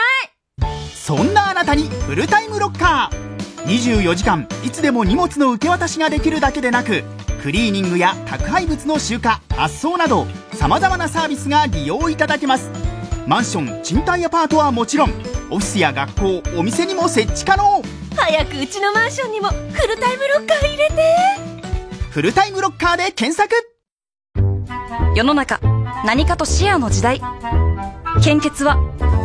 [0.69, 0.71] い。
[0.93, 3.34] そんなあなたにフルタイムロッカー。
[3.65, 7.03] 24時間いつでも荷物の受け渡しができるだけでなく
[7.41, 9.23] クリーニングや宅配物の集荷
[9.55, 12.71] 発送などさまざまなサービスが利用いただけます。
[13.27, 17.81] マンション賃貸アパートはもちろんオフィスや学校お店にも設置可能。
[18.15, 20.95] 早くうちのマンションにもフルタイムロッカー入れて。
[22.09, 23.53] フルタイムロッカーで検索。
[25.15, 25.59] 世の中
[26.05, 27.21] 何かとシェアの時代。
[28.23, 28.77] 献血は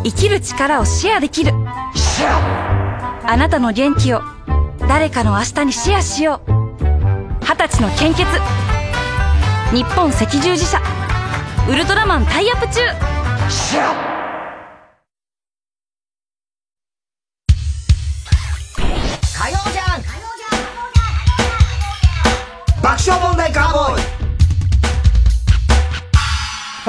[0.05, 1.53] 生きる力をシェアできる
[3.23, 4.23] あなたの元気を。
[4.89, 6.51] 誰かの明日にシェアしよう。
[7.43, 8.25] 二十歳の献血。
[9.73, 10.81] 日本赤十字社。
[11.69, 12.81] ウルトラマンタイアップ中。
[19.39, 20.03] 火曜じゃん。
[22.83, 24.10] 爆笑問題カーボーイ。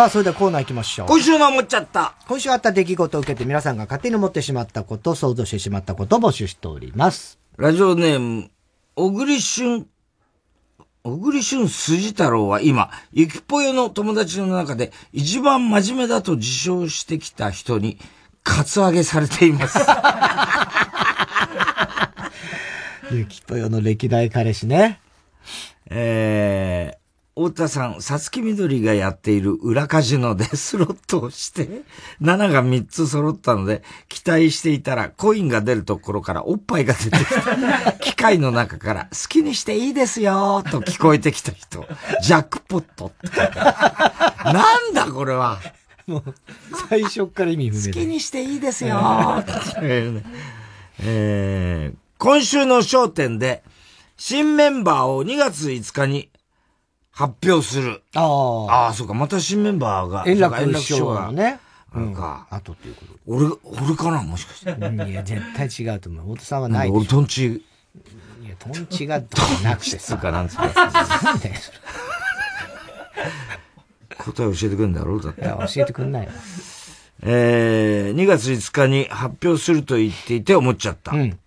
[0.02, 1.08] さあ、それではコーナー行きましょう。
[1.08, 2.16] 今週の思っちゃった。
[2.28, 7.38] 今週あった出来事を受けて皆さんが勝手に思ってしまったこと、想像してしまったことを募集しております。
[7.56, 8.50] ラジオネーム、
[8.96, 9.86] 小栗旬、
[11.04, 18.00] 小栗旬筋太郎は今、ゆきぽよの友達の中で一番真面目だと自称してきた人に、
[18.42, 19.78] カツアゲされています。
[23.14, 25.00] ゆきぽよの歴代彼氏ね。
[25.92, 27.01] えー、
[27.34, 31.84] 太田さん、さつきみどりがやっている裏カジノでスロットをして、
[32.22, 37.94] 7が3つ揃ったので、期待していたら、コインが出るところからおっぱいが出てきた。
[37.94, 41.86] 機械の中から、好きにしていいですよと聞こえてきた人。
[42.22, 43.38] ジャックポットって
[44.52, 45.60] なんだこれは。
[46.08, 46.34] もう、
[46.90, 47.94] 最初から意味不明。
[47.94, 49.42] 好きにしていいですよ
[51.00, 53.64] えー、今週の焦点で、
[54.18, 56.30] 新メンバーを2月5日に
[57.12, 58.02] 発表する。
[58.16, 58.74] ああ。
[58.86, 60.24] ああ、そうか、また新メンバーが。
[60.28, 61.60] 円楽師匠がね。
[61.94, 63.14] なんか、あとっていうこと。
[63.28, 64.72] 俺、俺かなもしかして。
[64.72, 66.36] いや、絶対違うと思う。
[66.36, 67.48] 太田さんはない俺、トンチ。
[67.48, 67.62] い
[68.48, 69.22] や、トンチが
[69.64, 70.18] なくてさ。
[70.18, 70.68] かなんつうか。
[70.68, 71.78] なんだよ、それ。
[74.18, 75.42] 答え教えてくんだろうだって。
[75.42, 76.32] いや、教えてくんないよ。
[77.24, 81.12] えー、2月5日に発表すると言っていて思っちゃった。
[81.12, 81.38] うん。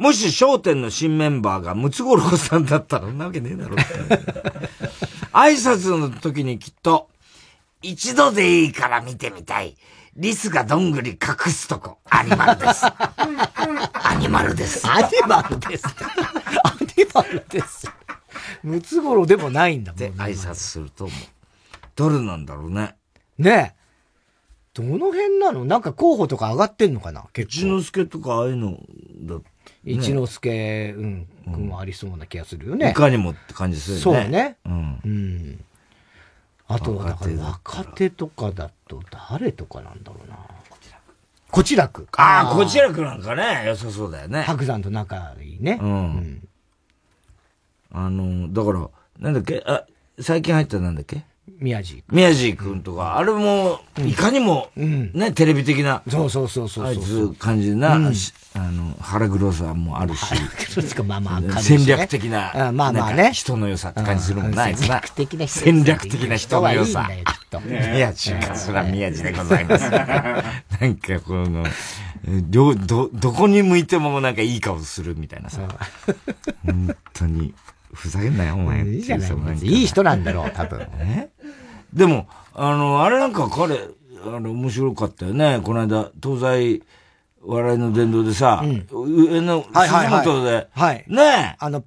[0.00, 3.84] もし商店の新メンバーがムツゴロウさんだったら、そんなわけねえだろって。
[5.32, 7.10] 挨拶の時にきっと、
[7.82, 9.76] 一度でいいから見てみたい。
[10.16, 12.86] リスがどんぐり隠すとこ、アニマルです。
[12.86, 14.88] アニマルです。
[14.90, 15.86] アニマルです。
[15.86, 15.92] ア
[16.96, 17.86] ニマルです。
[18.62, 20.14] ムツゴロウでもないんだもんね。
[20.16, 21.18] 挨拶すると思う。
[21.94, 22.96] どれなんだろうね。
[23.36, 23.80] ねえ。
[24.72, 25.66] どの辺なの？
[25.66, 27.26] なんか候補とか上がってんのかな？
[27.34, 27.52] 結構。
[27.52, 28.78] 一之輔とかああいうの
[29.22, 29.36] だ
[29.84, 32.90] 一之輔、うん、君はありそうな気がするよね。
[32.90, 34.22] いかにもって感じするよね。
[34.22, 34.56] そうね。
[34.66, 35.00] うん。
[35.04, 35.64] うん。
[36.68, 40.36] あとは、だから若手とかだと誰とかなんだろうな。
[41.50, 42.06] こちらく。
[42.16, 44.42] ああ、こちらくなんかね、良さそうだよね。
[44.42, 45.78] 白山と仲いいね。
[45.82, 45.90] うん。
[45.90, 46.48] うん、
[47.90, 49.62] あの、だから、なんだっけ？
[49.66, 49.84] あ、
[50.20, 51.24] 最近入ったなんだっけ？
[51.58, 56.86] 宮地宮地君とか、あれも、いかにも、ね、テレビ的な、そうそうそうそう。
[56.86, 58.12] あいつ感じな、あの、
[59.00, 60.24] 腹黒さもあるし、
[61.04, 63.32] まあまあ、戦略的な、まあまあね。
[63.32, 65.60] 人の良さって感じするもんな、戦略的な人。
[65.60, 67.10] 戦略的な人の良さ。
[67.66, 69.90] 宮地か、そら宮地でございます。
[69.90, 71.64] なんかこの、
[72.48, 75.62] ど、ど、どこに向いてもなんかいい顔するみたいなさ。
[76.64, 77.54] 本当に。
[77.92, 78.86] ふざけんなよ、お前。
[78.86, 79.58] いいじゃない。
[79.62, 80.80] いい人なんだろう、多分。
[81.00, 81.30] え？
[81.92, 83.76] でも、あの、あれなんか彼、
[84.24, 85.60] あの、面白かったよね。
[85.62, 86.82] この間、東西
[87.42, 91.04] 笑いの殿堂でさ、うん、上の、鈴本で、はい。
[91.08, 91.80] ねあの、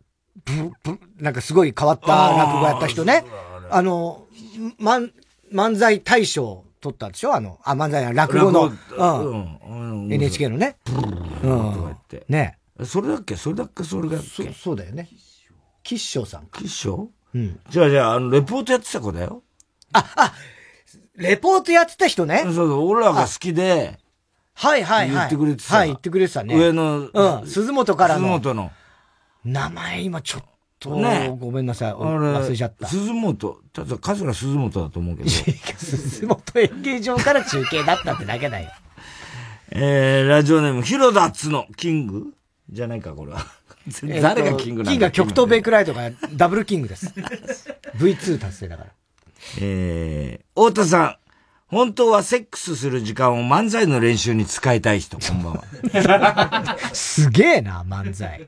[0.45, 3.23] ぶ、ぶ、なんかすごい変わった落語やった人ね。
[3.69, 4.25] あの、
[4.79, 5.11] 漫、
[5.53, 7.33] 漫才大賞取ったでしょ？
[7.33, 9.35] あの、あ、漫才落語の、う
[10.07, 10.11] ん。
[10.11, 10.75] NHK のね。
[11.43, 11.95] うん。
[12.27, 13.35] ねそれだっけ？
[13.35, 13.83] それだっけ？
[13.83, 15.07] それがそそうだよね。
[15.84, 16.47] 吉祥さん。
[16.53, 17.09] 吉祥？
[17.36, 17.59] うん。
[17.69, 19.43] じゃあじゃあ、あの、レポートやってた子だよ。
[19.91, 20.34] あ、あ、
[21.15, 22.41] レポートやってた人ね。
[22.43, 23.99] そうそう、俺らが好きで。
[24.55, 25.11] はいはいはい。
[25.11, 25.77] 言ってくれてた。
[25.77, 26.55] はい、言ってくれてたね。
[26.55, 27.09] 上の。
[27.13, 28.38] うん、鈴本からの。
[28.38, 28.71] 鈴本の。
[29.43, 30.43] 名前今ちょっ
[30.79, 31.93] と、ね、ごめんなさい。
[31.93, 32.88] 忘れちゃった。
[32.88, 35.29] 鈴本、ただ、桂鈴本だと思うけど。
[35.29, 38.69] 鈴本演芸場から中継だったってだけだよ。
[39.75, 42.34] えー、ラジオネーム、広田つの、キング？
[42.69, 43.45] じゃないか、これは。
[44.21, 47.13] 誰がキングなんだキングは極東ベイクライトがダブルキングです。
[47.97, 48.89] V2 達成だから。
[49.59, 51.17] えー、太田さん。
[51.67, 56.77] 本当はセックスする時間を漫才の練習に使いたい人、こんばんは。
[56.93, 58.47] すげえな、漫才。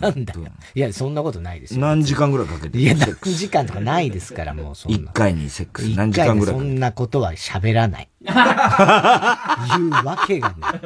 [0.00, 0.40] なんだよ。
[0.74, 1.80] いや、そんなことないですよ。
[1.80, 4.98] 何時間ぐらいかけていや、何時間とかないですから、もうそんな。
[4.98, 8.08] 一回にセックス何時間ぐらいそんなことは喋らない。
[8.24, 10.80] 言うわけがない。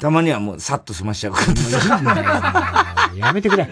[0.00, 1.40] たまにはもうさっと済ましちゃうか
[2.14, 3.12] ら。
[3.16, 3.70] やめてくれ。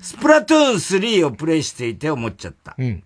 [0.00, 2.74] スプラトゥーン3をプレイしていて思っちゃった。
[2.78, 3.02] うん。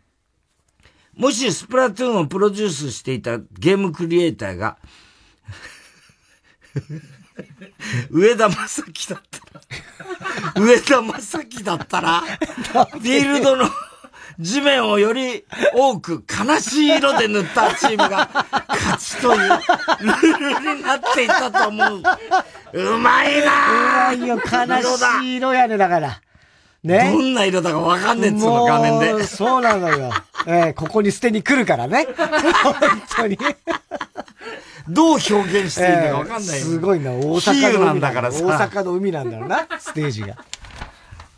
[1.16, 4.78] もしスプラトゥーンをプロデュースしていたゲームクリエイターが
[8.10, 9.40] 上田正樹だった
[10.58, 13.64] ら、上田正樹だったら、フィールドの
[14.40, 18.28] 地面をより多く悲しい色で塗ったチームが
[18.68, 22.02] 勝ちというルールになっていたと思う。
[22.72, 24.42] うまいなうまいよ、悲
[25.20, 26.20] しい色やね、だから。
[26.82, 27.12] ね。
[27.12, 29.24] どんな色だかわかんねえっつうの、画面で。
[29.24, 30.10] そうなのよ。
[30.46, 32.08] えー、ここに捨てに来るからね。
[32.16, 32.74] 本
[33.16, 33.38] 当に。
[34.88, 38.42] どう表現していいのかわかんない、えー、すごいな、大阪の海だからさ。
[38.42, 40.28] 大阪の海なんだろうな、ステージが。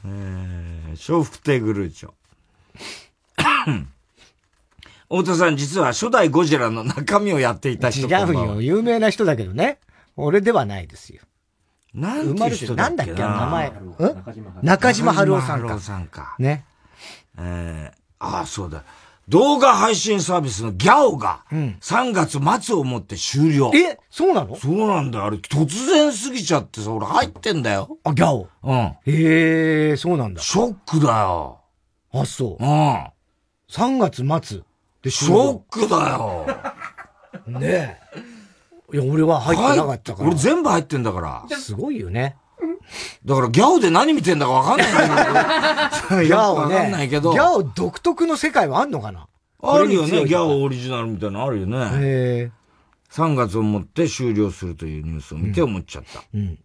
[0.05, 2.11] えー、笑福亭グルーチョ。
[5.08, 8.60] 太田さん、実は初代ゴジラの中身をやっていた人違うよ。
[8.62, 9.78] 有名な人だけどね。
[10.16, 11.22] 俺ではないですよ。
[11.94, 13.72] なんだっけなんだっけ名前。
[14.62, 15.66] 中島春夫さんか。
[15.68, 16.36] 春夫さんか。
[16.38, 16.64] ね。
[17.38, 18.84] えー、ああ、そうだ。
[19.28, 23.70] 動画配信サービスのギャオが、3月末をもって終了。
[23.74, 23.98] え？
[24.10, 24.56] そうなの？
[24.56, 25.24] そうなんだよ。
[25.26, 27.98] あれ、突然過ぎちゃってさ、俺入ってんだよ。
[28.04, 28.48] あ、ギャオ？
[28.62, 28.96] うん。
[29.06, 30.42] へえ、そうなんだ。
[30.42, 31.60] ショックだよ。
[32.12, 32.64] あ、そう。
[32.64, 33.06] うん。
[33.72, 34.60] 3月末
[35.02, 36.46] でショックだよ。
[37.46, 37.98] ね
[38.92, 38.96] え。
[38.96, 40.28] いや、俺は入ってなかったから。
[40.28, 41.56] 俺全部入ってんだから。
[41.56, 42.36] すごいよね。
[43.24, 44.88] だからギャオで何見てんだかわかんない。
[46.26, 46.74] ギャオね。
[46.74, 47.32] わかんないけど。
[47.32, 49.26] ギャオ独特の世界はあんのかな？
[49.62, 50.26] あるよね。
[50.26, 51.78] ギャオオリジナルみたいなのあるよね。
[51.94, 52.50] へ
[53.10, 56.22] 3月をもって終了するというニュースを見て思っちゃった。
[56.34, 56.58] うん、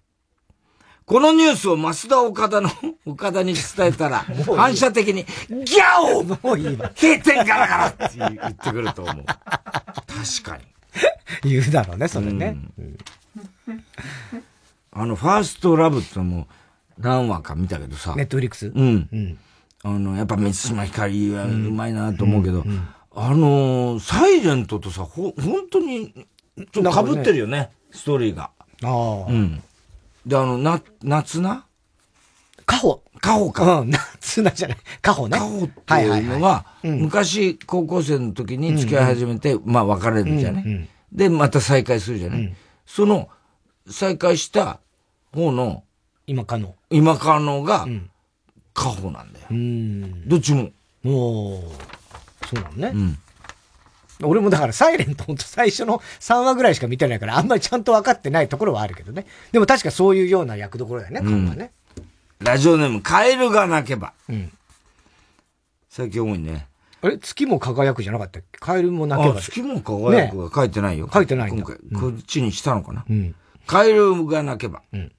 [1.08, 2.70] このニュースを増田岡田の、
[3.08, 4.26] 岡田に伝えたら、
[4.58, 5.26] 反射的に、
[5.64, 6.92] ギャオもういいわ。
[7.02, 9.26] 閉店ガラガラって言ってくると思う。
[9.26, 9.38] 確
[10.44, 11.50] かに。
[11.50, 12.58] 言うだろうね、それね。
[12.78, 12.98] うん、
[14.92, 16.50] あの、ファーストラブってのも
[17.00, 18.14] 何話か見たけどさ。
[18.18, 18.68] ネットフリックス？
[18.68, 19.08] うん。
[19.10, 19.38] うん、
[19.84, 22.66] あの、やっぱ三島ひかりはうまいなと思うけど、
[23.16, 26.14] あの、サイレントとさ、ほ、本当に、
[26.74, 28.52] ちょっと被ってるよね、ねストーリーが。
[28.84, 29.32] ああ。
[29.32, 29.64] うん。
[30.28, 31.66] で、あの、な、夏な
[32.66, 33.02] カホ。
[33.22, 33.80] カホか。
[33.80, 34.78] うん、夏なじゃない。
[35.02, 35.38] カホね。
[35.38, 40.90] カホっていうのは、昔高校生の時に付き合い始めて、まあ別れるじゃない。
[41.14, 42.54] で、また再会するじゃない。
[42.86, 43.30] その、
[43.90, 44.82] 再会した
[45.34, 45.86] 方の、
[46.28, 46.76] 今かの。
[46.90, 47.88] 今かのが、
[48.74, 49.48] カホなんだよ。
[50.28, 50.70] どっちも。
[51.06, 51.62] お
[52.46, 52.92] そうなのね。
[52.94, 53.18] うん。
[54.24, 59.26] 俺もだからサイレントほんと最初の3話ぐらいしか見てないからあんまりちゃんと分かってないところはあるけどね。
[59.52, 61.72] でも確かそういうような役どころだよね、うん、ね。
[62.40, 64.14] ラジオネーム、カエルが泣けば。
[64.30, 64.52] うん。
[65.90, 66.68] 最近多いね。
[67.02, 67.18] あれ？
[67.18, 68.60] 月も輝くじゃなかったっけ？
[68.60, 69.42] カエルも泣けば。
[69.42, 71.10] 月も輝くは書いてないよ。
[71.12, 73.06] 書いてない今回、こっちにしたのかな？
[73.10, 73.36] うん。
[73.66, 74.84] カエルが泣けば。
[74.94, 75.12] うん。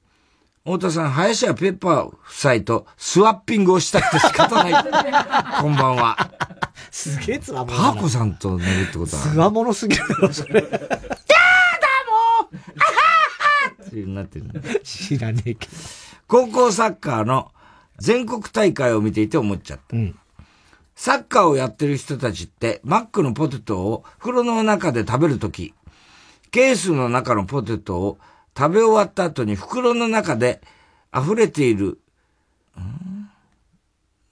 [0.69, 4.73] 太田さん、林家ペッパー夫妻とスワッピングをしたくて仕方ない。
[5.63, 6.31] こんばんは。
[6.91, 7.79] すげえつわもの。
[7.79, 9.23] パーコさんと寝るってことは。
[9.23, 10.61] つわものすぎるよ、それ。
[10.61, 10.85] やだも
[12.53, 12.57] う。
[12.77, 12.93] あは
[13.71, 15.73] はってなってる知らねえけど。
[16.27, 17.51] 高校サッカーの
[17.97, 19.97] 全国大会を見ていて思っちゃった。
[19.97, 19.99] う。
[19.99, 20.19] ん。
[20.95, 25.73] サッカーをやってる人たちって、マックのポテトを風呂の中で食べるとき、
[26.51, 28.19] ケースの中のポテトを
[28.57, 30.61] 食べ終わった後に袋の中で
[31.17, 31.99] 溢れている、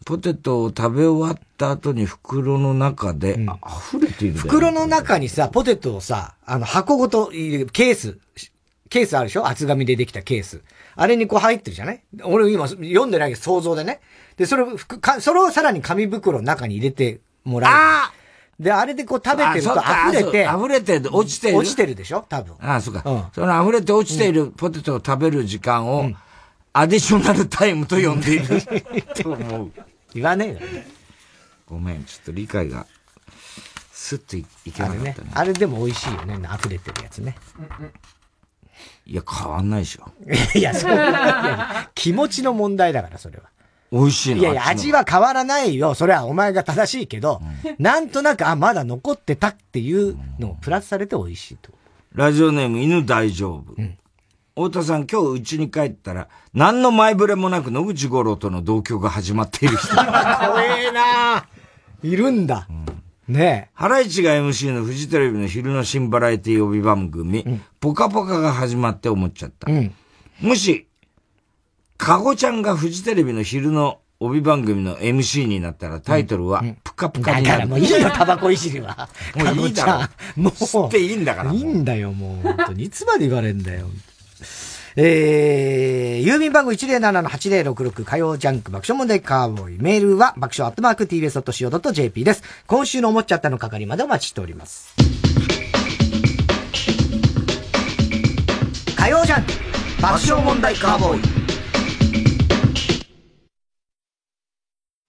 [0.04, 8.18] ポテトを食べ終わった後に袋の中で、うん、溢れている、袋の中にさ、ポテトをさ、あの箱ごと入れるケース、
[8.88, 9.46] ケースあるでしょ？
[9.48, 10.62] 厚紙でできたケース。
[10.94, 12.02] あれにこう入ってるじゃない？
[12.22, 14.00] 俺今読んでないけど想像でね。
[14.36, 14.78] で、それを、
[15.20, 17.72] それをさらに紙袋の中に入れてもらう。
[17.74, 18.12] あ
[18.58, 20.48] で、あれでこう食べてると溢れて。
[20.50, 21.56] 溢れて落ちてる？
[21.58, 22.24] 落ちてるでしょ？
[22.28, 22.54] 多分。
[22.60, 23.02] ああ、そうか。
[23.04, 26.16] うん、その溢れて落ちているポテトを食べる時間を、うん、
[26.72, 28.62] アディショナルタイムと呼んでいる
[29.14, 29.72] と思う。
[30.14, 30.58] 言わねえよ、
[31.66, 32.86] ごめん、ちょっと理解が、
[33.92, 35.14] スッといけなかったね。
[35.34, 37.36] あれでも美味しいよね、溢れてるやつね。
[39.04, 40.10] いや、変わんないでしょ。
[40.58, 40.96] いや、そう。
[41.94, 43.44] 気持ちの問題だから、それは。
[43.92, 45.94] 美味しいのいやいや、味は変わらないよ。
[45.94, 51.70] それはお前が正しいけど、うん、なんとなく、あ、まだ残ってたっていうのをプラスされて美味しいと。
[52.14, 53.74] ラジオネーム犬大丈夫。
[53.76, 53.96] うん、
[54.54, 59.94] 太田さん、今日家に帰ったら、何の前触れもなく野口五郎との同居が始まっている人。
[59.94, 60.04] 怖
[60.64, 61.46] えな
[62.02, 62.66] いるんだ。
[62.68, 62.86] うん
[63.28, 63.70] ねえ。
[63.74, 69.70] ハライチが MC のフジテレビの昼の新バラエティ帯番組、うん、ポカポカが始まって思っちゃった。
[69.70, 69.92] うん、
[70.40, 70.85] もし、
[71.96, 77.58] かごちゃんがフジテレビの昼の帯番組の MC になったらタイトルは、ぷかぷかになる。
[77.58, 79.08] だからもういいよ、タバコいじりは。
[79.34, 80.42] もういいだろ。
[80.42, 80.52] もう。
[80.52, 81.52] 吸っていいんだから。
[81.52, 82.42] いいんだよ、もう。
[82.42, 82.84] 本当に。
[82.84, 83.86] いつまで言われんだよ。
[84.98, 89.78] えー、郵便番号107-8066火曜ジャンク爆笑問題カーボーイ。
[89.78, 92.42] メールは爆笑アットマーク tbs.co.jp です。
[92.66, 94.94] 今週の思っちゃったの係までお待ちしております。
[98.96, 99.52] 火曜ジャンク
[100.00, 101.35] 爆笑問題カーボーイ。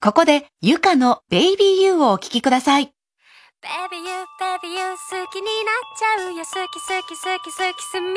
[0.08, 2.93] ここで、ゆかのベイビーユーをお聴きください。
[3.62, 8.16] Baby you, baby you 好きになっちゃうよ好き好き好き好きすみ baby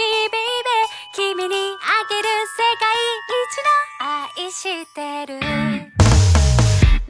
[1.17, 2.87] 君にあげる世界
[3.27, 5.41] 一の愛してる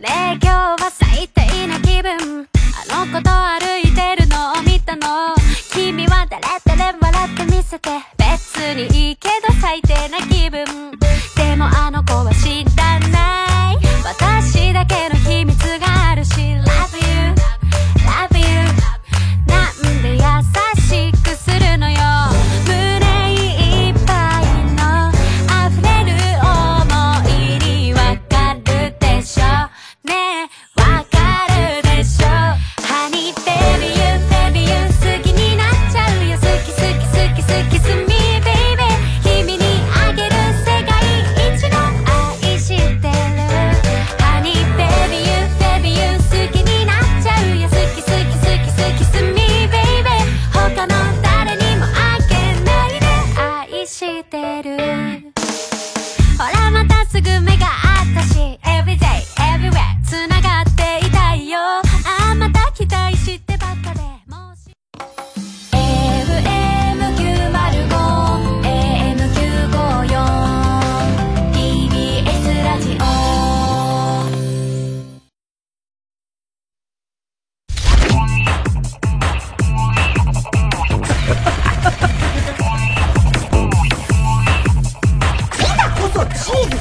[0.00, 2.48] ねえ今日は最低な気分
[2.88, 5.34] あの子と歩いてるのを見たの
[5.74, 10.64] 君は誰誰笑ってみせて別にいいけど最低な気分
[11.36, 13.50] でもあの子は知らない
[14.02, 14.59] 私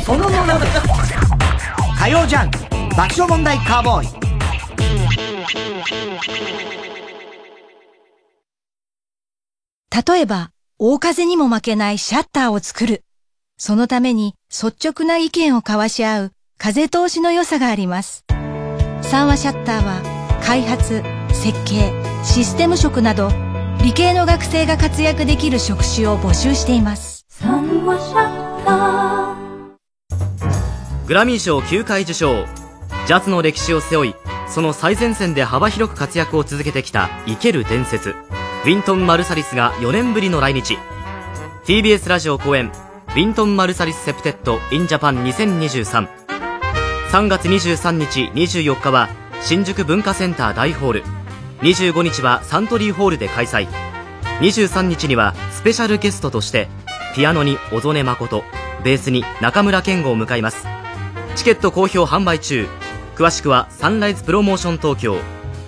[0.09, 0.57] そのものだ
[1.99, 2.57] 火曜ジャンク
[2.97, 4.07] 爆笑問題カーボーイ。
[10.07, 10.49] 例えば、
[10.79, 13.03] 大風にも負けないシャッターを作る。
[13.59, 18.25] そのために率直な意見を交わし合う風通しの良さがあります。
[19.03, 20.01] 三和シャッターは
[20.43, 21.93] 開発、設計、
[22.23, 23.29] システム職など
[23.83, 27.27] 理系の学生が活躍できる職種を募集しています。
[27.29, 29.28] 三和シャッタ
[31.09, 32.45] グラミー賞9回受賞。
[33.07, 34.15] ジャズの歴史を背負い
[34.47, 38.11] その最前線で幅広く活躍を続けてきた生ける伝説。
[38.11, 40.77] ウィントン・マルサリスが4年ぶりの来日。
[41.65, 46.07] TBS ラジオ公演ウィントン・マルサリス Septet in Japan 2023
[47.09, 49.09] 3月23日24日は
[49.41, 51.03] 新宿文化センター大ホール。
[51.61, 53.67] 25日はサントリーホールで開催。
[54.41, 56.67] 23日にはスペシャルゲストとして
[57.15, 58.43] ピアノに小曽根誠
[58.83, 60.67] ベースに中村健吾を迎えます。
[61.39, 62.67] チケット好評販売中。
[63.15, 65.15] 詳しくはサンライズプロモーション東京。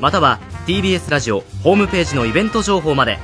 [0.01, 3.19] または TBS ラジオホームページのイベント情報まで。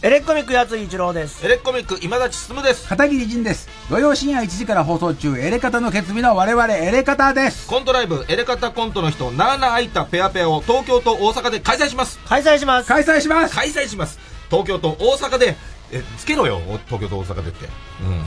[0.04, 1.46] エレコミックやつ一郎です。
[1.46, 2.86] エレコミック今立進です。
[2.86, 3.70] 片桐仁です。
[3.88, 7.66] 土曜深夜1時から放送中、エレカタの決意の我々エレカタです。
[7.66, 12.18] コントライブ、エレカタコントの人、なーな空いたペアペアを東京と大阪で開催します。
[12.26, 12.88] 開催します。
[12.88, 13.54] 開催します。
[13.54, 14.18] 開催します。
[14.50, 15.56] 東京と大阪で、
[15.90, 17.68] え、つけろよ、東京と大阪でって。
[18.02, 18.24] うん。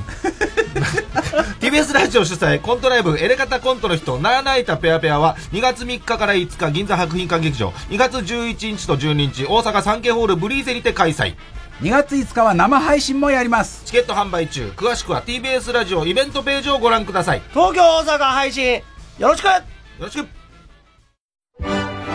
[1.61, 11.35] TBS ラジオ主催コントライブエレカタコントの人なーなーいたペアペアは2月3日から5日銀座博品館劇場2月11日と12日大阪サンケイホールブリーゼにて開催
[11.81, 13.85] 2月5日は生配信もやります。
[13.85, 17.41] チケット販売中詳しくは TBS ラジオイベントページをご覧ください。
[17.51, 18.81] 東京大阪配信、
[19.19, 19.45] よろしく。
[19.45, 19.51] よ
[19.99, 20.27] ろしく。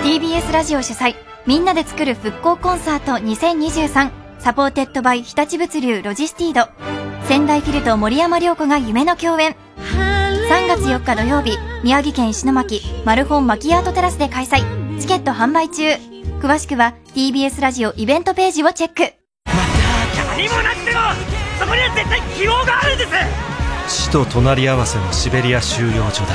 [0.02, 1.14] TBS ラジオ主催
[1.46, 4.10] みんなで作る復興コンサート2023
[4.40, 6.68] supported by 日立物流ロジスティード。
[7.28, 9.54] 仙台フィルと森山良子が夢の共演。
[10.50, 15.00] 3月4日土曜日宮城県石巻マルホンマキアートテラスで開催。
[15.00, 15.84] チケット販売中。
[16.40, 19.21] 詳しくは TBS ラジオイベントページをチェック。
[20.42, 20.98] 何もなくても
[21.60, 23.10] そこには絶対希望があるんです。
[23.86, 26.32] 死と隣り合わせのシベリア収容所で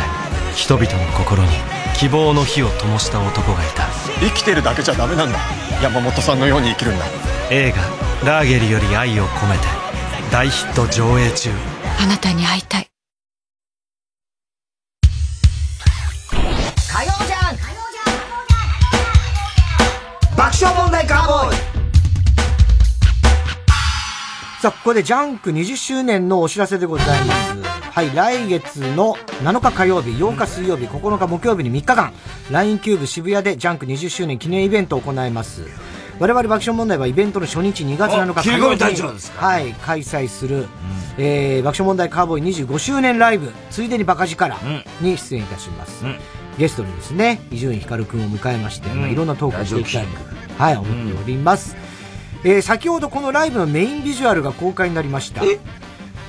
[0.55, 1.49] 人々の心に
[1.97, 3.83] 希望の火を灯した男がいた。
[4.21, 5.39] 生きてるだけじゃダメなんだ。
[5.83, 7.05] 山本さんのように生きるんだ。
[7.49, 7.81] 映画
[8.25, 9.67] 「ラーゲリより愛を込めて」
[10.31, 11.49] 大ヒット上映中。
[11.99, 12.87] あなたに会いたい。
[16.31, 17.57] 火曜じゃん。
[20.37, 21.66] 爆笑問題カーボーイ
[24.59, 27.57] さあ、ここでジャンク20周年のお知らせでございます。
[27.91, 32.11] はい、来月の7日火曜日、8日水曜日、9日木曜日に3日間、
[32.49, 35.61] LINE キューブ渋谷でジャンク20周年記念イベントを行います。
[36.19, 40.65] 我々爆笑問題はイベントの初日2月7日切り込み隊長ですはい、開催する、
[41.19, 44.57] えー、爆笑問題カーボーイ25周年ライブ、ついでにバカ力
[45.01, 46.03] に出演いたします。
[46.57, 51.86] ゲストにですね、伊集院光くんを迎えまして、まあ、いろんなトークをしていきたいと、はい、思っております。
[52.47, 55.41] えー、先ほどこのライブのメインビジュアルが公開になりました。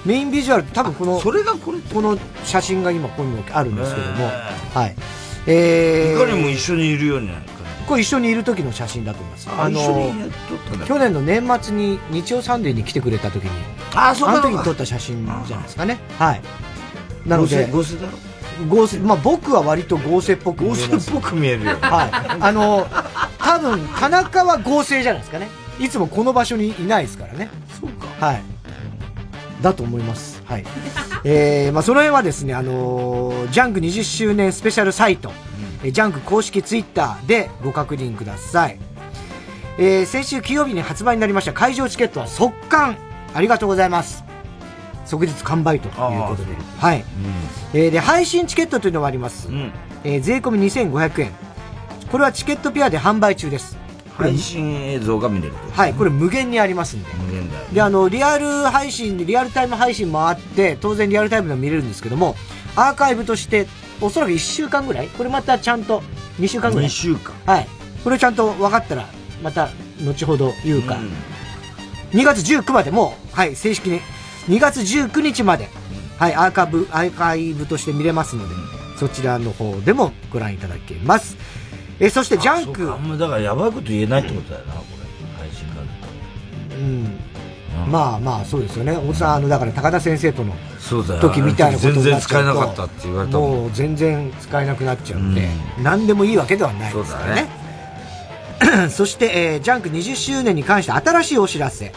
[0.05, 4.25] メインビジュアルって多分この、それがこれこの写真が今ここにもあるんですけども、
[4.75, 4.97] はい。
[5.47, 7.35] えー、いかにも一緒にいるようにな？
[7.35, 7.43] る
[7.87, 9.49] これ一緒にいる時の写真だと思います。
[9.49, 13.51] あ一緒にやっとったんだ去年の年末に日曜サンデーに来てくれた時に、
[13.95, 16.01] あそうかの時に撮った写真じゃないですかね。
[16.19, 16.43] はい。
[17.27, 18.19] なので、合成だろ？
[18.67, 20.91] 合成、まあ僕は割と合成っぽく見えます。
[20.91, 22.11] 合成っぽく見えるよはい。
[22.41, 22.89] あの、
[23.39, 25.49] 多分、田中は合成じゃないですかね。
[25.81, 27.49] いつもこの場所にいないですからね。
[27.81, 28.07] そうか。
[28.27, 28.43] はい。
[29.63, 30.43] だと思います。
[30.47, 30.65] はい。
[31.25, 35.33] えー、 まあその辺はですね、あのージャンク20周年スペシャルサイト、
[35.83, 38.79] えージャンク公式ツイッターでご確認ください。
[39.79, 42.97] えー、先週金曜日に発売になりました会場チケットは速完
[43.33, 44.25] ありがとうございます。
[45.07, 45.95] 即日完売という
[46.29, 46.53] ことで。
[46.79, 47.05] はい。
[47.73, 49.49] えーで、配信チケットというのがあります。
[50.05, 51.31] えー税込み2500円。
[52.11, 53.77] これはチケットピアで販売中です。
[54.19, 57.09] 配信映像が見れるはい、これ無限にありますんで。
[57.15, 62.37] 無限だよで、あの、リアル配信、リアルタイム配信もあって、当然リアルタイムでも見れるんですけども、
[62.77, 63.67] アーカイブとして、
[64.01, 65.09] おそらく1週間ぐらい？
[65.09, 66.03] これまたちゃんと
[66.39, 67.35] 2週間ぐらい？2週間。
[67.47, 67.69] はい。
[68.05, 69.07] これちゃんと分かったら、
[69.43, 69.71] また、
[70.05, 70.99] 後ほど言うか。
[72.13, 74.01] 2月19までもう、はい、正式に、
[74.49, 75.69] 2月19日まで、
[76.19, 78.55] はい、アーカイブ、アーカイブとして見れますので、
[78.99, 81.37] そちらの方でもご覧いただけます。
[82.01, 82.93] え、そしてジャンク。
[82.93, 84.83] あんまだからやばいこと言えないってことだよなこ
[85.39, 85.83] れ配信が
[86.77, 87.91] うん。
[87.91, 88.97] まあまあ、そうですよね。
[88.97, 90.55] おさん、あの、だから高田先生との
[91.21, 95.49] 時みたいなことに全然なっちゃうと使えなかったって言われたもう全然使えなくなっちゃうんで、
[95.83, 97.49] 何でもいいわけではないですからね。
[98.91, 101.93] そ して、えージャンク20周年に関して新しいお知らせ。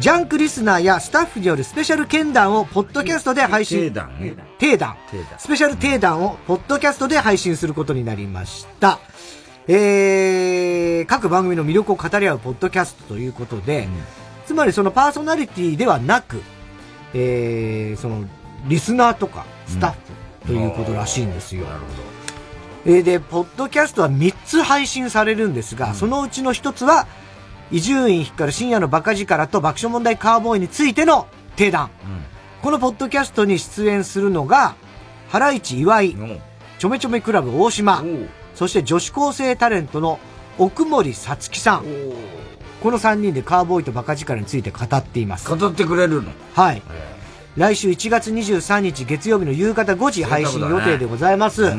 [0.00, 3.80] ジャンクリスナーやスタッフによるスペシャル見談をポッドキャストで配信。
[3.80, 4.96] 定談ね定談。
[5.38, 8.98] スペシャル定談をポッドキャストで配信することになりました。
[9.68, 13.86] えー、各番組の魅力を語り合うポッドキャストということで、
[14.46, 16.42] つまりそのパーソナリティではなく、
[17.14, 18.24] えー、その、
[18.66, 19.98] リスナーとかスタッフ
[20.46, 21.66] ということらしいんですよ。
[22.84, 27.06] えーで、ポッドキャストは3つ配信されるんですが、そのうちの1つは、
[27.72, 31.88] 伊集院光る深夜のバカ力と爆笑問題カーボーイについての定談。
[32.60, 34.74] このポッドキャストに出演するのが、
[35.30, 36.14] ハライチ岩井、
[36.78, 38.04] ちょめちょめクラブ大島、
[38.54, 40.20] そして女子高生タレントの
[40.58, 41.84] 奥森さつきさん。
[42.82, 45.48] この3人でカーボーイとバカ力について語っています。
[45.48, 46.30] 語ってくれるの？
[46.54, 46.82] はい。
[47.56, 51.72] 来週1月23日月曜日の夕方5時配信予定でございます。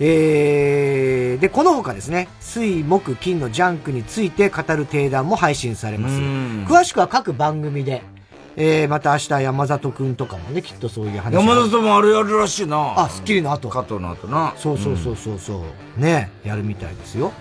[0.00, 6.16] えー、で、この他ですね、水、木、金のジャンクについて語る定談も配信されます。
[6.16, 8.02] 詳しくは各番組で、
[8.56, 13.68] えー、また明日山里くんとかもね、きっとそういう話が山里もあれやるらしいなあ、スッキリの後。
[13.68, 15.64] 加藤の後なそうそうそうそうそ
[15.98, 17.32] う、ね、やるみたいですよ。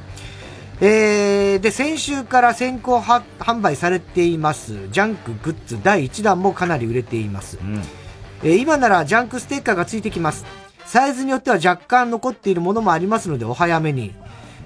[0.82, 7.60] えー、で、先週から先行は販売されています、ジャンクグッズ第1弾もかなり売れています。
[8.44, 10.63] えー今ならジャンクステッカーがついてきます。
[10.94, 14.14] サイズによっては若干残っているものもありますのでお早めに。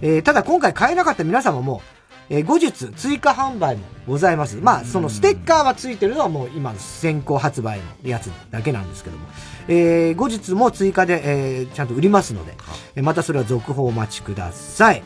[0.02, 1.82] えーただ今回買えなかった皆様も、
[2.30, 4.58] えー後日追加販売もございます。
[4.62, 9.26] まあ、そのステッカーはついてるのはもう今の先行発売のやつだけなんですけども。
[9.70, 12.56] えー後日も追加で、えーちゃんと売りますので、
[12.96, 15.04] えーまたそれは続報をお待ちください。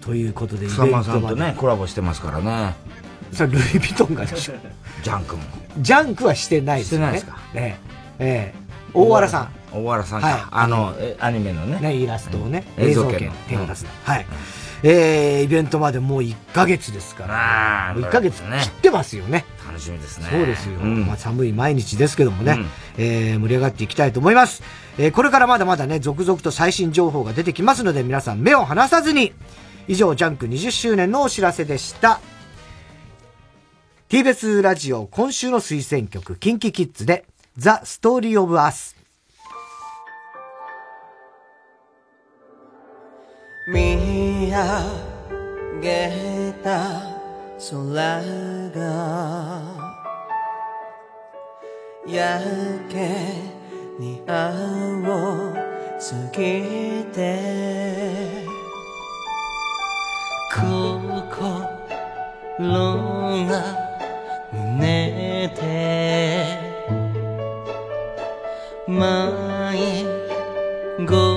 [0.00, 2.74] ということで、イベさんとねコラボしてますからね
[3.32, 4.54] それルイ・ヴィトンがでしょ。
[5.04, 5.42] ジャンクも
[5.78, 7.18] ジャンクはしてないですよね。
[7.18, 7.50] してないですか？
[7.54, 7.76] え
[8.18, 8.24] え
[8.54, 8.62] ええ
[8.94, 9.48] 大原さん。
[9.74, 13.90] 大原さんか、はいあのえアニメのねね、イラストをね、うん映像権権手を出すの。
[14.04, 14.26] はい。
[14.84, 17.90] えー、イベントまでもう1ヶ月ですから。
[17.90, 19.44] あもう1ヶ月切ってますよね。
[19.64, 20.26] 楽しみですね。
[20.30, 20.80] そうですよ。
[20.80, 22.66] んまあ寒い毎日ですけどもね、うん
[22.98, 24.62] えー盛り上がっていきたいと思います。
[24.98, 29.32] えーこれからまだまだね、続々と最新情報が出てきますので、皆さん目を離さずに、
[29.88, 32.20] 以上、ジャンク20周年のお知らせでした。
[34.08, 37.24] TBS ラジオ今週の推薦曲、キンキキッズで、
[37.56, 39.01] ザ・ストーリー・オブ・アス。
[43.64, 44.56] 見上
[45.80, 47.00] げた
[47.70, 47.84] 空
[48.74, 49.62] が
[52.04, 52.40] や
[52.90, 53.52] け
[54.00, 55.54] に青
[56.00, 58.44] すぎて
[60.52, 61.22] 心
[63.46, 63.62] が
[64.52, 65.62] 胸で
[68.88, 69.02] 迷
[70.98, 71.31] 子にな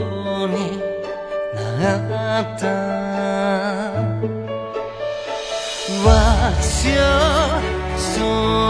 [2.41, 2.67] った
[6.03, 8.64] わしゃ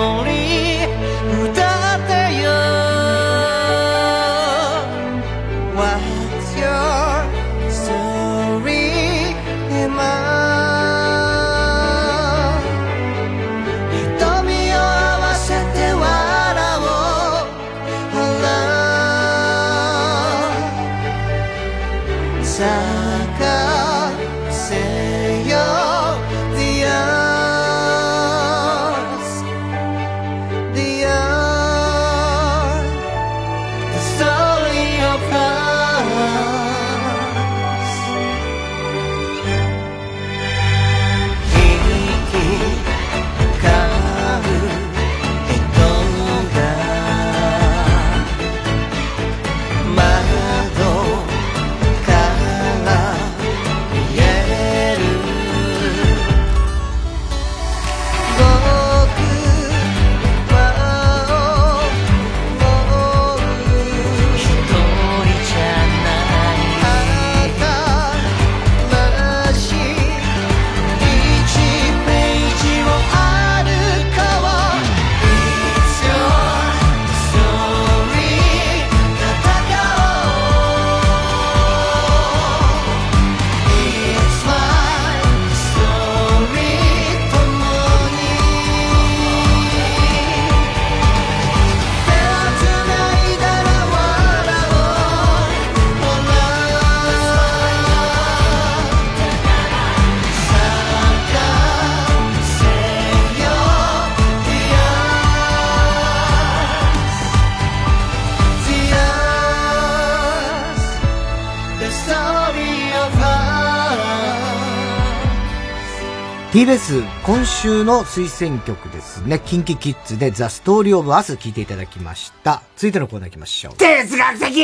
[116.56, 119.42] TBS 今週の推薦曲ですね。
[119.46, 122.64] キンキキッズでザ・ストーリー・オブ・アス聴いていただきました。
[122.78, 123.74] 続いてのコーナー行きましょう。
[123.76, 124.64] 哲学的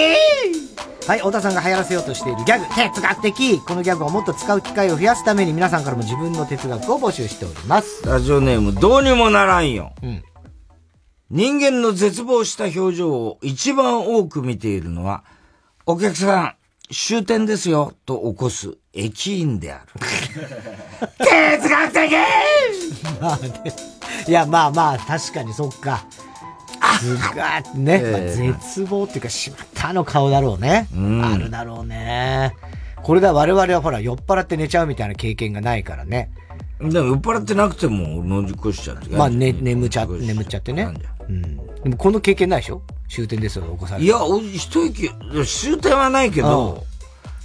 [1.05, 8.07] はい、太田さんが流行らせようとしているギャグ、哲学的このギャグをもっと使う機会を増やすために皆さんからも自分の哲学を募集しております。
[8.07, 9.91] ラジオネーム、どうにもならんよ。
[10.01, 10.23] うん
[11.29, 15.25] 人間の絶望した表情を一番多く見ているのは、
[15.85, 16.55] お客さん、
[16.91, 19.85] 終点ですよ、と起こす駅員である。
[21.17, 22.11] 哲学的
[23.21, 23.73] まあね。
[24.27, 26.05] いや、まあまあ、確かにそっか。
[26.99, 30.87] すが、ね、ええまあ絶望っていうか、しまったあの顔だろうね。
[30.93, 32.53] うんあるだろうね。
[33.01, 36.29] これだ、我々はほら、酔っ払って寝ちゃうみたいな経験がないからね。
[36.79, 40.87] でも酔っ払ってなくても乗り越しちゃうってまあ、ね、眠っちゃ、眠っちゃってね。
[41.29, 41.41] うん。
[41.83, 42.81] でも、この経験ないでしょ？
[43.13, 46.85] 終点ですよ、起こされていや、お一息、いや終点はないけど、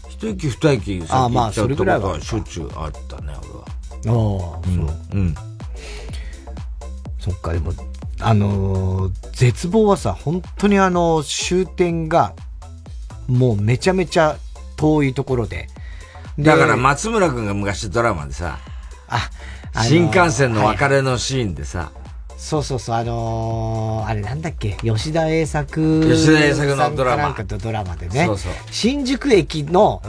[0.08, 3.64] 一息二息先ああまあ行っちゃうそれぐらいはしょっちゅうあったね、俺は。
[3.66, 3.70] あ
[4.04, 5.18] あ、そう。
[5.18, 5.34] うん。
[7.18, 7.72] そっか、でも、
[8.20, 12.32] あのー絶望はさ、本当にあの、終点が、
[13.26, 14.36] もうめちゃめちゃ
[14.76, 15.68] 遠いところで。
[16.38, 18.58] でだから松村くんが昔ドラマでさ、
[19.08, 19.16] あ
[19.74, 21.90] のー新幹線の別れのシーンでさ、
[22.46, 28.24] そうそうそう、あのーあれなんだっけ、吉田栄作吉田栄作のドラマさんかなんかとドラマでね。
[28.24, 30.00] そうそう新宿駅の、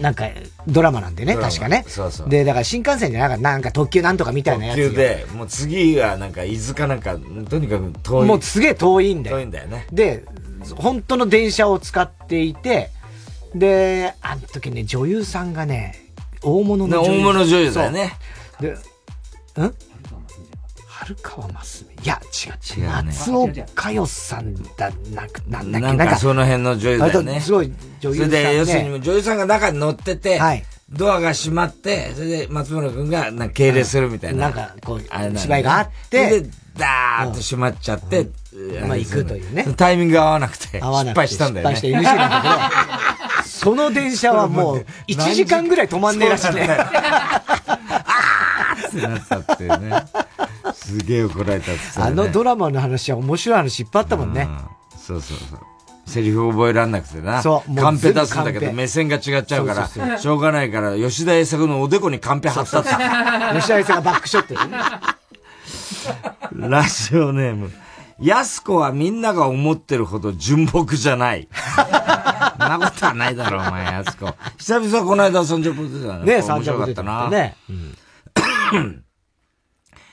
[0.00, 0.28] なんか、
[0.68, 1.84] ドラマなんでね、確かね。
[1.88, 4.88] そうそうで、だから新幹線じゃなかった、なんか特急なんとかみたいなやつよ。
[4.90, 7.18] 特急で、もう次がなんか、伊豆かなんか、
[7.50, 8.26] とにかく遠い。
[8.28, 9.38] もうすげえ遠いんだよ。
[9.38, 9.88] 遠いんだよね。
[9.90, 10.24] で、
[10.76, 12.90] 本当の電車を使っていて、
[13.52, 17.18] で、あの時ね、女優さんがね、大物の女優。
[17.18, 18.12] ね大物女優だよね。
[18.60, 19.74] で、ん？
[21.02, 21.90] 春川真澄。
[22.04, 22.86] いや、違う違う。
[22.86, 27.40] ね松尾佳代さんだ、なく、なんだっけ、なんかその辺の女優だよね。
[27.40, 28.42] すごい女優さんで。
[28.42, 30.40] それで、要するに女優さんが中に乗ってて、
[30.90, 34.42] ドアが閉まって、それで松村君がなんか敬礼するみたいな。
[34.42, 38.28] なんかこう芝居があってで、ダーッと閉まっちゃって、
[38.86, 41.76] まあ行くというねタイミングが合わなくて、失敗したんだよね。
[41.76, 46.68] 失敗して NG なんだけど、その電車はもう1時間ぐらい止まんねえらしいね。
[48.98, 50.04] ってなったってね。
[50.74, 54.48] すげえ怒られたってねあのドラマの話は面白い話いっぱいあったもんね。
[54.96, 55.60] そうそうそう。
[56.06, 57.42] セリフ覚えらんなくてな。
[57.42, 62.88] そうもうカンペ出すんだけど、目線が違っちゃうから、そうそうそうしょうがないから、吉田栄作のおでこにカンペ貼ったって。
[63.56, 64.78] 吉田栄作がバックショットでね。
[66.68, 67.72] ラジオネーム。
[68.20, 71.48] やす子はみんなが思ってるほど純朴じゃない。
[71.76, 74.32] なことはないだろ、お前、やす子。
[74.58, 76.36] 久々この間30分出たね。
[76.36, 77.28] ね面白かったな。
[77.28, 77.56] ね。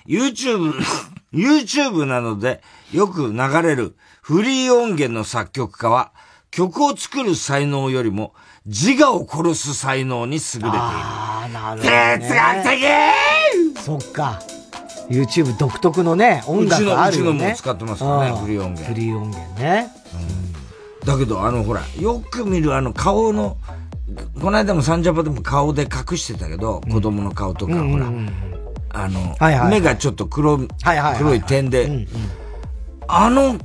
[0.07, 0.73] YouTube、
[1.33, 2.61] YouTube などで
[2.91, 6.11] よく流れるフリー音源の作曲家は
[6.51, 8.33] 曲を作る才能よりも
[8.65, 10.69] 自我を殺す才能に優れている。
[10.73, 12.17] ああ、なるほど、ね。
[12.19, 12.63] 哲学
[13.75, 14.39] 的そっか。
[15.09, 17.31] YouTube 独特のね、音楽あるよね。
[17.31, 19.87] うちのも使ってますからねうんフリー音源フリー音源ね。
[21.05, 23.57] だけど、あの、ほら、よく見るあの顔の、
[24.41, 28.11] この間もサンジャパでも顔で隠してたけど、子供の顔とか、ほら、
[28.89, 29.35] あの、
[29.69, 32.07] 目がちょっと黒、はい黒い点で、
[33.07, 33.57] あの、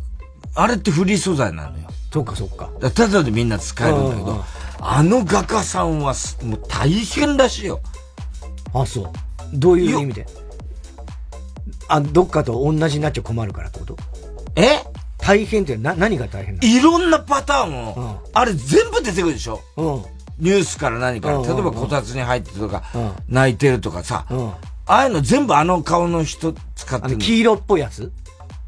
[0.55, 1.89] あれってフリー素材なのよ。
[2.13, 2.71] そっかそっか。
[2.81, 4.45] だただでみんな使えるんだけど、
[4.81, 7.81] あの画家さんはすもう大変らしいよ。
[8.73, 9.11] あ、そう。
[9.53, 10.27] どういう意味で？
[11.89, 13.97] あ、どっかと同じになっちゃ困るからってこと？
[14.55, 14.81] え？
[15.19, 16.69] 大変ってな、何が大変なの？
[16.69, 19.61] いろんなパターンを、あれ全部出てくるでしょ？
[19.77, 20.03] うん。
[20.39, 23.13] ニュースから何か例えばこたつに入ってるとか、うん。
[23.29, 24.49] 泣いてるとかさ、うん。
[24.49, 24.55] あ
[24.87, 28.13] あいうの全部あの顔の人使ってる黄色っぽいやつ？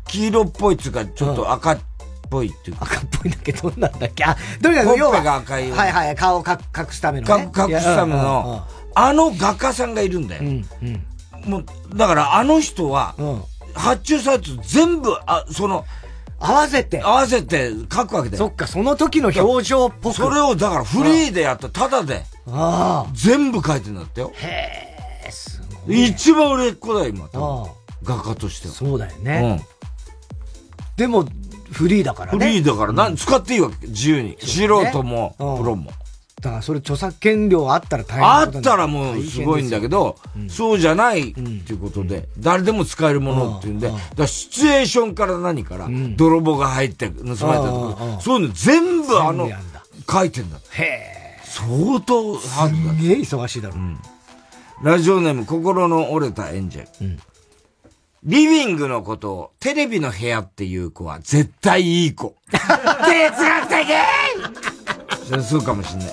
[0.08, 1.78] 黄色っぽいっていうか、ちょっと赤っ
[2.30, 2.84] ぽいっていうか。
[2.86, 4.24] 赤っぽいんだけど、どんなんだっけ？
[4.24, 7.50] あ、とにかく要は、が赤いよはいはい、顔をか隠すためのね。
[7.52, 8.64] か隠すための、
[8.94, 10.42] あの画家さんがいるんだよ。
[11.44, 11.64] もう、
[11.94, 13.14] だからあの人は、
[13.74, 15.84] 発注されてる全部、あ、その、
[16.38, 17.02] 合わせて。
[17.02, 18.44] 合わせて書くわけだよ。
[18.44, 20.16] そっか、その時の表情っぽく。
[20.16, 22.24] それを、だからフリーでやった、ただで。
[22.48, 23.10] ああ。
[23.14, 24.32] 全部書いてんだってよ。
[24.34, 26.06] へえ、すごい。
[26.08, 27.24] 一番売れっ子だよ、今。
[27.24, 27.66] ああ
[28.02, 28.74] 画家としては。
[28.74, 29.64] そうだよね。
[30.96, 31.26] でも、
[31.72, 32.52] フリーだからフね。
[32.52, 34.36] リーだから、なん使っていいわけ、自由に。
[34.40, 35.90] 素人も、プロも。
[36.46, 40.16] だからそれ著作権料あったら大変あったらもうすごいんだけど、
[40.48, 49.50] そうじゃないっていうことで、誰でも使えるものっていうんで、だシチュエーションから何から、泥棒が入って盗まれたとか、そういうの全部あの、
[50.08, 50.58] 書いてんだ。
[50.70, 51.40] へえ。
[51.42, 52.94] 相当ハードだ。
[52.96, 54.86] すげえ忙しいだろう。
[54.86, 57.18] ラジオネーム、心の折れたエンジェル。
[58.22, 62.36] リビングのことをテレビの部屋っていう子は絶対いい子。
[62.52, 66.08] 哲学的そうかもしんない。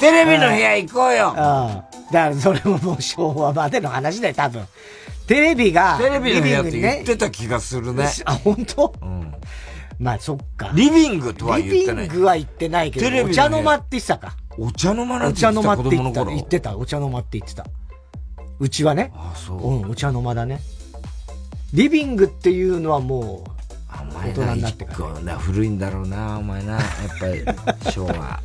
[0.00, 2.12] テレビの部屋行こうよああ。
[2.12, 4.66] だからそれももう昭和までの話だよ、多分。
[5.26, 8.08] テレビが、テレビの部屋ってリビングに言ってた気がするね。
[8.24, 8.92] あ、本当？
[9.00, 9.32] うん。
[10.00, 10.72] まあ、そっか。
[10.74, 12.04] リビングとは言ってない。
[12.04, 14.34] リビングは言ってないけど、お茶の間って言ってたか。
[14.58, 16.70] お茶の間なんおて言ってた茶の間って子供の頃言ってた。
[16.70, 16.78] 言ってた。
[16.78, 17.66] お茶の間って言ってた。
[18.58, 19.12] うちはね。
[19.14, 19.82] あ、そう。
[19.82, 20.60] うん、お茶の間だね。
[21.72, 23.59] リビングっていうのはもう、
[24.22, 25.20] 大人になってから。
[25.20, 26.72] な古いんだろうな、お前な。
[26.74, 26.82] やっ
[27.18, 27.42] ぱり、
[27.90, 28.40] 昭和。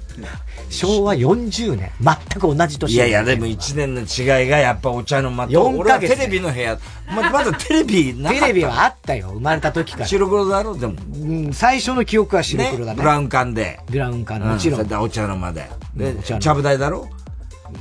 [0.70, 1.92] 昭和40年。
[2.02, 2.94] 全く同じ年。
[2.94, 6.78] いやいや、でも1年の違いがやっぱお茶の間と、4俺はテレビの部屋。
[7.14, 8.46] ままだテレビなかった。
[8.48, 9.32] テレビはあったよ。
[9.34, 10.06] 生まれた時から。
[10.08, 10.94] 白黒だろ、でも。
[11.14, 12.98] うん、最初の記憶は白黒だね。
[13.02, 13.80] ブラウン管で。
[13.90, 14.78] ブラウン管、もちろ。
[14.78, 15.70] うんそれでお茶の間で。
[15.96, 17.08] でうんお茶の、間ちゃぶ台だろ？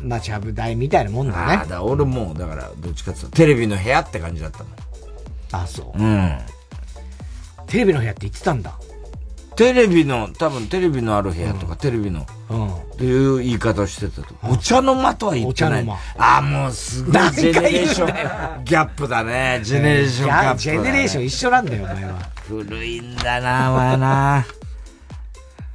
[0.03, 1.55] まあ、ちゃぶ台みたいなもんだね。
[1.57, 4.73] ああ、だ俺もう、だから、どっちかっていうと、テレビの部屋って感じだったもん。
[5.53, 5.99] あ、そう。
[5.99, 6.39] うん。
[7.67, 8.79] テレビの部屋って言ってたんだ。
[9.57, 12.75] テレビの、多分テレビのある部屋とか、テレビの、うん。
[12.75, 14.35] っていう言い方をしてたと。
[14.43, 15.83] お茶の間とは言ってない。
[15.83, 19.61] お茶のああ、もうすごい何ジェネレーション、ギャップだね。
[19.63, 20.59] ジェネレーションギャップだね。
[20.59, 22.19] ジェネレーション一緒なんだよ、お前は。
[22.49, 24.47] 古いんだな、お前な。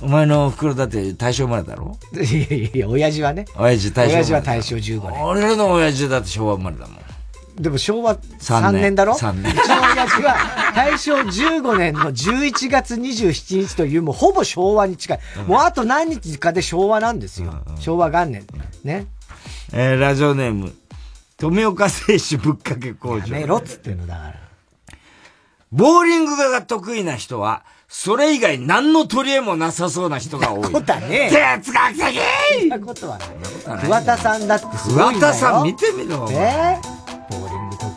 [0.01, 1.97] お前のお袋だって大正生まれだろ？
[2.13, 3.45] いやいやいや、親父はね。
[3.57, 5.23] 親父大正親父は大正15年。
[5.23, 6.97] 俺の親父だって昭和生まれだもん。
[7.59, 9.15] でも昭和三3年だろ？
[9.15, 10.37] 三年うちの親父は
[10.73, 15.19] 大正15年の11月27日というもうほぼ昭和に近い。
[15.45, 17.53] もうあと何日かで昭和なんですよ。
[17.79, 18.47] 昭和元年。
[18.83, 19.07] ね。
[19.73, 20.73] えー、ラジオネーム、
[21.37, 23.27] 富岡製紙ぶっかけ工場。
[23.27, 24.35] やめろっつってんのだから。
[25.71, 30.71] ボーリングが得意な人は、それ以外何の取り柄もなさそうな人が多い。
[30.71, 32.19] ことはね哲学的
[32.59, 33.79] そんなことはない。
[33.81, 35.33] 桑田さんだってすごいんだよ。
[35.33, 36.29] 桑田さん見てみろ。
[36.29, 36.98] ねボー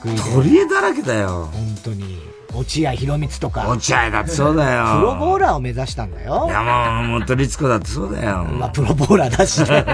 [0.03, 0.23] 得意で。
[0.23, 1.49] 取り柄だらけだよ。
[1.53, 2.33] 本当に。
[2.55, 3.69] 落合博満とか。
[3.69, 4.85] 落合だってそうだよ。
[5.01, 6.47] プロボーラーを目指したんだよ。
[6.51, 8.45] 山本律子だってそうだよ。
[8.45, 9.85] まあ、プロボーラーだしね。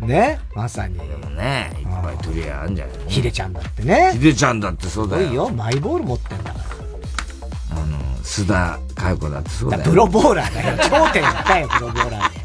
[0.06, 0.96] ね、まさに。
[0.96, 4.10] でもね、いっぱい取り合うんじゃないヒデちゃんだってね。
[4.12, 5.22] ヒデちゃんだってそうだよ。
[5.22, 7.82] すごいよ、マイボール持ってんだから。
[7.82, 9.82] あの、須田佳代子だってそうだよ。
[9.82, 10.78] プロボーラーだよ。
[10.78, 12.38] 頂点だったよ、プロボーラーで。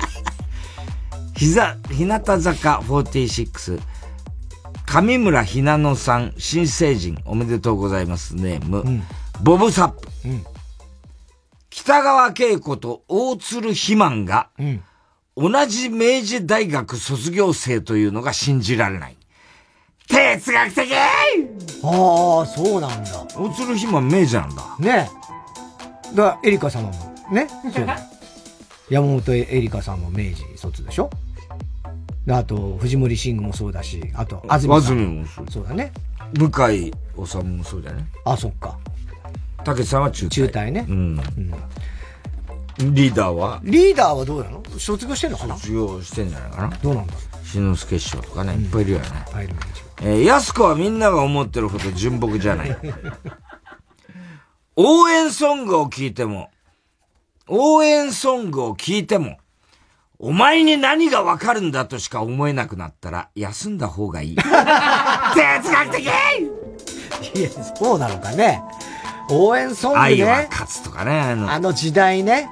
[1.37, 3.79] 膝、日向坂46。
[4.93, 8.35] 上村ひなのさん、新成人、おめでとうございます。
[8.35, 9.01] ネーム、うん、
[9.41, 10.07] ボブサップ。
[10.25, 10.43] うん、
[11.71, 14.83] 北川景子と大鶴ひまんが、うん、
[15.51, 19.17] 同じ明治大学卒業生というのが信じられない。
[20.07, 23.09] 哲学的ああ、そうなんだ。
[23.35, 24.75] 大鶴ひまん明治なんだ。
[24.77, 25.09] ね
[26.13, 26.15] え。
[26.15, 27.47] だエリカ様も、ね。
[27.73, 27.97] そうだ。
[28.91, 31.09] 山本エリカさんも明治卒でしょ？
[32.29, 35.45] あと、藤森慎吾もそうだし、あと、安住さんもそう。
[35.51, 35.91] そうだね。
[36.37, 38.07] 向井治もそうだよね。
[38.25, 38.77] あ、そっか。
[39.65, 40.29] 竹さんは中退。
[40.29, 40.85] 中退ね。
[40.87, 41.19] うん。
[42.79, 43.59] うん、リーダーは？
[43.63, 44.63] リーダーはどうなの？
[44.77, 45.57] 卒業してんのかな？
[45.57, 46.77] 卒業してんじゃないかな？
[46.77, 47.13] どうなんだ
[47.43, 49.05] 志の輔師匠とかね、いっぱいいるよね。
[49.05, 49.55] いっぱいいる
[50.01, 52.75] えー、安子はみんなが思ってるほど純朴じゃない。
[54.75, 56.49] 応援ソングを聞いても、
[57.47, 59.37] 応援ソングを聞いても、
[60.19, 64.35] お前に何がわかるんだとしか思えなくなったら、休んだ方がいい。
[64.39, 64.45] 哲
[65.71, 68.61] 学的いや、そうなのかね。
[69.29, 70.03] 応援ソングね。
[70.03, 71.19] 愛は勝つとかね。
[71.19, 72.49] あのあの時代ね。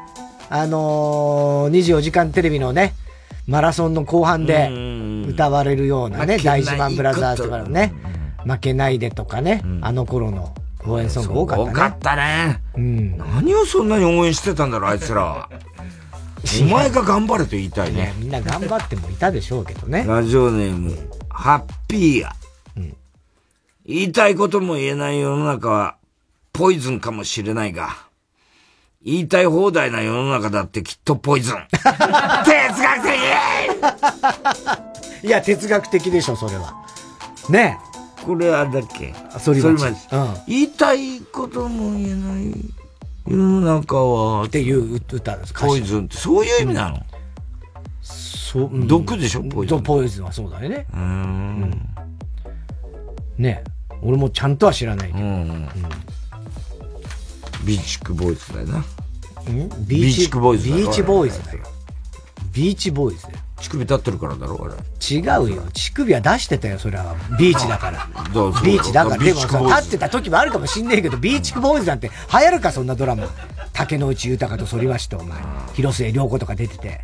[0.50, 2.94] あのー、24時間テレビのね、
[3.48, 4.70] マラソンの後半で
[5.30, 7.94] 歌われるようなね、大事マンブラザーズとかのね、
[8.46, 10.54] 負けないでとかね、あの頃の
[10.86, 11.72] 応援ソング多かったね。
[11.72, 12.62] 多かったね。
[12.76, 13.18] うん。
[13.18, 15.50] 何をそんなに応援してたんだろう、あいつらは。
[16.62, 18.14] お前が頑張れと言いたいね。
[18.18, 20.06] みんな頑張ってもいたでしょうけどね。
[20.08, 20.96] ラジオネーム、
[21.30, 22.32] ハッピーや。
[22.76, 22.96] うん、
[23.86, 25.96] 言いたいことも言えない世の中は、
[26.54, 27.90] ポイズンかもしれないが、
[29.04, 31.58] 言いたい放題な世の中だってきっとポイズン。
[31.72, 33.12] 哲学的
[35.24, 36.74] いや、哲学的でしょ、それは。
[37.50, 37.92] ねえ。
[38.26, 39.14] これあれだっけ？
[39.34, 39.70] あ、それは。
[39.70, 39.78] うん。
[40.48, 42.54] 言いたいことも言えない。
[43.28, 44.44] 世の中は。
[44.46, 47.02] っていう歌ですポイズンってそういう意味なの、うん、
[48.02, 49.84] そう、うん、毒でしょポイズン。
[49.84, 50.88] ポイズンはそうだよね。
[50.94, 51.02] うん,う
[53.40, 53.44] ん。
[53.44, 53.64] ね
[54.02, 55.20] 俺もちゃんとは知らないけど。
[55.20, 55.70] うん、うん。
[57.66, 58.80] ビーチクボーイズだよな。
[58.80, 58.86] ん？
[59.88, 61.60] ビーチクボーイズビーチボーイズだよ。
[62.52, 63.38] ビーチボーイズだよ。
[63.62, 64.74] 乳首立ってるからだろ、あれ。
[65.16, 65.64] 違うよ。
[65.74, 67.16] 乳首は出してたよ、それは。
[67.38, 68.08] ビーチだから。
[68.64, 69.24] ビーチだから。
[69.24, 73.28] でもさ、立ってた時もあるかもしんねえけど、ビーチクボーイズなんて流行るか、そんなドラマ。
[73.74, 75.38] 竹野内豊と反町と、お前。
[75.74, 77.02] 広末涼子とか出てて。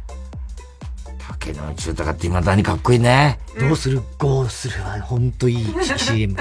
[1.30, 3.40] 竹野内豊って未だにかっこいいね。
[3.60, 4.02] どうする？
[4.18, 5.66] ゴーするはほんといい
[5.98, 6.36] CM。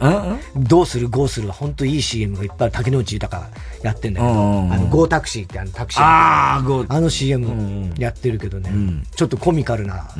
[0.00, 1.08] うんどうする？
[1.08, 3.48] ゴーするはほんといい CM がいっぱい竹野内豊
[3.82, 4.34] やってんだけど、あ
[4.76, 6.02] の、ゴータクシーってあのタクシー。
[6.02, 6.86] ああ、ゴー。
[6.92, 8.70] あの CM やってるけどね、
[9.14, 10.16] ちょっとコミカルなやつ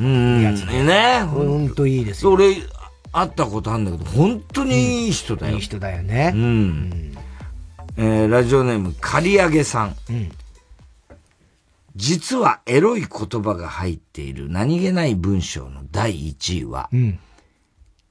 [0.65, 0.83] ね。
[0.83, 1.23] ね。
[1.23, 2.31] ほんといいですよ。
[2.31, 2.55] それ、
[3.11, 5.55] 会ったことあるんだけど、本当にいい人だよ。
[5.55, 6.31] いい人だよね。
[6.33, 7.17] うん。
[7.97, 9.95] えー、ラジオネーム、刈り上げさん。
[10.09, 10.31] うん。
[11.95, 17.19] 実はエロい言葉が入っている何気ない文章の第1位は、うん、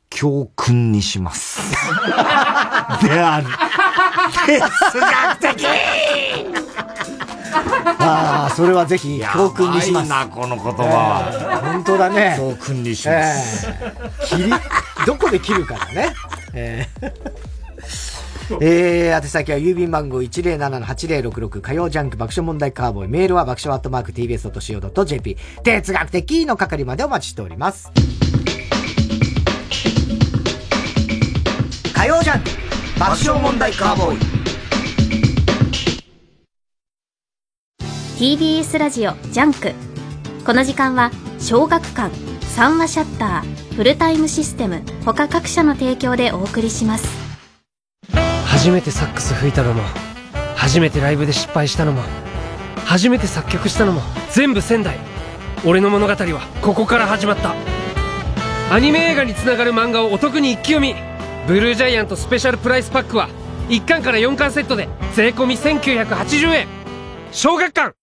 [0.08, 1.60] 教訓にします。
[3.02, 3.46] である。
[4.46, 4.60] 哲
[5.00, 5.66] 学的
[7.98, 10.08] ああ、それはぜひ教訓にします。
[10.08, 11.60] な、この言葉は。
[11.62, 12.34] 本当だね。
[12.38, 13.66] 教訓にします。
[13.68, 14.52] えー、切り、
[15.06, 16.12] どこで切るかだね。
[16.54, 17.53] えー
[18.60, 23.08] えー、宛先は郵便番号107-8066火曜ジャンク爆笑問題カーボーイ。
[23.08, 25.36] メールは爆笑アットマーク tbs.co.jp。
[25.62, 27.90] 哲学的の係までお待ちしております。
[31.94, 32.50] 火曜ジャンク
[32.98, 34.18] 爆笑問題カーボーイ。
[38.18, 39.72] TBS ラジオジャンク。
[40.44, 47.23] この時間は小学館、三和シャッター、フルタイムシステム、他各社の提供でお送りします。
[48.64, 49.82] 初めてサックス吹いたのも
[50.56, 52.00] 初めてライブで失敗したのも
[52.86, 54.00] 初めて作曲したのも
[54.32, 54.96] 全部仙台。
[55.66, 57.54] 俺の物語はここから始まった。
[58.74, 60.94] アニメ映画につながる漫画をお得に一気読み。
[61.46, 63.28] ブルージャイアントスペシャルプライスパックは
[63.68, 66.66] 1巻から4巻セットで税込1980円。
[67.32, 67.94] 小学館。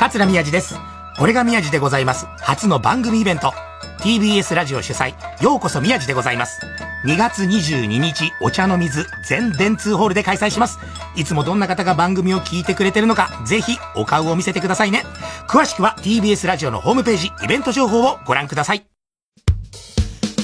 [0.00, 0.74] 桂宮治です。
[1.20, 2.26] 俺が宮治でございます。
[2.40, 3.52] 初の番組イベント。
[4.00, 5.14] TBS ラジオ主催。
[5.40, 6.58] ようこそ宮治でございます。
[7.04, 10.78] 2月22日、お茶の水全電通ホールで開催します。
[11.16, 15.02] いつもどんな方が番組を聞いてくれてるのか、ぜひお顔を見せてくださいね。
[15.48, 18.84] 詳しくは TBS ラジオのホームページ、イベント情報をご覧ください。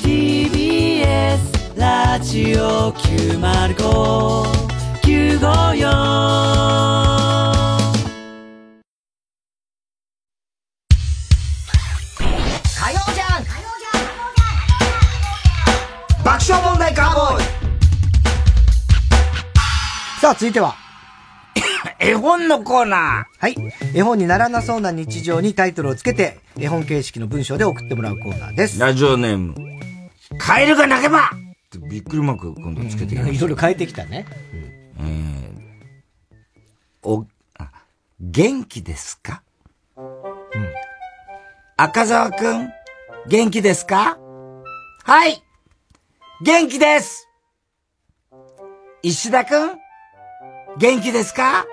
[0.02, 4.68] TBS ラジオ905
[5.02, 7.17] 954
[16.48, 17.44] 爆笑問題カーボーイ
[20.18, 20.76] さあ、続いては。
[22.00, 23.40] 絵本のコーナー。
[23.40, 23.56] はい。
[23.94, 28.80] 絵本にならなそうな日常にタイトルをつけて、絵本形式の文章で送ってもらうコーナーです。
[28.80, 29.54] ラジオネーム、
[30.38, 31.30] カエルが鳴けば
[31.90, 33.36] びっくりマーク今度つけてきました。
[33.36, 34.24] いろいろ変えてきたね。
[34.98, 37.26] えー、お、
[37.58, 37.70] あ、
[38.20, 39.42] 元気ですか？
[39.98, 40.06] うん。
[41.76, 42.70] 赤沢くん、
[43.28, 44.16] 元気ですか？
[45.04, 45.42] はい
[46.40, 47.28] 元気です。
[49.02, 49.72] 石田くん
[50.78, 51.66] 元気ですか？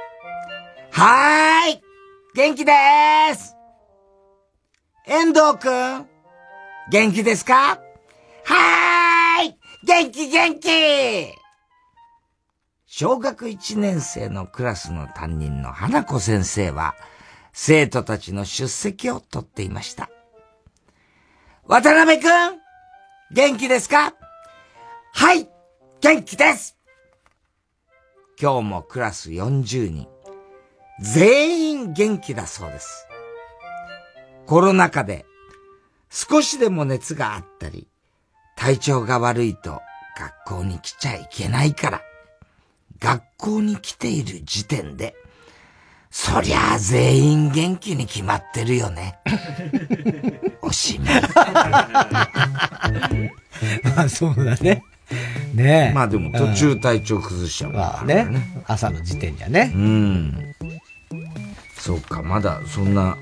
[0.92, 1.82] はーい
[2.36, 3.56] 元気でーす。
[5.06, 6.08] 遠藤くん
[6.92, 7.80] 元気ですか？
[8.46, 9.56] はーい
[9.86, 10.68] 元気元気。
[12.88, 16.96] 小学1年生のクラスの担任の花子先生は、
[17.54, 20.10] 生徒たちの出席を取っていました。
[21.68, 22.30] 渡辺くん
[23.32, 24.16] 元気ですか？
[25.18, 25.48] はい
[26.02, 26.78] 元気です
[28.38, 30.10] 今日もクラス40人、
[31.00, 33.08] 全員元気だそうです。
[34.46, 35.26] コロナ禍で
[36.10, 37.88] 少しでも熱があったり、
[38.58, 39.82] 体調が悪いと
[40.46, 42.02] 学校に来ちゃいけないから、
[43.00, 45.16] 学校に来ている時点で、
[46.12, 49.18] そりゃあ全員元気に決まってるよね。
[50.62, 51.22] おしまい。
[53.96, 54.84] まあそうだね。
[55.54, 55.94] ねえ。
[55.94, 58.28] まあでも途中体調崩しちゃうまあね。
[58.68, 59.72] 朝の時点じゃね。
[59.74, 60.56] うん。
[61.78, 63.16] そうか、まだそんな、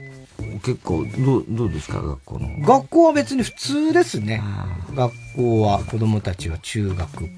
[0.63, 2.47] 結構、どう、どうですか、学校の。
[2.65, 4.41] 学校は別に普通ですね。
[4.95, 7.29] 学校は子供たちは中学、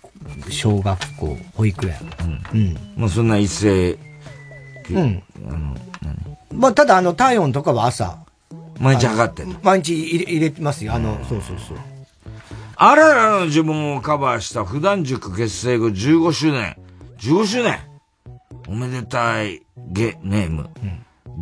[0.50, 1.96] 小学校、保育園。
[2.54, 2.78] うん。
[2.96, 3.98] もうそんな一斉、
[4.92, 5.24] うん。
[5.50, 5.76] あの、
[6.54, 8.20] まあただあの体温とかは朝。
[8.80, 9.60] 毎日測ってんの？
[9.64, 10.94] 毎日入れ入れてますよ。
[10.94, 11.78] あの、そうそうそう。
[12.78, 16.78] あららの自分をカバーした普段塾結成後15周年。
[17.20, 17.80] 15周年
[18.68, 20.70] おめでたいゲネーム。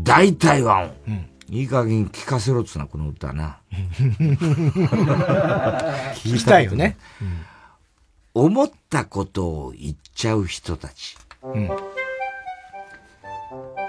[0.03, 1.33] 大体は音。
[1.49, 3.59] いい加減聞かせろっつうな、この歌な。
[6.15, 6.97] 聞きたいよね。
[8.33, 11.17] 思ったことを言っちゃう人たち。
[11.43, 11.69] うん。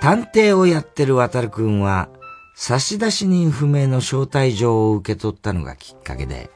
[0.00, 2.08] 探偵をやってる渡るくんは、
[2.54, 6.50] 差出人不明の招待状を受け取ったのがきっかけで、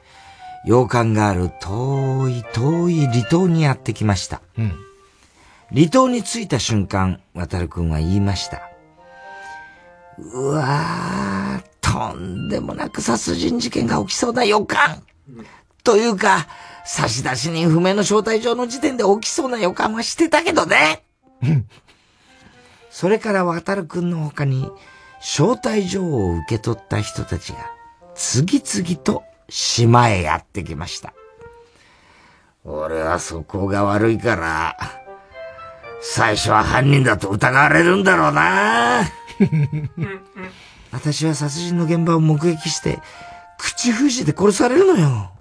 [0.69, 4.43] 洋館がある遠い遠い離島にやってきました。
[4.59, 4.77] うん。
[5.74, 8.61] 離島に着いた瞬間、渡るくんは言いました。
[10.19, 15.03] うわー、とんでもなく殺人事件が起きそうな予感。
[15.85, 16.47] というか、
[16.85, 21.03] 差出人不明の招待状の時点で起きそうな予感はしてたけどね。
[22.90, 24.70] それから渡るくんの他に、
[25.20, 27.59] 招待状を受け取った人たちが、
[28.15, 31.15] 次々と島へやってきました。
[32.65, 34.77] 俺はそこが悪いから、
[36.01, 39.03] 最初は犯人だと疑われるんだろうな
[40.93, 43.01] 私は殺人の現場を目撃して、
[43.59, 45.33] 口封じで殺されるのよ。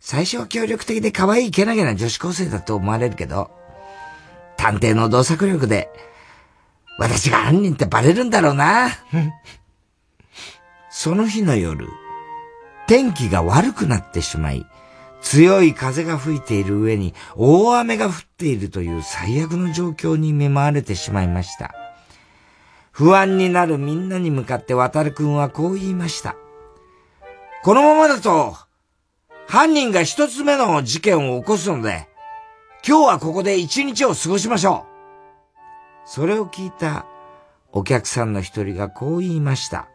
[0.00, 3.50] 最初は協力的で可愛いけなげな女子高生だと思われるけど、
[4.56, 5.90] 探偵の洞察力で、
[6.98, 8.88] 私が犯人ってバレるんだろうな。
[10.90, 11.88] その日の夜、
[12.86, 14.66] 天気が悪くなってしまい、
[15.20, 21.74] 強い風が吹いている上に大雨が降っているという最悪の状況に見舞われてしまいました。
[22.92, 26.36] 不安になるみんなに向かって渡るくんはこう言いました。
[27.62, 28.56] このままだと、
[29.48, 32.08] 犯人が一つ目の事件を起こすので、
[32.86, 34.86] 今日はここで一日を過ごしましょ
[36.06, 36.08] う。
[36.08, 37.04] それを聞いた
[37.72, 39.88] お客さんの一人がこう言いました。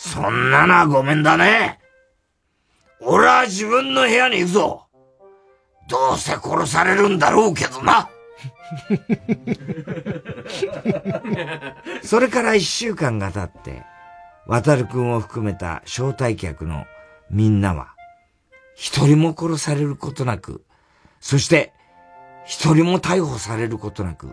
[0.00, 1.80] そんなのはごめんだね。
[3.00, 4.86] 俺は自分の部屋に行くぞ。
[5.88, 8.08] どうせ殺されるんだろうけどな。
[12.04, 13.82] それから一週間が経って、
[14.46, 16.86] 渡るくんを含めた招待客の
[17.28, 17.88] みんなは、
[18.76, 20.64] 一人も殺されることなく、
[21.18, 21.72] そして、
[22.46, 24.32] 一人も逮捕されることなく、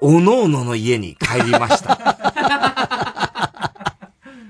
[0.00, 2.32] おのおのの家に帰りました。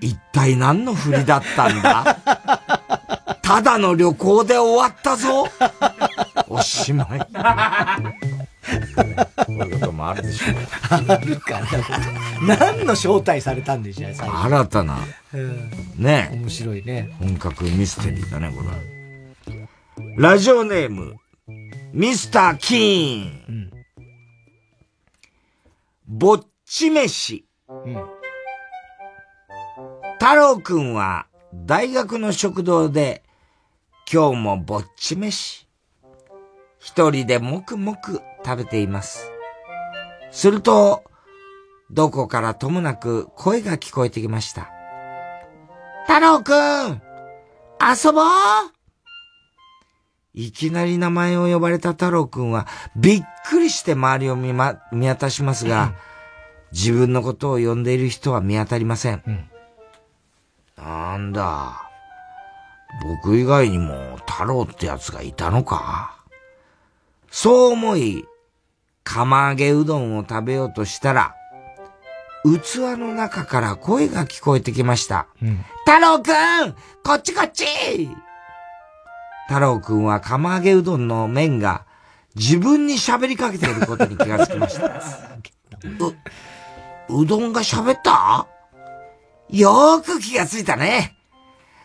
[0.01, 2.17] 一体何の振りだったんだ？
[3.43, 5.49] ただの旅行で終わったぞ
[6.49, 7.19] おしまい。
[7.19, 7.27] こ
[9.49, 10.57] ういうこともあるでしょう。
[11.09, 11.61] あるか
[12.47, 12.57] な。
[12.57, 14.99] 何の招待されたんでしょう、新たな、
[15.33, 17.11] うんね面白いね。
[17.19, 18.69] 本格ミステリーだね、これ。
[20.17, 21.17] ラジオネーム、
[21.93, 23.71] ミスター・キーン。
[26.07, 27.45] ぼっち飯。
[30.21, 33.23] 太郎くんは大学の食堂で
[34.13, 35.67] 今日もぼっち飯。
[36.79, 39.33] 一人でもくもく食べています。
[40.31, 41.05] すると、
[41.91, 44.71] どこからともなく声が聞こえてきました。
[46.07, 47.01] 太郎くん
[47.81, 48.25] 遊ぼう
[50.35, 55.95] いきなり名前を呼ばれた太郎くんはびっくりして周りを見,、ま、見渡しますが、
[56.73, 59.50] 自分のことを呼んでいる人は見当たりません。
[60.85, 61.89] なんだ。
[63.03, 66.17] 僕以外にも太郎ってやつがいたのか？
[67.31, 68.25] そう思い、
[69.05, 71.35] 釜揚げうどんを食べようとしたら、
[72.45, 75.27] 器の中から声が聞こえてきました。
[75.87, 76.73] 太郎くん
[77.05, 77.65] こっちこっち
[79.49, 81.85] 太郎くんは釜揚げうどんの麺が
[82.37, 84.87] 自分に喋りかけていることに気がつきました。
[87.09, 88.47] う、うどんが喋った？
[89.53, 91.17] よーく気がついたね。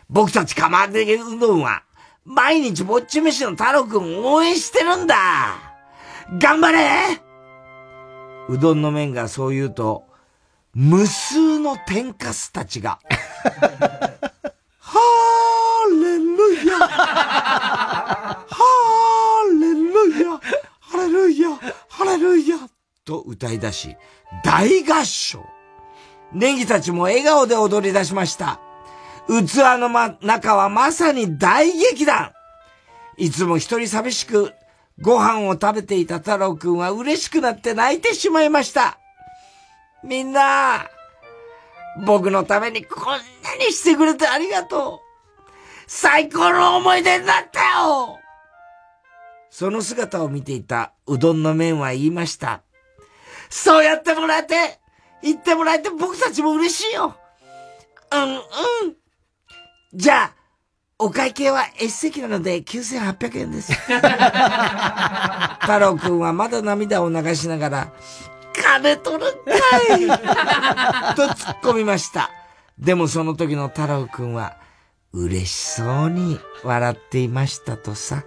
[0.08, 1.82] 僕たち釜揚げうどんは
[2.24, 5.74] 毎日ぼっち飯の太郎くんを応援してるんだ。
[6.40, 7.20] 頑張れ！
[8.48, 10.04] うどんの麺がそう言うと、
[10.74, 13.00] 無数の天かすたちが、
[14.78, 16.78] ハーレルヤ！
[16.78, 19.84] ハーレル
[20.24, 20.40] ヤ！
[20.80, 21.50] ハレルヤ！
[21.88, 22.56] ハレルヤ！
[23.04, 23.96] と歌い出し、
[24.44, 25.55] 大合唱。
[26.32, 28.60] ネギたちも笑顔で踊り出しました。
[29.28, 32.32] 器の、ま、中はまさに大劇団
[33.16, 34.52] いつも一人寂しく
[35.00, 38.98] ご飯を食べていた太郎くんは嬉しくなって泣いてしまいました。
[40.04, 40.86] みんな、
[42.04, 43.18] 僕のためにこんな
[43.58, 45.06] にしてくれてありがとう。
[45.86, 48.18] 最高の思い出になったよ
[49.50, 52.62] その姿を見ていたうどんの麺は言いました。
[53.48, 54.54] そうやってもらえて、
[55.22, 57.14] 言ってもらえて僕たちも嬉しいよ。
[58.12, 58.42] うんうん。
[59.94, 60.32] じゃあ、
[60.98, 63.72] お会計は S 席なので9800円です。
[63.72, 63.92] 太
[65.78, 67.92] 郎くんはまだ涙を流しながら、
[68.54, 69.52] 金取るんか
[69.96, 70.06] い
[71.14, 72.30] と突っ込みました。
[72.78, 74.56] でもその時の太郎くんは、
[75.12, 78.24] 嬉しそうに笑っていましたとさ。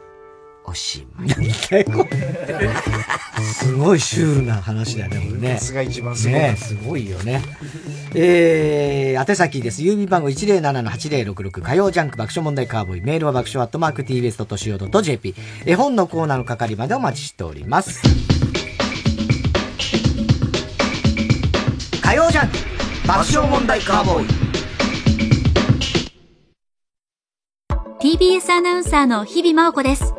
[0.69, 1.29] おしまい。
[3.41, 5.57] すごいシュールな話だよね、これね。
[5.57, 7.41] さすが一番すごいねすごいよね。
[8.13, 9.81] えー、宛先です。
[9.81, 13.01] 郵便番号107-8066火曜ジャンク爆笑問題カーボーイ。
[13.01, 15.35] メールは爆笑アットマーク tbs.co.jp。
[15.65, 18.01] 絵本のコーナーの係までお待ちしております。
[22.01, 22.57] 火曜ジャンク
[23.07, 24.27] 爆笑問題カーボーイ。
[27.99, 30.18] TBS アナウンサーの日々真央子です。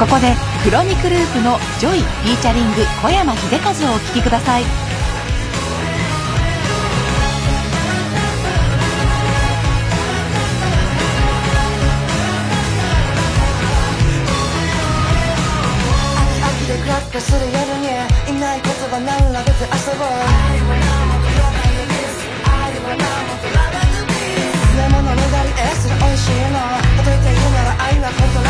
[0.00, 0.32] ここで
[0.64, 4.64] クロニクループの「ジョイ」フィーチャリング小山秀和をお聴きください。
[17.20, 18.32] する夜にい
[25.02, 26.56] のねだりエスが美味しいの。
[27.04, 28.49] 例えて言うなら愛はコントラ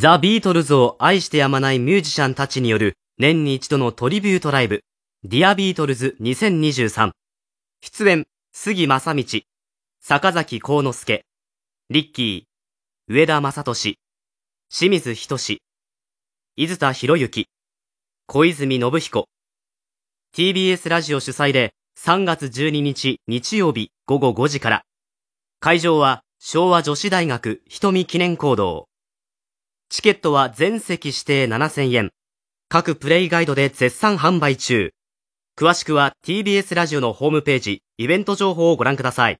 [0.00, 4.84] ザ・ビートルズを愛してやまないミュージシャンたちによる年に一度のトリビュートライブ、
[5.24, 7.10] ディアビートルズ2023。
[7.80, 9.24] 出演、杉真理、
[10.00, 11.24] 坂崎幸之助、
[11.90, 13.98] リッキー、上田雅利、
[14.70, 15.58] 清水仁
[16.54, 17.48] 伊豆田洋之、
[18.28, 19.28] 小泉信彦。
[20.32, 24.82] TBS ラジオ主催で3月12日日曜日午後5時から。
[25.58, 28.88] 会場は昭和女子大学瞳記念講堂。
[29.90, 32.10] チケットは全席指定7000円。
[32.68, 34.90] 各プレイガイドで絶賛販売中。
[35.58, 39.38] 詳しくは TBS ラジオのホームページ、イベント情報をご覧ください。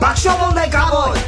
[0.00, 1.25] 爆笑問題カーボーイ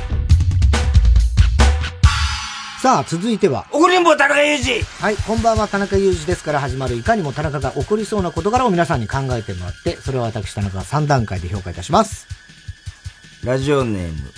[2.80, 3.66] さあ、続いては。
[3.72, 12.28] 怒りんぼ田中裕二はい、こんばんは、田中裕二ですから始まる、いかにも田中が起こりそうな事柄を皆さんに考えてもらって、それを私、田中が3段階で評価いたします。
[13.42, 14.30] ラジオネーム、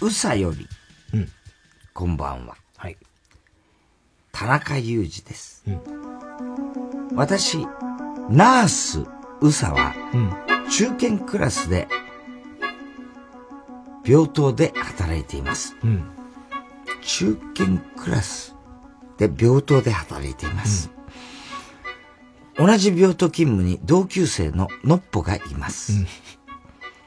[0.00, 0.66] うさより。
[1.12, 1.28] うん。
[1.92, 2.56] こんばんは。
[2.78, 2.96] はい。
[4.32, 5.64] 田中裕二です。
[7.14, 7.58] 私、
[8.30, 9.04] ナース、
[9.42, 9.94] うさは、
[10.70, 11.88] 中堅クラスで、
[14.02, 15.76] 病棟で働いています。
[15.84, 16.23] うん。
[17.04, 18.54] 中堅クラス
[19.18, 20.90] で病棟で働いています。
[22.56, 26.06] 同じ病棟勤務に同級生ののっぽがいます。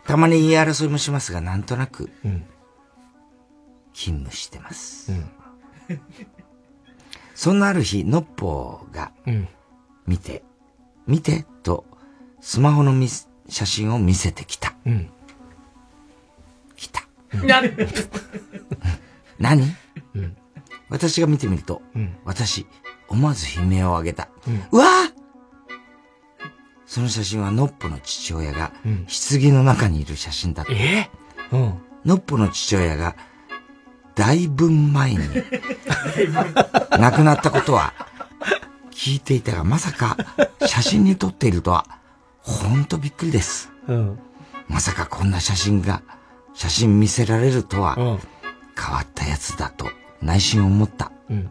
[0.05, 2.09] たまに言い争いもしますが、なんとなく、
[3.93, 5.11] 勤務してます。
[7.33, 9.47] そんなある日、のっぽが、うん。
[10.05, 10.43] 見て、
[11.05, 11.85] 見て、と、
[12.41, 13.09] スマホのみ
[13.49, 14.75] 写真を見せてきた。
[14.85, 15.09] うん。
[17.43, 17.61] な、
[19.39, 19.75] 何、
[20.15, 20.37] うん
[20.89, 22.65] 私が見てみると、うん私、
[23.09, 24.29] 思わず悲鳴を上げた。
[24.47, 25.17] うんうわー
[26.85, 30.71] その写真はノッポの父親が、うん棺の中にいる写真だった。
[30.73, 31.09] え？
[31.51, 31.73] うん。
[32.05, 33.15] ノッポの父親が、
[34.15, 35.19] だいぶ前に、
[36.97, 37.93] 亡くなったことは、
[38.91, 40.17] 聞いていたが、まさか、
[40.65, 41.85] 写真に撮っているとは、
[42.39, 43.69] ほんとびっくりです。
[43.87, 44.19] うん。
[44.69, 46.01] まさかこんな写真が、
[46.53, 48.19] 写真見せられるとは、うん。
[48.77, 49.87] 変わったやつだと、
[50.21, 51.11] 内心思った。
[51.29, 51.49] うん。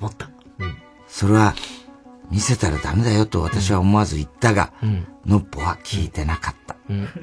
[0.00, 0.30] 思った。
[1.08, 1.54] それは、
[2.30, 5.06] 見せたらダメだよと私は思わず言ったが、うん。
[5.26, 6.76] ノッポは聞いてなかった。
[6.88, 7.08] うん。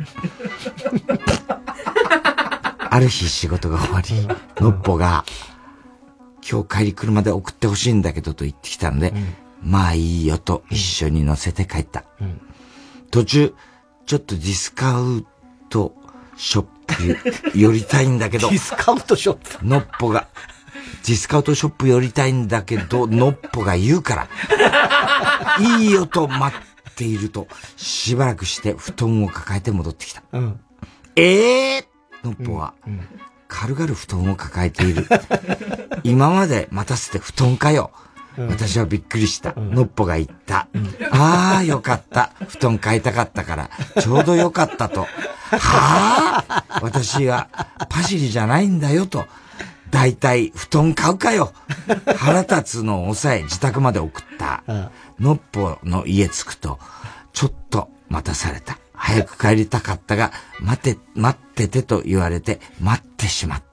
[2.89, 4.27] ある日仕事が終わり、
[4.61, 5.23] ノッポが、
[6.49, 9.13] 今日帰り車で送ってほしいんだけどと言ってきたので、
[9.61, 12.03] まあいいよと一緒に乗せて帰った。
[12.21, 12.41] うん
[13.11, 13.53] 途中、
[14.05, 15.25] ちょっとディスカウ
[15.69, 15.95] ト
[16.35, 16.69] ショップ
[17.55, 20.27] 寄りたいんだけど、ディスカウトショップノッポが、
[21.05, 24.27] ディスカウトショップ寄りたいんだけど、ノッポが言うから、
[25.79, 30.23] いいよと待っていると、しばらくして布団を抱えて戻ってきた。
[30.31, 30.59] うん。
[31.15, 32.73] ええー、ノッポは、
[33.47, 35.07] 軽々布団を抱えている。
[36.03, 37.91] 今まで待たせて布団かよ。
[38.37, 39.53] 私はびっくりした。
[39.55, 40.67] ノッポが言った。
[41.11, 42.31] ああ、よかった。
[42.47, 43.69] 布団買いたかったから、
[43.99, 45.07] ちょうどよかったと。
[45.51, 46.65] はあ？
[46.81, 47.49] 私は
[47.89, 49.25] パシリじゃないんだよと。
[49.89, 51.53] だいたい布団買うかよ。
[52.17, 54.63] 腹立つのを抑え自宅まで送った。
[55.19, 56.77] ノッポの家着くと、
[57.33, 58.77] ちょっと待たされた。
[58.93, 63.66] 早く帰りたかったが、待て、待っててと言われて、待ってしまった。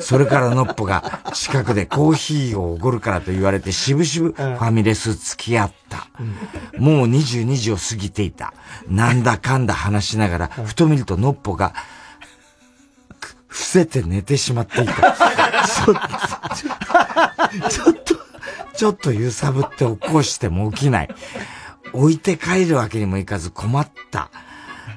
[0.00, 6.08] それからノッポが近くでコーヒーをおごるからと言われて、しぶしぶファミレス付き合った。
[6.78, 8.54] もう22時を過ぎていた。
[8.88, 11.74] なんだかんだ話しながら、ふと見るとノッポが、
[13.20, 14.94] く伏せて寝てしまっていた。
[14.94, 15.96] ちょっ
[17.60, 18.14] と、ちょっと、
[18.76, 21.14] ちょっと揺さぶって起こしても起きない。
[21.92, 24.30] 置いて帰るわけにもいかず困った。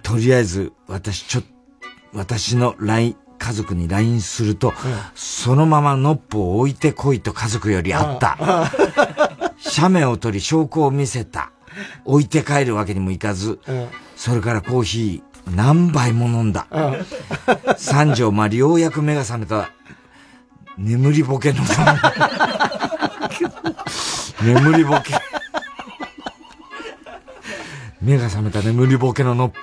[0.04, 1.42] とりあえず、私ちょ、
[2.14, 4.74] 私の LINE、家族に LINE すると、
[5.16, 8.38] そのままノッポを置いてこいと家族よりあった。
[9.58, 11.52] 写メを取り証拠を見せた。
[12.06, 13.60] 置いて帰るわけにもいかず、
[14.16, 16.68] それからコーヒー何杯も飲んだ。
[17.78, 19.70] 三錠まりようやく目が覚めた。
[20.78, 21.64] 眠りボケの
[24.42, 25.16] 眠りボケ。
[28.02, 29.54] 目が覚めた眠りボケのノッ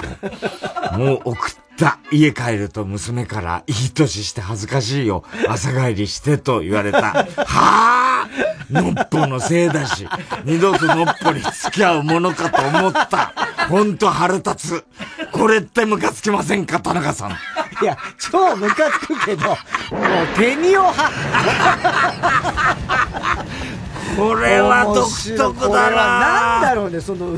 [0.91, 0.99] ポ。
[0.99, 1.99] もう送った。
[2.11, 5.25] 家帰ると娘から、いい年して恥ずかしいよ。
[5.49, 7.03] 朝帰りしてと言われた。
[7.03, 8.29] はあ
[8.71, 10.07] ノッポのせいだし、
[10.45, 13.33] 二度とノッポに付き合うものかと思った。
[13.69, 14.85] ほんと腹立つ。
[15.33, 17.31] これってムカつきませんか、田中さん。
[17.31, 19.57] いや、超ムカつくけど、もう
[20.37, 20.93] 手にをは。
[24.17, 27.37] これは独特だなこれはなんだろうね、その、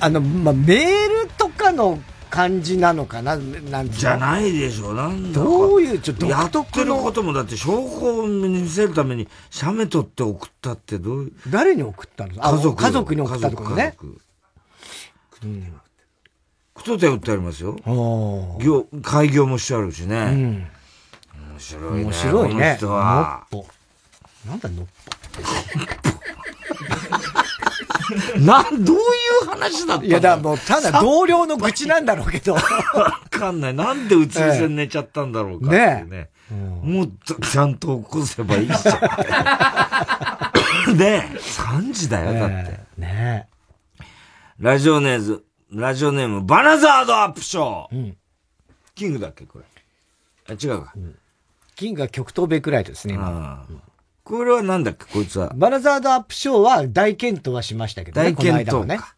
[0.00, 1.98] あの、まあ、メールとかの
[2.32, 3.36] 感じなのかな？
[3.36, 4.94] なんじゃないでしょ。
[4.94, 11.32] なんだどういう、ちょっとやってることもだって証拠を見せるために、写メ撮って送ったってどういう？
[11.50, 12.34] 誰に送ったの？
[12.34, 12.82] 家族。
[12.82, 13.94] 家族に送ったってことね。
[15.44, 15.72] うん。
[16.72, 17.76] ことで売ってありますよ。
[18.64, 20.70] 業、開業もしてあるしね。
[21.36, 22.04] 面白いね。
[22.04, 22.54] 面白いね。
[22.54, 23.46] この人は。
[23.52, 24.48] のっぽ。
[24.48, 24.86] なんだのっ
[28.44, 29.00] なん、どうい
[29.44, 30.08] う話だったの？
[30.08, 32.54] いや、だもう、ただ同僚の愚痴なんだろうけど。
[32.54, 32.62] わ
[33.30, 33.74] かんない。
[33.74, 36.30] なんでうつ伏せに寝ちゃったんだろうかっていうね。
[36.82, 38.76] もっとちゃんと起こせばいいじゃ
[40.92, 40.96] ん。
[40.98, 42.80] ねえ、3時だよ、だって。
[42.98, 43.48] ね
[44.58, 48.14] ラジオネーズ、ラジオネーム、バナザードアップショー。
[48.94, 49.64] キングだっけ、これ。
[50.48, 50.92] あ、違うか。
[51.74, 53.66] キングは極東ベイクライトですね、今。
[54.24, 55.52] これはなんだっけ、こいつは。
[55.56, 59.16] バナザードアップショーは大検討はしましたけどね、大検討この間はか。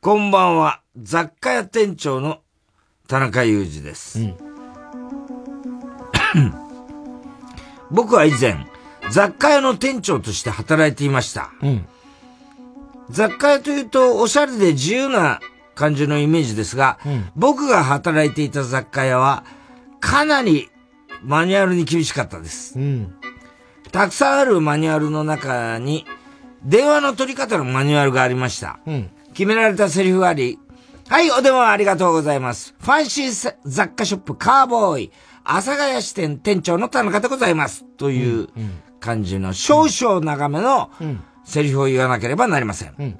[0.00, 2.40] こんばんは、雑貨屋店長の
[3.06, 4.18] 田中裕二です。
[7.90, 8.66] 僕は以前、
[9.10, 11.50] 雑貨屋の店長として働いていました。
[13.10, 15.40] 雑貨屋というと、おしゃれで自由な
[15.74, 16.98] 感じのイメージですが、
[17.36, 19.44] 僕が働いていた雑貨屋は、
[20.00, 20.68] かなり
[21.22, 22.76] マニュアルに厳しかったです。
[23.92, 26.06] たくさんあるマニュアルの中に、
[26.64, 28.78] 電話の取り方のマニュアルがありました。
[29.32, 30.58] 決められたセリフがあり、
[31.08, 32.74] はい、お電話ありがとうございます。
[32.78, 35.12] ファンシー雑貨ショップカーボーイ、
[35.44, 37.84] 阿佐ヶ谷支店店長の田中でございます。
[37.96, 38.48] という
[39.00, 40.90] 感じの少々長めの
[41.44, 43.18] セリフを言わなければなりません。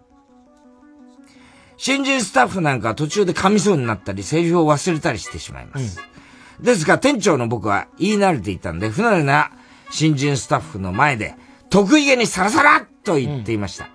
[1.77, 5.99] 新人スタッフなんかは途中で噛みそうになったり、セリフを忘れたりしてしまいます。
[6.61, 9.51] ですが、店長の僕は言い慣れていたんで、不慣れな
[9.91, 11.35] 新人スタッフの前で、
[11.69, 13.89] 得意げにサラサラっと言っていました。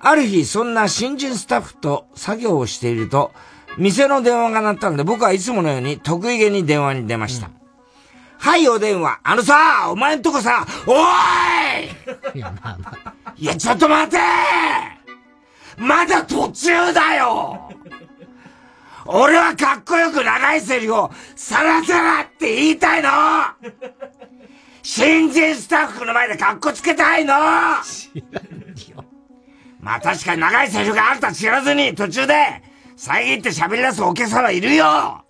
[0.00, 3.32] ある日、そんな新人スタッフと作業をしていると、
[3.78, 7.50] 店の電話が鳴ったので、僕はいつものように得意げに電話に出ました。
[8.38, 9.20] はい、お電話。
[9.24, 13.14] あのさ、お前んとこさ、おーいいや、まあまあ。
[13.36, 14.18] いや、ちょっと待て
[15.76, 17.68] まだ途中だよ
[19.06, 23.10] 俺はかっこよく長いセリフをサラサラって言いたいの
[24.86, 27.32] 新人スタッフの前でかっこつけたいの
[29.80, 32.62] まあ確かに長いセリフがあるとは知らずに途中で
[32.94, 35.24] 遮って喋り出すお客様いるよ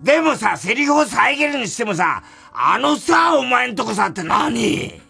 [0.00, 2.22] でもさ、セリフを遮るにしてもさ、
[2.52, 5.00] あのさ、お前んとこさって何？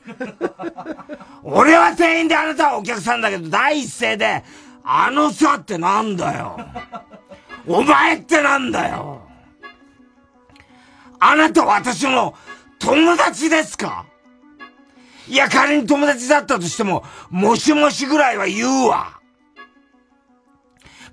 [1.43, 4.45] 俺は店員であなたはお客さんだけど、第一声で、
[4.85, 6.59] あのさってなんだよ。
[7.66, 9.23] お前ってなんだよ。
[11.20, 12.35] あなたは私の
[12.83, 14.07] 友達ですか？
[15.29, 19.21] いや、仮に友達だったとしても、もしもしぐらいは言うわ。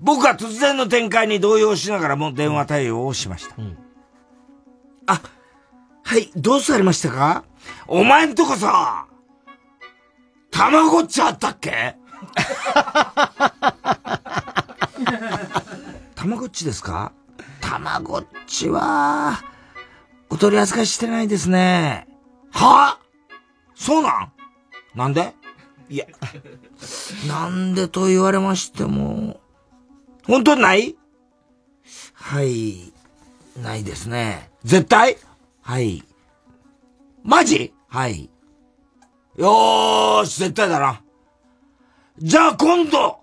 [0.01, 3.55] 僕は突然の展開に動揺しながらも電話対応をしました。
[5.07, 5.21] あ、
[6.03, 7.43] はい、どうされましたか？
[7.87, 9.05] お前んとこさ、
[10.49, 11.95] たまごっちあったっけ？
[16.15, 17.11] たまごっちですか？
[17.61, 19.43] たまごっちは、
[20.29, 22.07] お取り扱いしてないですね。
[22.51, 22.99] は？
[23.75, 24.31] そうなん？
[24.95, 25.33] なんで？
[25.89, 26.05] いや、
[27.27, 29.39] なんでと言われましても、
[30.25, 30.95] 本当にない？
[32.13, 32.93] はい、
[33.61, 34.51] ないですね。
[34.63, 35.17] 絶対？
[35.61, 36.03] はい。
[37.23, 37.73] マジ？
[37.87, 38.29] はい。
[39.35, 41.01] よーし、絶対だな。
[42.19, 43.19] じゃあ今度、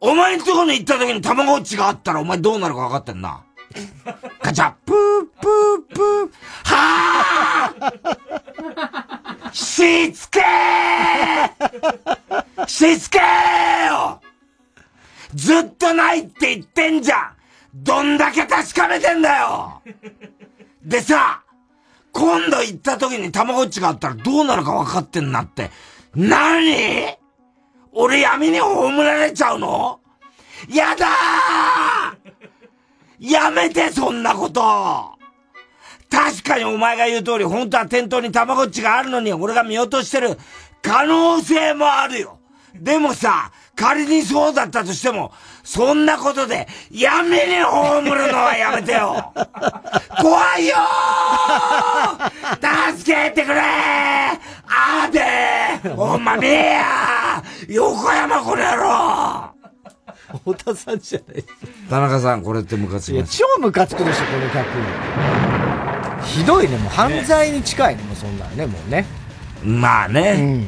[0.00, 3.43] お前んとこに行った時にたまごっちがあったらお前どうなるか分かってんな。
[4.42, 4.96] ガチャ、プー
[5.40, 6.30] プープー、
[6.64, 12.66] はぁしつけー。
[12.66, 14.20] しつけーよ。
[15.34, 17.34] ずっとないって言ってんじゃん。
[17.74, 19.82] どんだけ確かめてんだよ。
[20.84, 21.42] でさ、
[22.12, 25.70] 今度行った時にたまごっちがあったらどうなるか分かってんなって。
[26.14, 27.16] 何？
[27.92, 30.00] 俺闇に葬られちゃうの？
[30.68, 31.10] やだー。
[33.18, 34.60] やめてそんなこと。
[36.10, 40.38] 確かにお前が言う通り本当は店頭にたまごっちがあるのに俺が見落としてる。
[40.82, 42.38] 可能性もあるよ。
[42.74, 45.32] でもさ、仮にそうだったとしても、
[45.62, 49.32] そんなことで闇に葬るのはやめてよ。
[50.20, 52.96] 怖いよー。
[52.98, 53.62] 助けてくれー。
[54.66, 55.94] あーでー。
[55.94, 59.53] ほんまめえや横山この野郎
[60.38, 61.44] 太田さんじゃない
[61.88, 63.38] 田中さん、これってムカつきます。
[63.38, 64.66] 超ムカつくでしょ、この客。
[66.26, 69.06] ひどいね、もう犯罪に近いね、もうそんなのね、もうね。
[69.62, 70.66] まあね。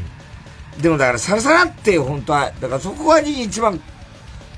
[0.81, 3.81] でもだから、サラサラって本当は、だからそこが一番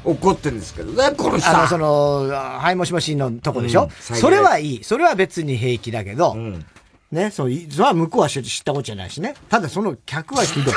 [0.05, 1.49] 怒ってるんですけどね、この人。
[1.49, 4.85] あの、その、はいもしもしのとこでしょ、うんそれはいい。
[4.85, 6.37] それは別に平気だけど、
[7.11, 9.35] ね、そう、いそれは向こうは知ったことじゃないしね。
[9.49, 10.75] ただその客はひどい。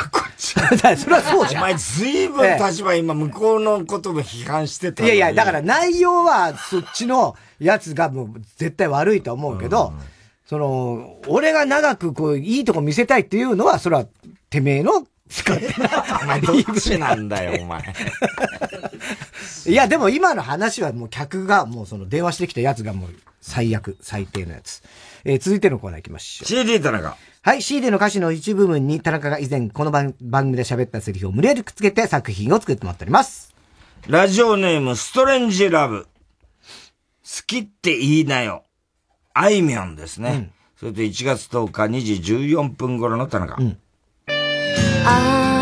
[0.82, 1.64] だ それはそうじゃん。
[1.64, 9.94] お前ずいぶん立場今向こうのことも批判してたいやいや、だから内容はそっちのやつがもう絶対悪いと思うけど、
[10.46, 14.06] その、俺が長くこう、いいとこ見せたいっていうのは、それは、
[14.50, 15.74] てめえの、使って
[16.24, 17.82] お前どっちなんだよ、お前。
[19.66, 23.10] いや、でも今の話はもう客が、もうその電話してきたやつがもう
[23.40, 24.84] 最悪、最低のやつ。
[25.24, 26.48] えー続いてのコーナー行きましょう。
[26.48, 27.18] CD 田中。
[27.44, 33.54] はい、CD の歌詞の一部分に田中が以前この番番組で喋ったセリフを無理やりくっつけて作品を作ってもらっております。
[34.08, 36.08] ラジオネーム、ストレンジラブ。
[37.24, 38.64] 好きって言いなよ。
[39.34, 40.52] あいみょんですね。
[40.78, 43.58] それと1月10日2時14分頃の田中。
[45.06, 45.61] あ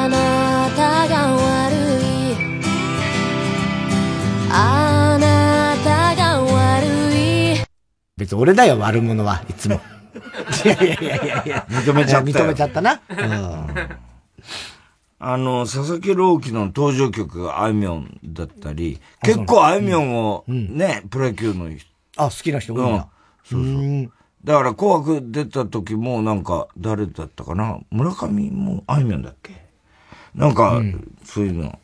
[8.19, 9.81] 別に俺だよ、悪者はいつも。
[10.65, 11.65] いやいやいやいやいや。
[11.69, 13.01] 認めちゃったよ認めちゃったな。
[13.09, 13.19] うん。
[15.21, 21.89] あの、佐々木朗希の登場曲があいみょんだったり、結構あいみょんをね、プロ野球の人。
[22.17, 23.07] あ、好きな人多いんだ。
[23.43, 24.11] そうそう。
[24.43, 27.79] だから紅白出た時もなんか誰だったかな？
[27.91, 29.51] 村上もあいみょんだっけ？
[30.35, 30.81] なんか、
[31.25, 31.77] そういうの。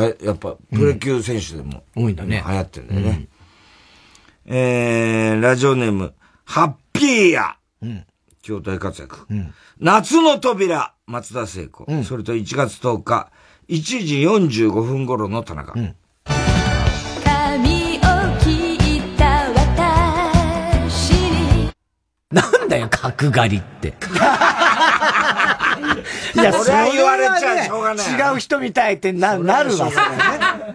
[0.00, 3.26] はやっぱプロ野球選手でも、多いんだね流行ってんだよね。
[4.44, 6.14] えー、ラジオネーム、
[6.44, 7.56] ハッピーや。
[7.80, 8.04] うん。
[8.46, 9.26] 今日大活躍。
[9.30, 9.54] うん。
[9.78, 11.86] 夏の扉、松田聖子。
[12.04, 13.30] それと1月10日、
[13.68, 15.72] 1時45分頃の田中。
[15.74, 15.92] 髪を
[18.40, 21.70] 切った私に
[22.30, 23.94] なんだよ、角刈りって。
[26.34, 29.96] いや、それは言われちゃしょうがない違う人みたいってな、なるわ、それね。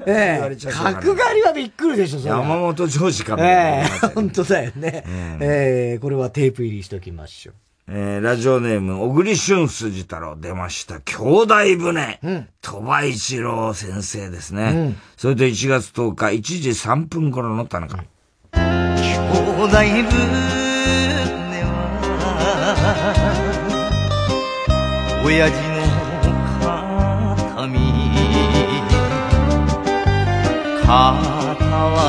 [0.05, 0.71] ええ。
[0.71, 2.41] 角刈りはびっくりでしょ、それは。
[2.41, 5.03] 山本ジョージかみたいえなえ、本当だよね。
[5.41, 7.55] ええ、これはテープ入りしときましょう。
[7.89, 10.99] えー、ラジオネーム、小栗旬筋太郎出ました。
[10.99, 12.19] 兄弟船。
[12.61, 14.63] 鳥羽一郎先生ですね。
[14.63, 18.03] うんそれと1月10日、1時3分頃の田中。
[18.51, 21.26] 兄弟船
[25.37, 25.85] 親父の
[26.61, 27.77] 形見
[30.81, 30.89] 肩
[31.93, 32.01] は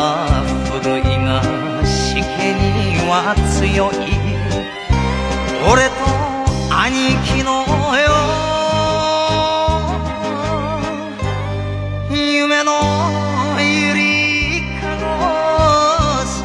[0.73, 1.29] 古いが
[1.85, 2.25] しけ
[2.55, 2.65] に
[3.07, 3.95] は強い
[5.71, 6.01] 俺と
[6.75, 7.51] 兄貴の
[7.99, 8.09] よ
[12.11, 12.73] 夢の
[13.61, 14.01] ゆり
[14.81, 16.39] かごさ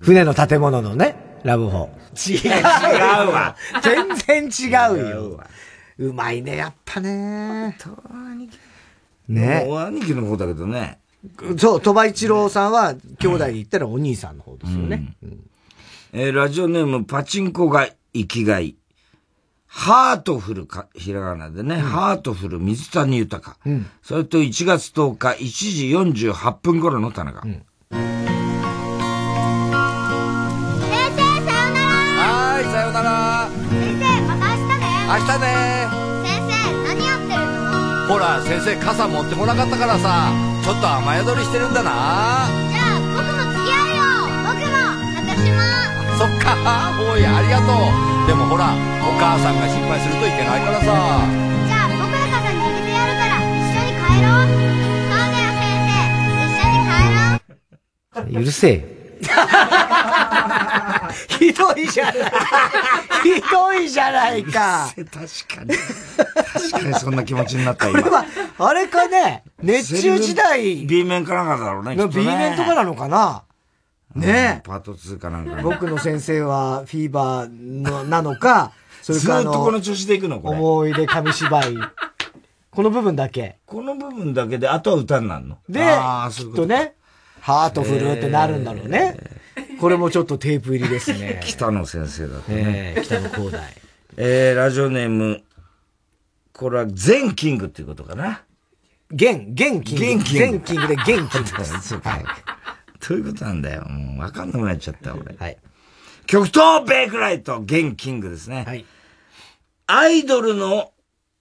[0.00, 2.01] 船の建物のね、ラブホ。
[2.14, 2.38] 違う。
[2.38, 3.56] 違うわ。
[3.82, 5.40] 全然違うよ。
[5.98, 7.76] うまいね、やっぱね。
[9.28, 10.98] ねもう兄貴の方だけどね。
[11.58, 15.14] そう、鳥羽一郎さんは、兄弟で言ったらお兄さんの方ですよね。
[16.12, 18.76] えーラジオネーム、パチンコが生きがい。
[19.66, 23.56] ハートフルか、ひらがなでね、ハートフル水谷豊。
[23.64, 27.40] うんそれと1月10日、1時48分頃の田中。
[27.40, 27.71] 先生
[35.18, 35.88] 日ね明日ね
[36.24, 36.52] 先生
[36.84, 38.08] 何やってるの？
[38.08, 40.32] ほら、先生傘持ってこなかったからさ、
[40.64, 42.48] ちょっと雨宿りしてるんだな。
[42.70, 44.04] じゃあ僕も付き合うよ
[44.46, 44.76] 僕も
[45.20, 45.58] 私も
[46.18, 46.54] そっか、
[47.00, 47.76] おい、ありがとう。
[48.26, 50.84] でもほら、お母さんが心配するといけないからさ。
[50.84, 50.94] じゃ
[51.84, 55.92] あ僕の傘握ってやるから一緒に帰ろうそうだよ先生
[56.38, 56.96] 一緒に帰
[58.22, 59.20] ろううるせえ。
[61.28, 62.14] ひどいじゃない。
[63.22, 64.88] ひどいじゃないか。
[64.94, 65.74] 確かに。
[66.52, 68.00] 確かにそんな気持ちになった今。
[68.02, 68.24] これは、
[68.58, 71.94] あれかね、熱中時代 B 面かなんかだろうね。
[71.94, 73.44] っと B ね面とかなのかな？
[74.14, 75.62] ねパート2かなんかね。
[75.62, 80.58] 僕の先生はフィーバーのなのか、それかあずっとこの調子でいくのこれ。
[80.58, 81.76] 思い出紙芝居。
[82.70, 83.58] この部分だけ。
[83.66, 85.58] この部分だけで、あとは歌になるの？
[85.68, 86.94] で、あきっね、
[87.40, 89.16] ハートフルってなるんだろうね。
[89.82, 91.40] これもちょっとテープ入りですね。
[91.44, 92.94] 北野先生だとえね。
[92.98, 93.76] え北野光大。
[94.16, 95.42] えー、ラジオネーム、
[96.52, 98.44] これは全キングっていうことかな。
[99.10, 99.74] 現、現キング。
[99.74, 101.80] 現キング全キングで現キングです。
[101.82, 102.16] そうか。
[103.08, 103.84] どういうことなんだよ。
[103.88, 105.34] もうわかんなくなっちゃった、俺。
[105.36, 105.58] はい。
[106.26, 108.62] 極東ベイクライト、現キングですね。
[108.64, 108.84] はい。
[109.88, 110.92] アイドルの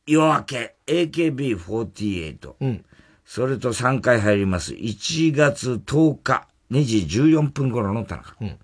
[0.08, 2.54] 夜明け、AKB48。
[2.60, 2.86] うん。
[3.24, 4.74] それと3回入ります。
[4.74, 8.34] 1月10日、2時14分頃の田中。
[8.40, 8.58] うん。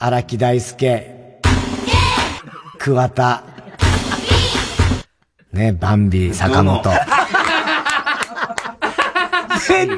[0.00, 1.40] 荒木大輔、
[2.78, 3.44] 桑田、
[5.52, 6.82] ね、バンビ、坂本。
[6.82, 6.96] 殿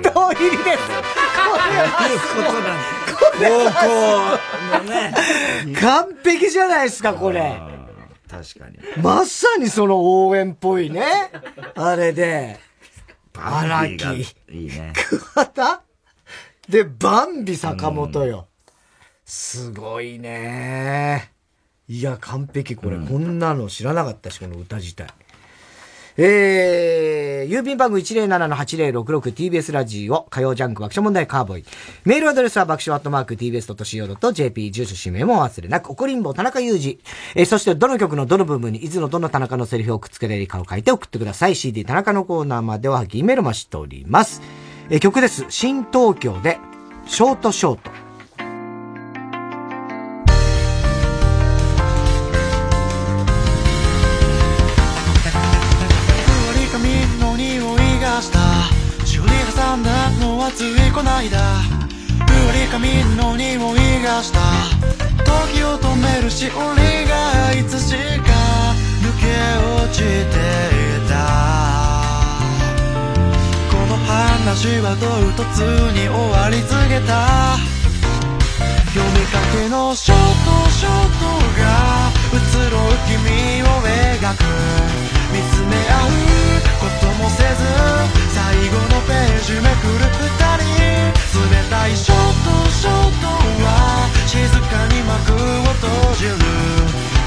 [0.02, 0.78] 堂 入りです。
[0.78, 3.00] これはそういうことなんだ。
[3.40, 3.48] 高
[3.86, 5.14] 校のね。
[5.80, 7.79] 完璧じゃないですか、これ。
[8.30, 8.78] 確かに。
[9.02, 11.04] まさにその応援っぽいね。
[11.74, 12.60] あれで。
[13.34, 14.36] 荒木。
[14.48, 14.92] いいね。
[15.34, 15.82] 桑田？
[16.68, 18.46] で、バンビ坂本よ。
[19.24, 21.32] すごいね。
[21.88, 25.08] いや、完璧、これ、こんなの知らなかったし、この歌自体。
[26.22, 31.64] えー、郵便番号 107-8066TBS ラジオ、火曜ジャンク爆笑問題カーボーイ。
[32.04, 37.00] メールアドレスは爆笑アットマーク TBS.CO.JP、住所氏名も忘れなく、怒りんぼ田中裕二。
[37.34, 41.56] えー、そしてどの曲のどの部分に、いつのどの田中のセリフをくっつけられるかを書いて送ってください。
[41.56, 44.42] CD 田中のコーナーまでは、ギメールもしております。
[44.90, 45.46] えー、曲です。
[45.48, 46.58] 新東京で、
[47.06, 48.09] ショートショート。
[59.60, 61.38] 挟んだのはついこないだ。
[62.24, 64.40] ふり髪の匂いがした。
[65.20, 67.92] 時を止めるしおりがいつし
[68.24, 68.32] か。
[69.04, 69.28] 抜け
[69.84, 71.12] 落ちていた。
[73.68, 75.04] この話は唐
[75.36, 75.44] 突
[75.92, 77.58] に終わり告げた。
[78.96, 81.28] 読みかけのショートショート
[81.60, 84.40] が移ろう君を描く。
[85.32, 86.69] 見つめ合う
[87.20, 87.44] もせず
[88.32, 90.80] 最後のページめくる二人。
[91.30, 93.26] 冷たいショートショート
[93.64, 95.36] は静かに幕を
[95.74, 96.30] 閉じる。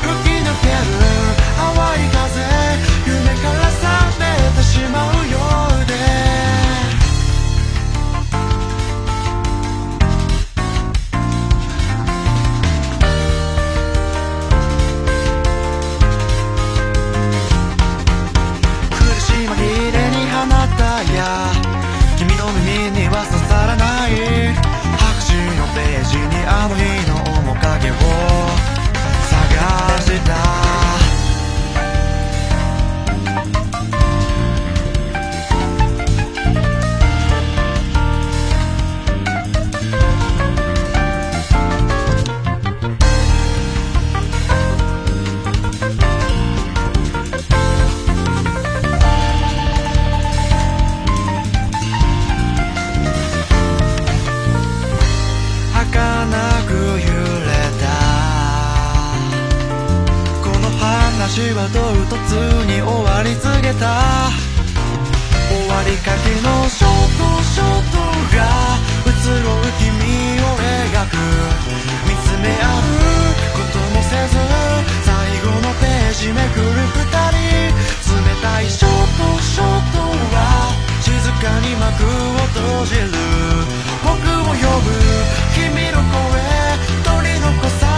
[0.01, 0.97] 吹き抜ける
[1.57, 1.65] 淡
[1.97, 2.41] い風
[3.05, 4.21] 夢から覚め
[4.57, 5.72] てしまうよ。
[26.45, 27.93] あの日の面影を
[29.29, 30.82] 探した
[61.69, 64.29] 突に終わり告げた。
[65.47, 67.99] 終わりかけのショートショート
[68.35, 68.43] が
[69.07, 69.11] 移
[69.43, 69.95] ろう君
[70.41, 71.15] を描く。
[72.07, 72.85] 見つめ合う
[73.53, 74.35] こともせず
[75.03, 77.39] 最後のページめくる二人
[78.11, 79.99] 冷たいショートショート
[80.35, 80.37] は
[81.01, 83.07] 静かに幕を閉じる。
[84.03, 84.91] 僕を呼ぶ
[85.55, 86.23] 君の声
[87.03, 87.92] 取り残さ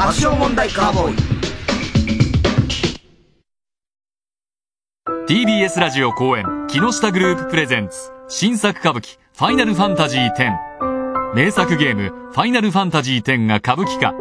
[0.00, 1.16] 爆笑問題カーボーイ。
[5.28, 14.14] TBS ラジオ公演木下グループプレゼンツ新作歌舞伎ファイナルファンタジー10名作ゲームファイナルファンタジー10が歌舞伎化。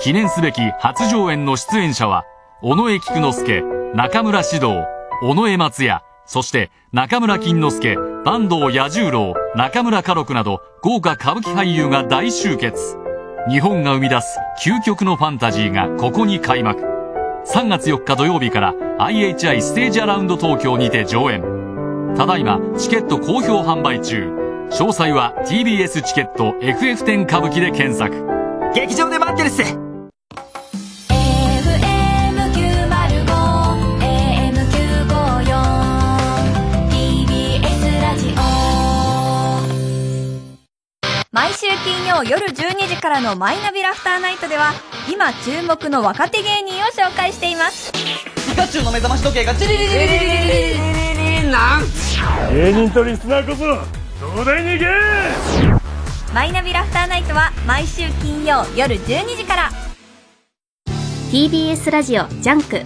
[0.00, 2.24] 記念すべき初上演の出演者は
[2.64, 3.62] 尾上菊之助
[3.94, 4.74] 中村獅童
[5.22, 13.05] 尾上松也そして中村金之助坂東彌十郎中村歌六など豪華歌舞伎俳優が大集結。
[13.48, 16.80] 日本が生み出す究極のファンタジーがここに開幕。
[17.46, 21.44] 3月4日土曜日から IHI ステージアラウンド東京にて上演。
[22.16, 24.32] ただいまチケット好評販売中。
[24.70, 28.26] 詳細は TBS チケット FF10 歌舞伎で検索。
[28.74, 29.85] 劇場で待ってるっす。
[42.06, 44.70] 金曜夜12時からのマイナビラフターナイトでは
[45.12, 47.90] 今注目の若手芸人を紹介しています。
[48.48, 51.82] ピカチュウの目覚まし時計がチリリリリリリリリリリなん
[52.54, 53.64] 芸人とリスナーこそ
[54.24, 59.70] 東大に行けマイナビラフターナイトは毎週金曜夜12時から
[61.32, 62.82] TBS ラジオジャンク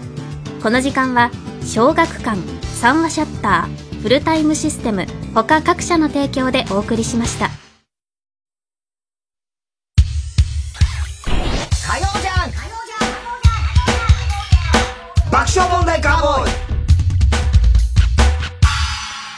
[0.63, 1.31] この時間は
[1.63, 7.51] 小学館三和シャッターフルタイムシステム他各社の提供でお送りしました
[15.51, 16.51] 爆笑問題カーボーイ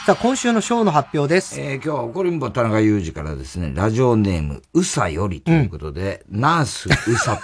[0.05, 1.59] さあ、今週のショーの発表です。
[1.59, 7.41] えー、今日は怒りんぼ田中裕二からですね、ラジオネーム、うさよりということで、うん、ナースうさ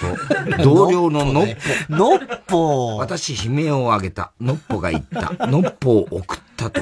[0.57, 1.47] と、同僚ののっ
[1.89, 1.95] ぽ。
[1.97, 2.97] のっぽ。
[2.97, 4.33] 私悲鳴を上げた。
[4.39, 5.47] のっぽが言った。
[5.47, 6.79] のっぽを送ったと。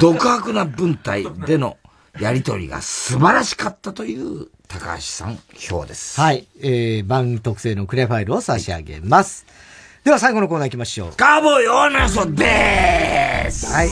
[0.00, 1.78] 独白な文体での
[2.20, 5.38] やりとりが素晴らしかったという高橋さん
[5.70, 6.20] 表です。
[6.20, 6.46] はい。
[6.60, 9.46] えー、番特製のクレファイルを差し上げます。
[10.04, 11.12] では最後のコーナー行きましょう。
[11.16, 13.88] カーボーイオーナーソでーすはい。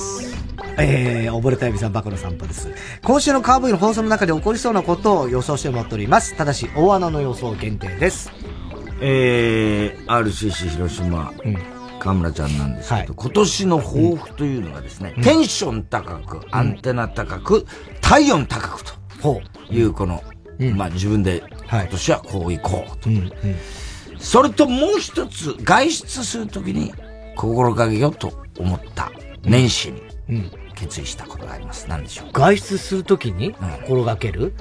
[0.78, 2.68] えー、溺れた指さんバカの散歩です。
[3.02, 6.36] 今週のカーボーイの放送の中で起こりそうなことを予想してもらっております。
[6.36, 8.30] ただし、大穴の予想限定です。
[9.00, 11.56] えー、RCC 広島、うん、
[11.98, 17.64] 河村ちゃんなんですけど、はい、今年の抱負というのがですね、うん、テンション高く、アンテナ高く、
[18.02, 18.84] 体温高く
[19.22, 19.40] と
[19.70, 20.22] いう、この、
[20.58, 23.08] うん、まあ自分で、今年はこういこうと。
[24.22, 26.94] それともう一つ、外出するときに
[27.36, 29.12] 心がけようと思った
[29.42, 30.02] 年始に。
[30.30, 31.86] うん決意したことがあります。
[31.88, 33.54] 何でしょう外出するときに
[33.84, 34.52] 心がける、うん、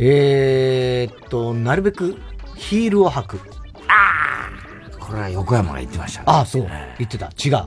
[0.00, 2.16] えーっと、なるべく
[2.56, 3.40] ヒールを履く。
[3.86, 4.50] あ
[4.92, 6.24] あこれは横山が言ってましたね。
[6.26, 6.66] ああ、そう。
[6.98, 7.26] 言ってた。
[7.26, 7.66] 違う。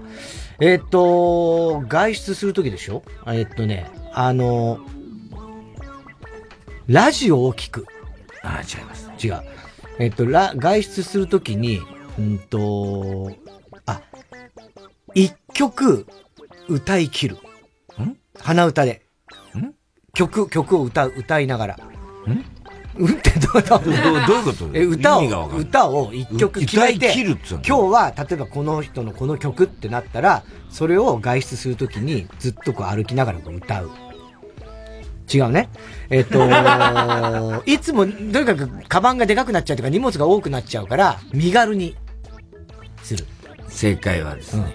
[0.59, 3.03] えー、っと、外出するときでしょ？
[3.27, 4.79] えー、っとね、あの、
[6.87, 7.85] ラジオを聞く。
[8.43, 9.15] ああ、違います、ね。
[9.23, 9.41] 違う。
[9.99, 11.81] えー、っと、ら、外出するときに、
[12.19, 13.31] うんと、
[13.85, 14.01] あ、
[15.13, 16.05] 一曲、
[16.67, 17.35] 歌い切る。
[18.01, 18.17] ん？
[18.39, 19.05] 鼻歌で。
[19.57, 19.71] ん？
[20.13, 21.75] 曲、曲を歌う、歌いながら。
[21.75, 22.45] ん？
[22.97, 23.07] うん？
[23.07, 23.83] ってどうどう？
[23.83, 24.69] どういうこと？
[24.73, 33.91] え、歌を、歌を一曲決めて、切るっつ今日は、例えばこの人のこの曲ってなったら、それを外出するときにずっとこう歩きながらこう歌う。
[35.33, 35.69] 違うね。
[36.09, 36.45] えっ、と
[37.65, 41.95] いつも、とにかく、カバンがでかくなっちゃうとか、荷物が多くなっちゃうから、身軽に
[43.03, 43.25] する。
[43.69, 44.73] 正解はですね、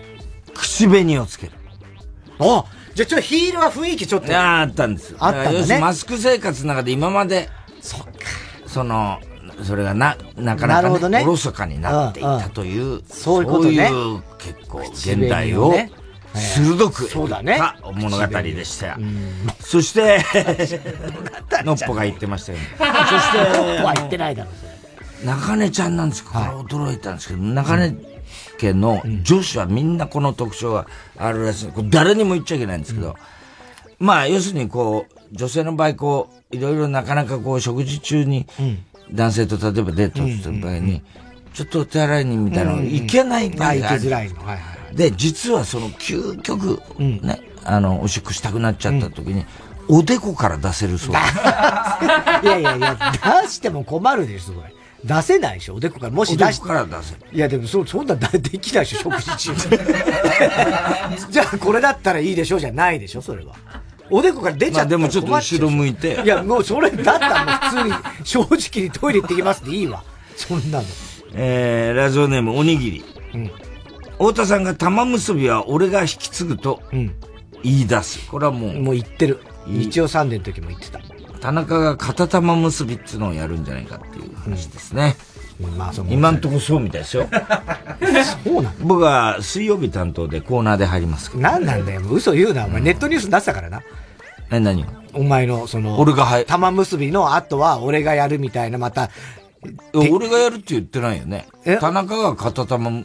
[0.49, 1.53] うん、口紅をつける。
[2.39, 2.65] あ
[2.95, 4.37] じゃあちょっとヒールは雰囲気ちょっと。
[4.37, 5.15] ああったんです。
[5.19, 5.79] あったんだね。
[5.79, 7.49] マスク生活の中で今まで、
[7.81, 8.11] そっか。
[8.67, 9.21] その、
[9.63, 11.23] それがな、なかなか、ね。
[11.23, 13.89] おろそかになっていたという、そういうことね。
[13.89, 15.75] そういう結構、現代を、
[16.35, 17.61] 鋭く、そうだね。
[17.95, 18.97] 物語でしたよ。
[19.61, 20.25] そして、
[21.65, 22.65] のっぽが言ってましたよ、ね。
[22.79, 24.51] そして、のっぽは言ってないだろ
[25.23, 27.95] う、中根ちゃんなんですけど、これ驚いたんですけど、中根
[28.59, 30.87] 家の女子はみんなこの特徴が
[31.19, 31.71] あるらしい。
[31.91, 33.17] 誰にも言っちゃいけないんですけど、
[33.99, 38.47] まあ、要するにこう、女性の場合、こう、いろいろなかなかこう、食事中に、
[39.13, 41.03] 男性と例えばデートする場合に、
[41.53, 43.99] ちょっとお手洗いにみたいなのいけない場合がある。
[43.99, 44.37] いけづらいの。
[44.45, 44.80] はいはい。
[44.93, 49.45] で、実はその究極、ね、あの、おしっこしたくなっちゃった時に、
[49.89, 51.15] おでこから出せるそう
[52.45, 52.97] いやいやいや、
[53.43, 54.75] 出しても困るです、これ。
[55.05, 56.13] 出せないでしょおでこから。
[56.13, 57.21] もし出しから出せる。
[57.33, 59.55] いや、でもそ、そんなできないでしょ食事中。
[61.31, 63.55] じゃあ、これだったらいいでしょじゃないでしょそれは。
[64.11, 66.21] おでこから出ちゃったらでもちょっと後ろ向いて。
[66.23, 67.95] いや、もうそれだったらもう普通に、
[68.25, 70.03] 正直にトイレ行ってきますっていいわ。
[70.37, 70.85] そんなの。
[71.33, 73.05] えー、ラジオネームおにぎり。
[73.35, 73.51] うん。
[74.21, 76.83] 太田さんが玉結びは俺が引き継ぐと、
[77.63, 78.29] 言い出す。
[78.29, 78.79] これはもう。
[78.79, 79.41] もう言ってる。
[79.67, 81.01] 日曜サンデーの時も言ってた。
[81.41, 85.17] 田中が片玉結びっていうのをやるんじゃないかっていう話ですね。
[85.59, 87.29] うん、まあそ今んとこそうみたいですよ。
[88.45, 91.53] そうなの僕は水曜日担当でコーナーで入りますから。
[91.53, 92.03] 何なんだよ。
[92.11, 92.67] 嘘言うな。
[92.67, 93.81] お前ネットニュース出したからな。
[94.51, 94.85] え、何
[95.15, 96.45] お前の、その、俺がはい。
[96.45, 99.09] 玉結びの後は俺がやるみたいな、また。
[99.95, 101.49] 俺がやるって言ってないよね。
[101.81, 103.05] 田中が片玉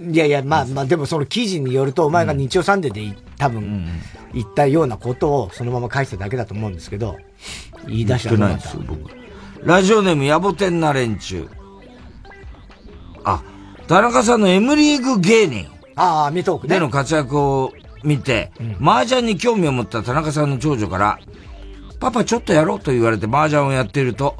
[0.00, 3.88] いやいや、まあまあ、でもその記事によると、お前が日曜サンデーで多分、
[4.34, 7.16] 言ったようなことをそのまま返しただけだと思うんですけど、
[7.86, 9.10] 言い出したらないですよ、僕。
[9.62, 11.48] ラジオネーム、ヤボテンな連中。
[13.24, 13.42] あ、
[13.88, 15.66] 田中さんの M リーグ芸人。
[15.96, 16.74] ああ、アメトークね。
[16.74, 17.72] での活躍を
[18.04, 21.18] 見て、うん、麻雀に興味を持った田中さんの長女から、
[21.98, 24.36] パパちょっとやろうと言われて麻雀をやっていると、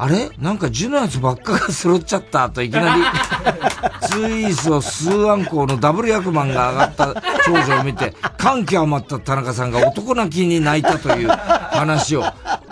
[0.00, 0.30] あれ？
[0.38, 3.02] なんかジュのやつばっかが揃っちゃったといきなり、
[4.06, 12.24] ツーイースをンコウのダブル役満が上がった長女を見て、感極まった田中さんが男泣きに泣いたという話を、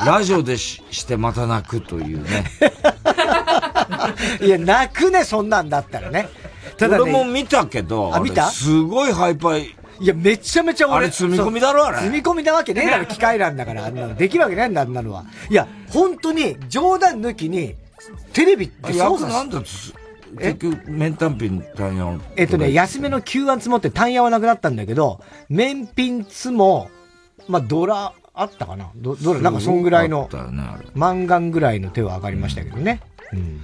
[0.04, 2.44] ラジオでししてまた泣くというね。
[4.40, 6.28] いや、泣くね、そんなんだったらね。
[6.78, 8.48] ただ、ね、俺も見たけど、あ、見た？
[8.50, 9.74] すごいハイパイ。
[10.00, 10.96] いや、めちゃめちゃ俺。
[10.96, 11.98] あれ積み込みだろ、あれ。
[11.98, 14.14] 積み込みなわけねえだろ、機械なんだから、あんなの。
[14.14, 15.24] できるわけないんだ、あんなのは。
[15.50, 17.74] いや、本当に、冗談抜きに、
[18.32, 19.60] テレビって操作なんだ
[20.38, 26.90] 結局、麺単品単ヤえっとね、安めの9案積もって単ヤはなくなったんだけど、麺品積も、
[27.48, 28.90] まあ、ドラ、あったかな？
[28.96, 30.28] ドドラ、なんかそんぐらいの、
[30.94, 33.00] マンガンぐらいの手は上がりましたけどね。
[33.32, 33.62] うん。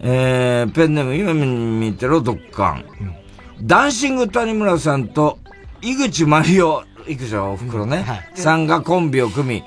[0.00, 2.84] えー、ペンネーム、今見てろ、ドッカン。
[3.00, 3.14] うん、
[3.62, 5.38] ダンシング谷村さんと、
[5.82, 9.64] 井口マリオ、井口はお袋ね、うんはい、さんがコンビを組み、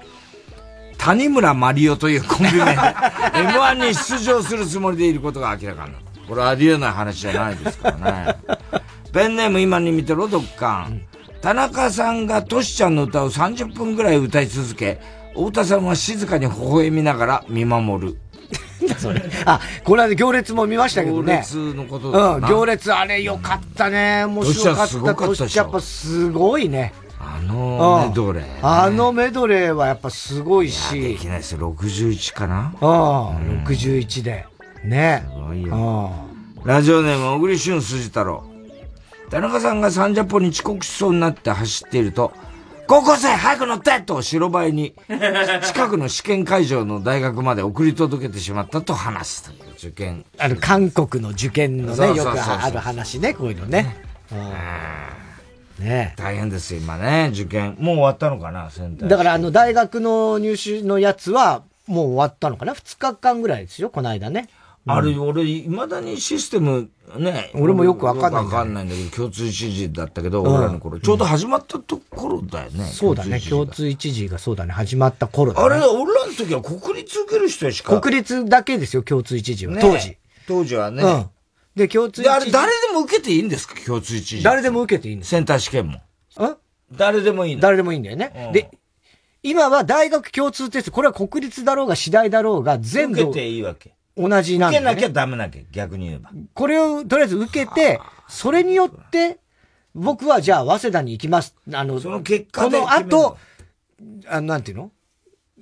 [0.97, 2.71] 谷村マリオというコンビ名で
[3.33, 6.21] M1 に出場するつもりでいることが明らかになった。
[6.27, 8.35] これありえない話じゃないですからね。
[9.11, 11.01] ペンネーム今に見てろ、ドッカン。
[11.41, 15.01] 田中さんがトシちゃんの歌を30分くらい歌い続け、
[15.33, 18.17] 太田さんは静かに微笑みながら見守る。
[18.97, 19.21] それ。
[19.45, 21.43] あ、この間行列も見ましたけどね。
[21.51, 24.25] 行列のことだうん、行列あれよかったね。
[24.25, 25.13] 面白かった。
[25.15, 26.93] トシやっぱすごいね。
[27.19, 30.97] あのメドレー、ね、あのメドレーはやっぱすごいし。
[30.97, 31.71] いできないですよ。
[31.71, 34.45] 61かなうん、61で。
[34.83, 35.23] ね。
[35.27, 36.11] すごいよ。
[36.63, 38.43] ラジオネーム、小栗旬筋太郎。
[39.29, 42.33] 田中さんがサンジャポに遅刻しそうになって走っていると、
[42.91, 44.93] 高校生早く乗ってと白バイに、
[45.63, 50.25] 近くの試験会場の大学まで送り届けてしまったと話すという受験。
[50.37, 53.95] あの、韓国の受験のね、よくある話ね、こういうのね。
[55.79, 57.77] ね大変ですよ、今ね、受験。
[57.79, 59.07] もう終わったのかな、センター。
[59.07, 64.49] だから、あの、大学の入試のやつは、もう終わったのかな ?2 日間ぐらいですよ、この間ね。
[64.85, 66.89] あれ、俺、未だにシステム、
[67.19, 67.51] ね。
[67.53, 72.85] 俺もよくわかんないわかんないんだけど、共通一時だったけど、俺らの頃、ちょうど始まったところだよね。
[72.85, 75.75] そうだね、共通一時がそうだね、始まった頃だね。
[75.75, 77.99] あれ、俺らの時は国立受ける人しか。
[77.99, 79.77] 国立だけですよ、共通一時は。
[79.79, 80.17] 当時。
[80.47, 81.03] 当時はね。
[81.03, 81.29] うん。
[81.75, 82.29] で、共通一時。
[82.29, 84.43] あれ、誰でも受けていいんですか、共通一時。
[84.43, 85.97] 誰でも受けていいんですセンター試験も。
[85.97, 86.01] ん
[86.91, 88.51] 誰でもいい誰でもいいんだよね。
[88.53, 88.69] で、
[89.43, 93.21] 今は大学共通テスト、これは国立だろうが、私大だろうが、全部。
[93.21, 93.93] 受けていいわけ。
[94.29, 94.85] 同じなんだ、ね。
[94.91, 96.31] 受けなきゃダメなきゃ、逆に言えば。
[96.53, 99.39] これをとりあえず受けて、それによって、
[99.93, 101.55] 僕はじゃあ、早稲田に行きます。
[101.73, 103.37] あの、その結果この後、
[104.27, 104.91] あなんていうの？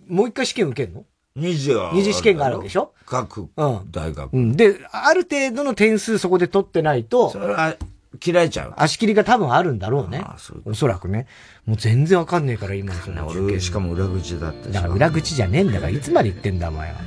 [0.08, 1.06] もう一回試験受けるの？
[1.36, 1.92] 二次は。
[1.94, 2.94] 二次試験があるわけでしょ？
[3.06, 3.50] 各
[3.92, 4.56] 大学、うん。
[4.56, 7.76] で、ある程度の点数そこで取ってないと、それは
[8.20, 8.74] 切られちゃう？
[8.78, 10.20] 足切りが多分あるんだろうね。
[10.24, 11.28] ああそうおそらくね。
[11.66, 16.98] もう全然わかんねえから、今のその俺、しかも裏口だっただから裏口じゃねえんだから、いつまで言ってんだ、お前は。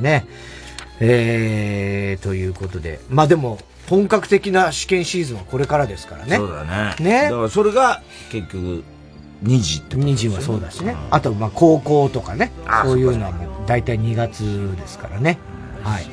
[0.00, 0.26] ね。
[1.00, 3.00] えー、ということで。
[3.08, 3.58] まあでも、
[3.88, 6.36] 本格的な試験シーズンはこれからですからね。
[6.36, 6.96] そうだね。
[7.00, 7.22] ね。
[7.24, 8.84] だからそれが、結局、
[9.44, 10.96] 2時って2時はそうだしね。
[11.10, 12.52] あと、まあ高校とかね。
[12.84, 15.38] そういうのはもう、大体2月ですからね。
[15.82, 16.06] はい。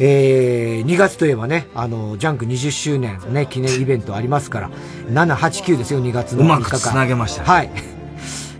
[0.00, 4.70] えー、2月といえばね、あの、ジャンク20周年ね、記念イベントありますから、
[5.10, 6.56] 7、8、9ですよ、2月の3日間。
[6.58, 7.97] うまくつなげました、ね、はい。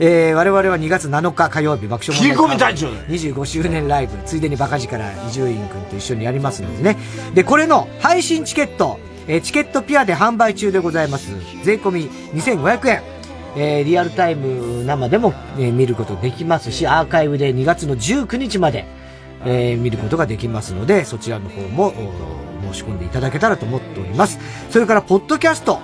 [0.00, 4.16] えー、我々は2月7日火曜日爆笑問題隊長25周年ライブ。
[4.24, 6.96] ついでにバカ力伊集院君と一緒にやりますのでね。
[7.34, 11.32] でこれの配信チケット、えー、チケットピアで販売中でございます。
[11.64, 13.02] 税込み2500円。
[13.56, 18.84] えー、リアルタイム生でも、えー、見ることできますし、アーカイブで2月の19日まで、
[19.44, 21.92] えー、見ることができますので、そちらの方も
[22.72, 24.38] 申し込んでいただけたらと思っております。
[24.70, 25.80] それから、ポッドキャスト。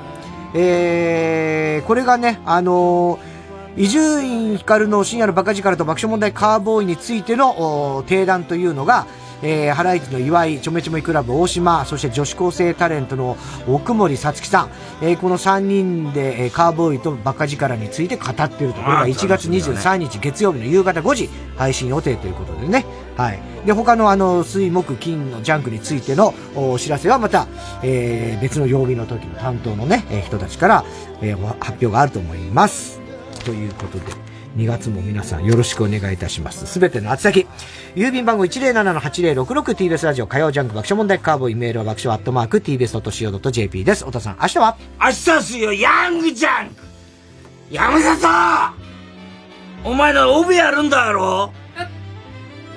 [0.55, 3.34] えー、これがね、あのー
[3.77, 9.05] 伊集院光の深夜のバカ力と爆笑問題カーボーイについての定談というのが、
[9.43, 13.37] えー、ハライチの岩井、ちょめちょめクラブ大島、そして女子高生タレントの
[13.67, 14.71] 奥森さつきさん、
[15.03, 18.81] えー、この3人で、えー、カーボーイとバカ力について語っていると。
[18.81, 22.87] ころが1月23日月曜日の夕方5時配信予定ということでね。
[23.17, 23.41] はい。
[23.67, 27.49] で、他のあの、水木金のジャンクについてのお知らせはまた、
[27.83, 30.85] えー、別の曜日の時の担当のね、えー、人たちから、
[31.21, 33.04] えー、発表があると思います。
[33.45, 34.05] ということで、
[34.57, 36.67] 2月も皆さんよろしくお願いいたします。
[36.67, 37.47] すべての宛先。
[37.95, 44.05] 郵便番号 107-8066TBS ラジオ火曜ジャンク爆笑問題カーボーイメールは爆笑アットマーク TBS.CO.JP です。
[44.05, 44.77] 小田さん、明日は？
[45.01, 46.75] 明日っすよ、ヤングジャンク。
[47.71, 48.75] 山里
[49.85, 51.53] お前の帯やるんだろ？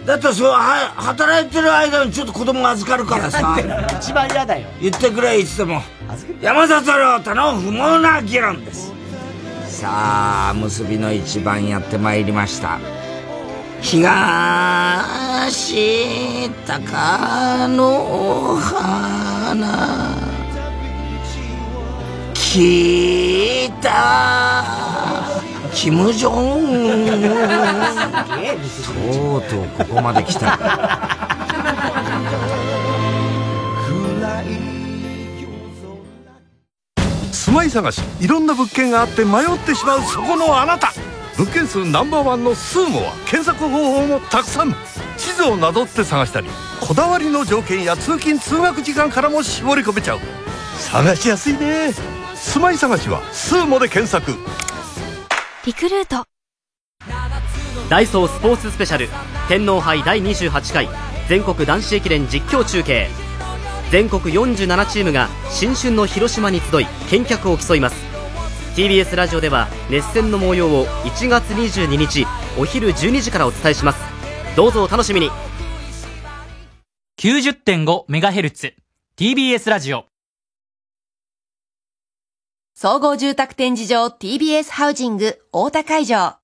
[0.06, 3.58] だってそうは働いてる間にちょっと子供が預かるからさ。
[4.00, 4.66] 一番嫌だよ。
[4.82, 5.82] 言ってくれいつでも。
[6.42, 8.94] 山里亮太の不毛な議論です
[9.80, 12.80] さあ結びの一番やってまいりました。
[13.80, 14.10] 東
[16.66, 20.18] 高の花。
[22.34, 22.58] 北
[25.76, 26.66] キム・ジョン。
[28.84, 30.58] とうとうここまで来た
[37.38, 38.02] 住まい探し。
[38.20, 40.92] いろんな物件があって迷ってしまうそこのあなた。
[41.38, 44.76] 物件数ナンバーワンのスーモは検索方法もたくさん。
[45.18, 46.50] 地図をなぞって探したり
[46.80, 50.20] こだわりの条件や通勤通学時間からも絞り込めちゃう。
[50.80, 51.94] 探しやすいね。
[52.36, 54.34] 住まい探しはスーモで検索。
[55.66, 56.26] リクルート。
[57.90, 59.10] ダイソースポーツスペシャル。
[59.48, 60.90] 天皇杯第28回。
[61.30, 63.10] 全国男子駅伝実況中継
[63.90, 67.96] 全国47チームが新春の広島に集い見客を競います。
[68.76, 72.28] TBS ラジオでは熱戦の模様を1月22日
[72.60, 74.00] お昼12時からお伝えします。
[74.58, 75.32] どうぞお楽しみに。
[77.20, 78.74] 90.5MHz
[79.18, 80.06] TBS ラジオ。
[82.76, 86.36] 総合住宅展示場 TBS ハウジング大田会場。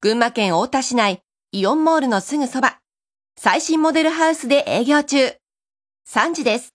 [0.00, 1.22] 群馬県大田市内
[1.52, 2.78] イオンモールのすぐそば。
[3.38, 5.36] 最新モデルハウスで営業中。
[6.08, 6.74] 3時です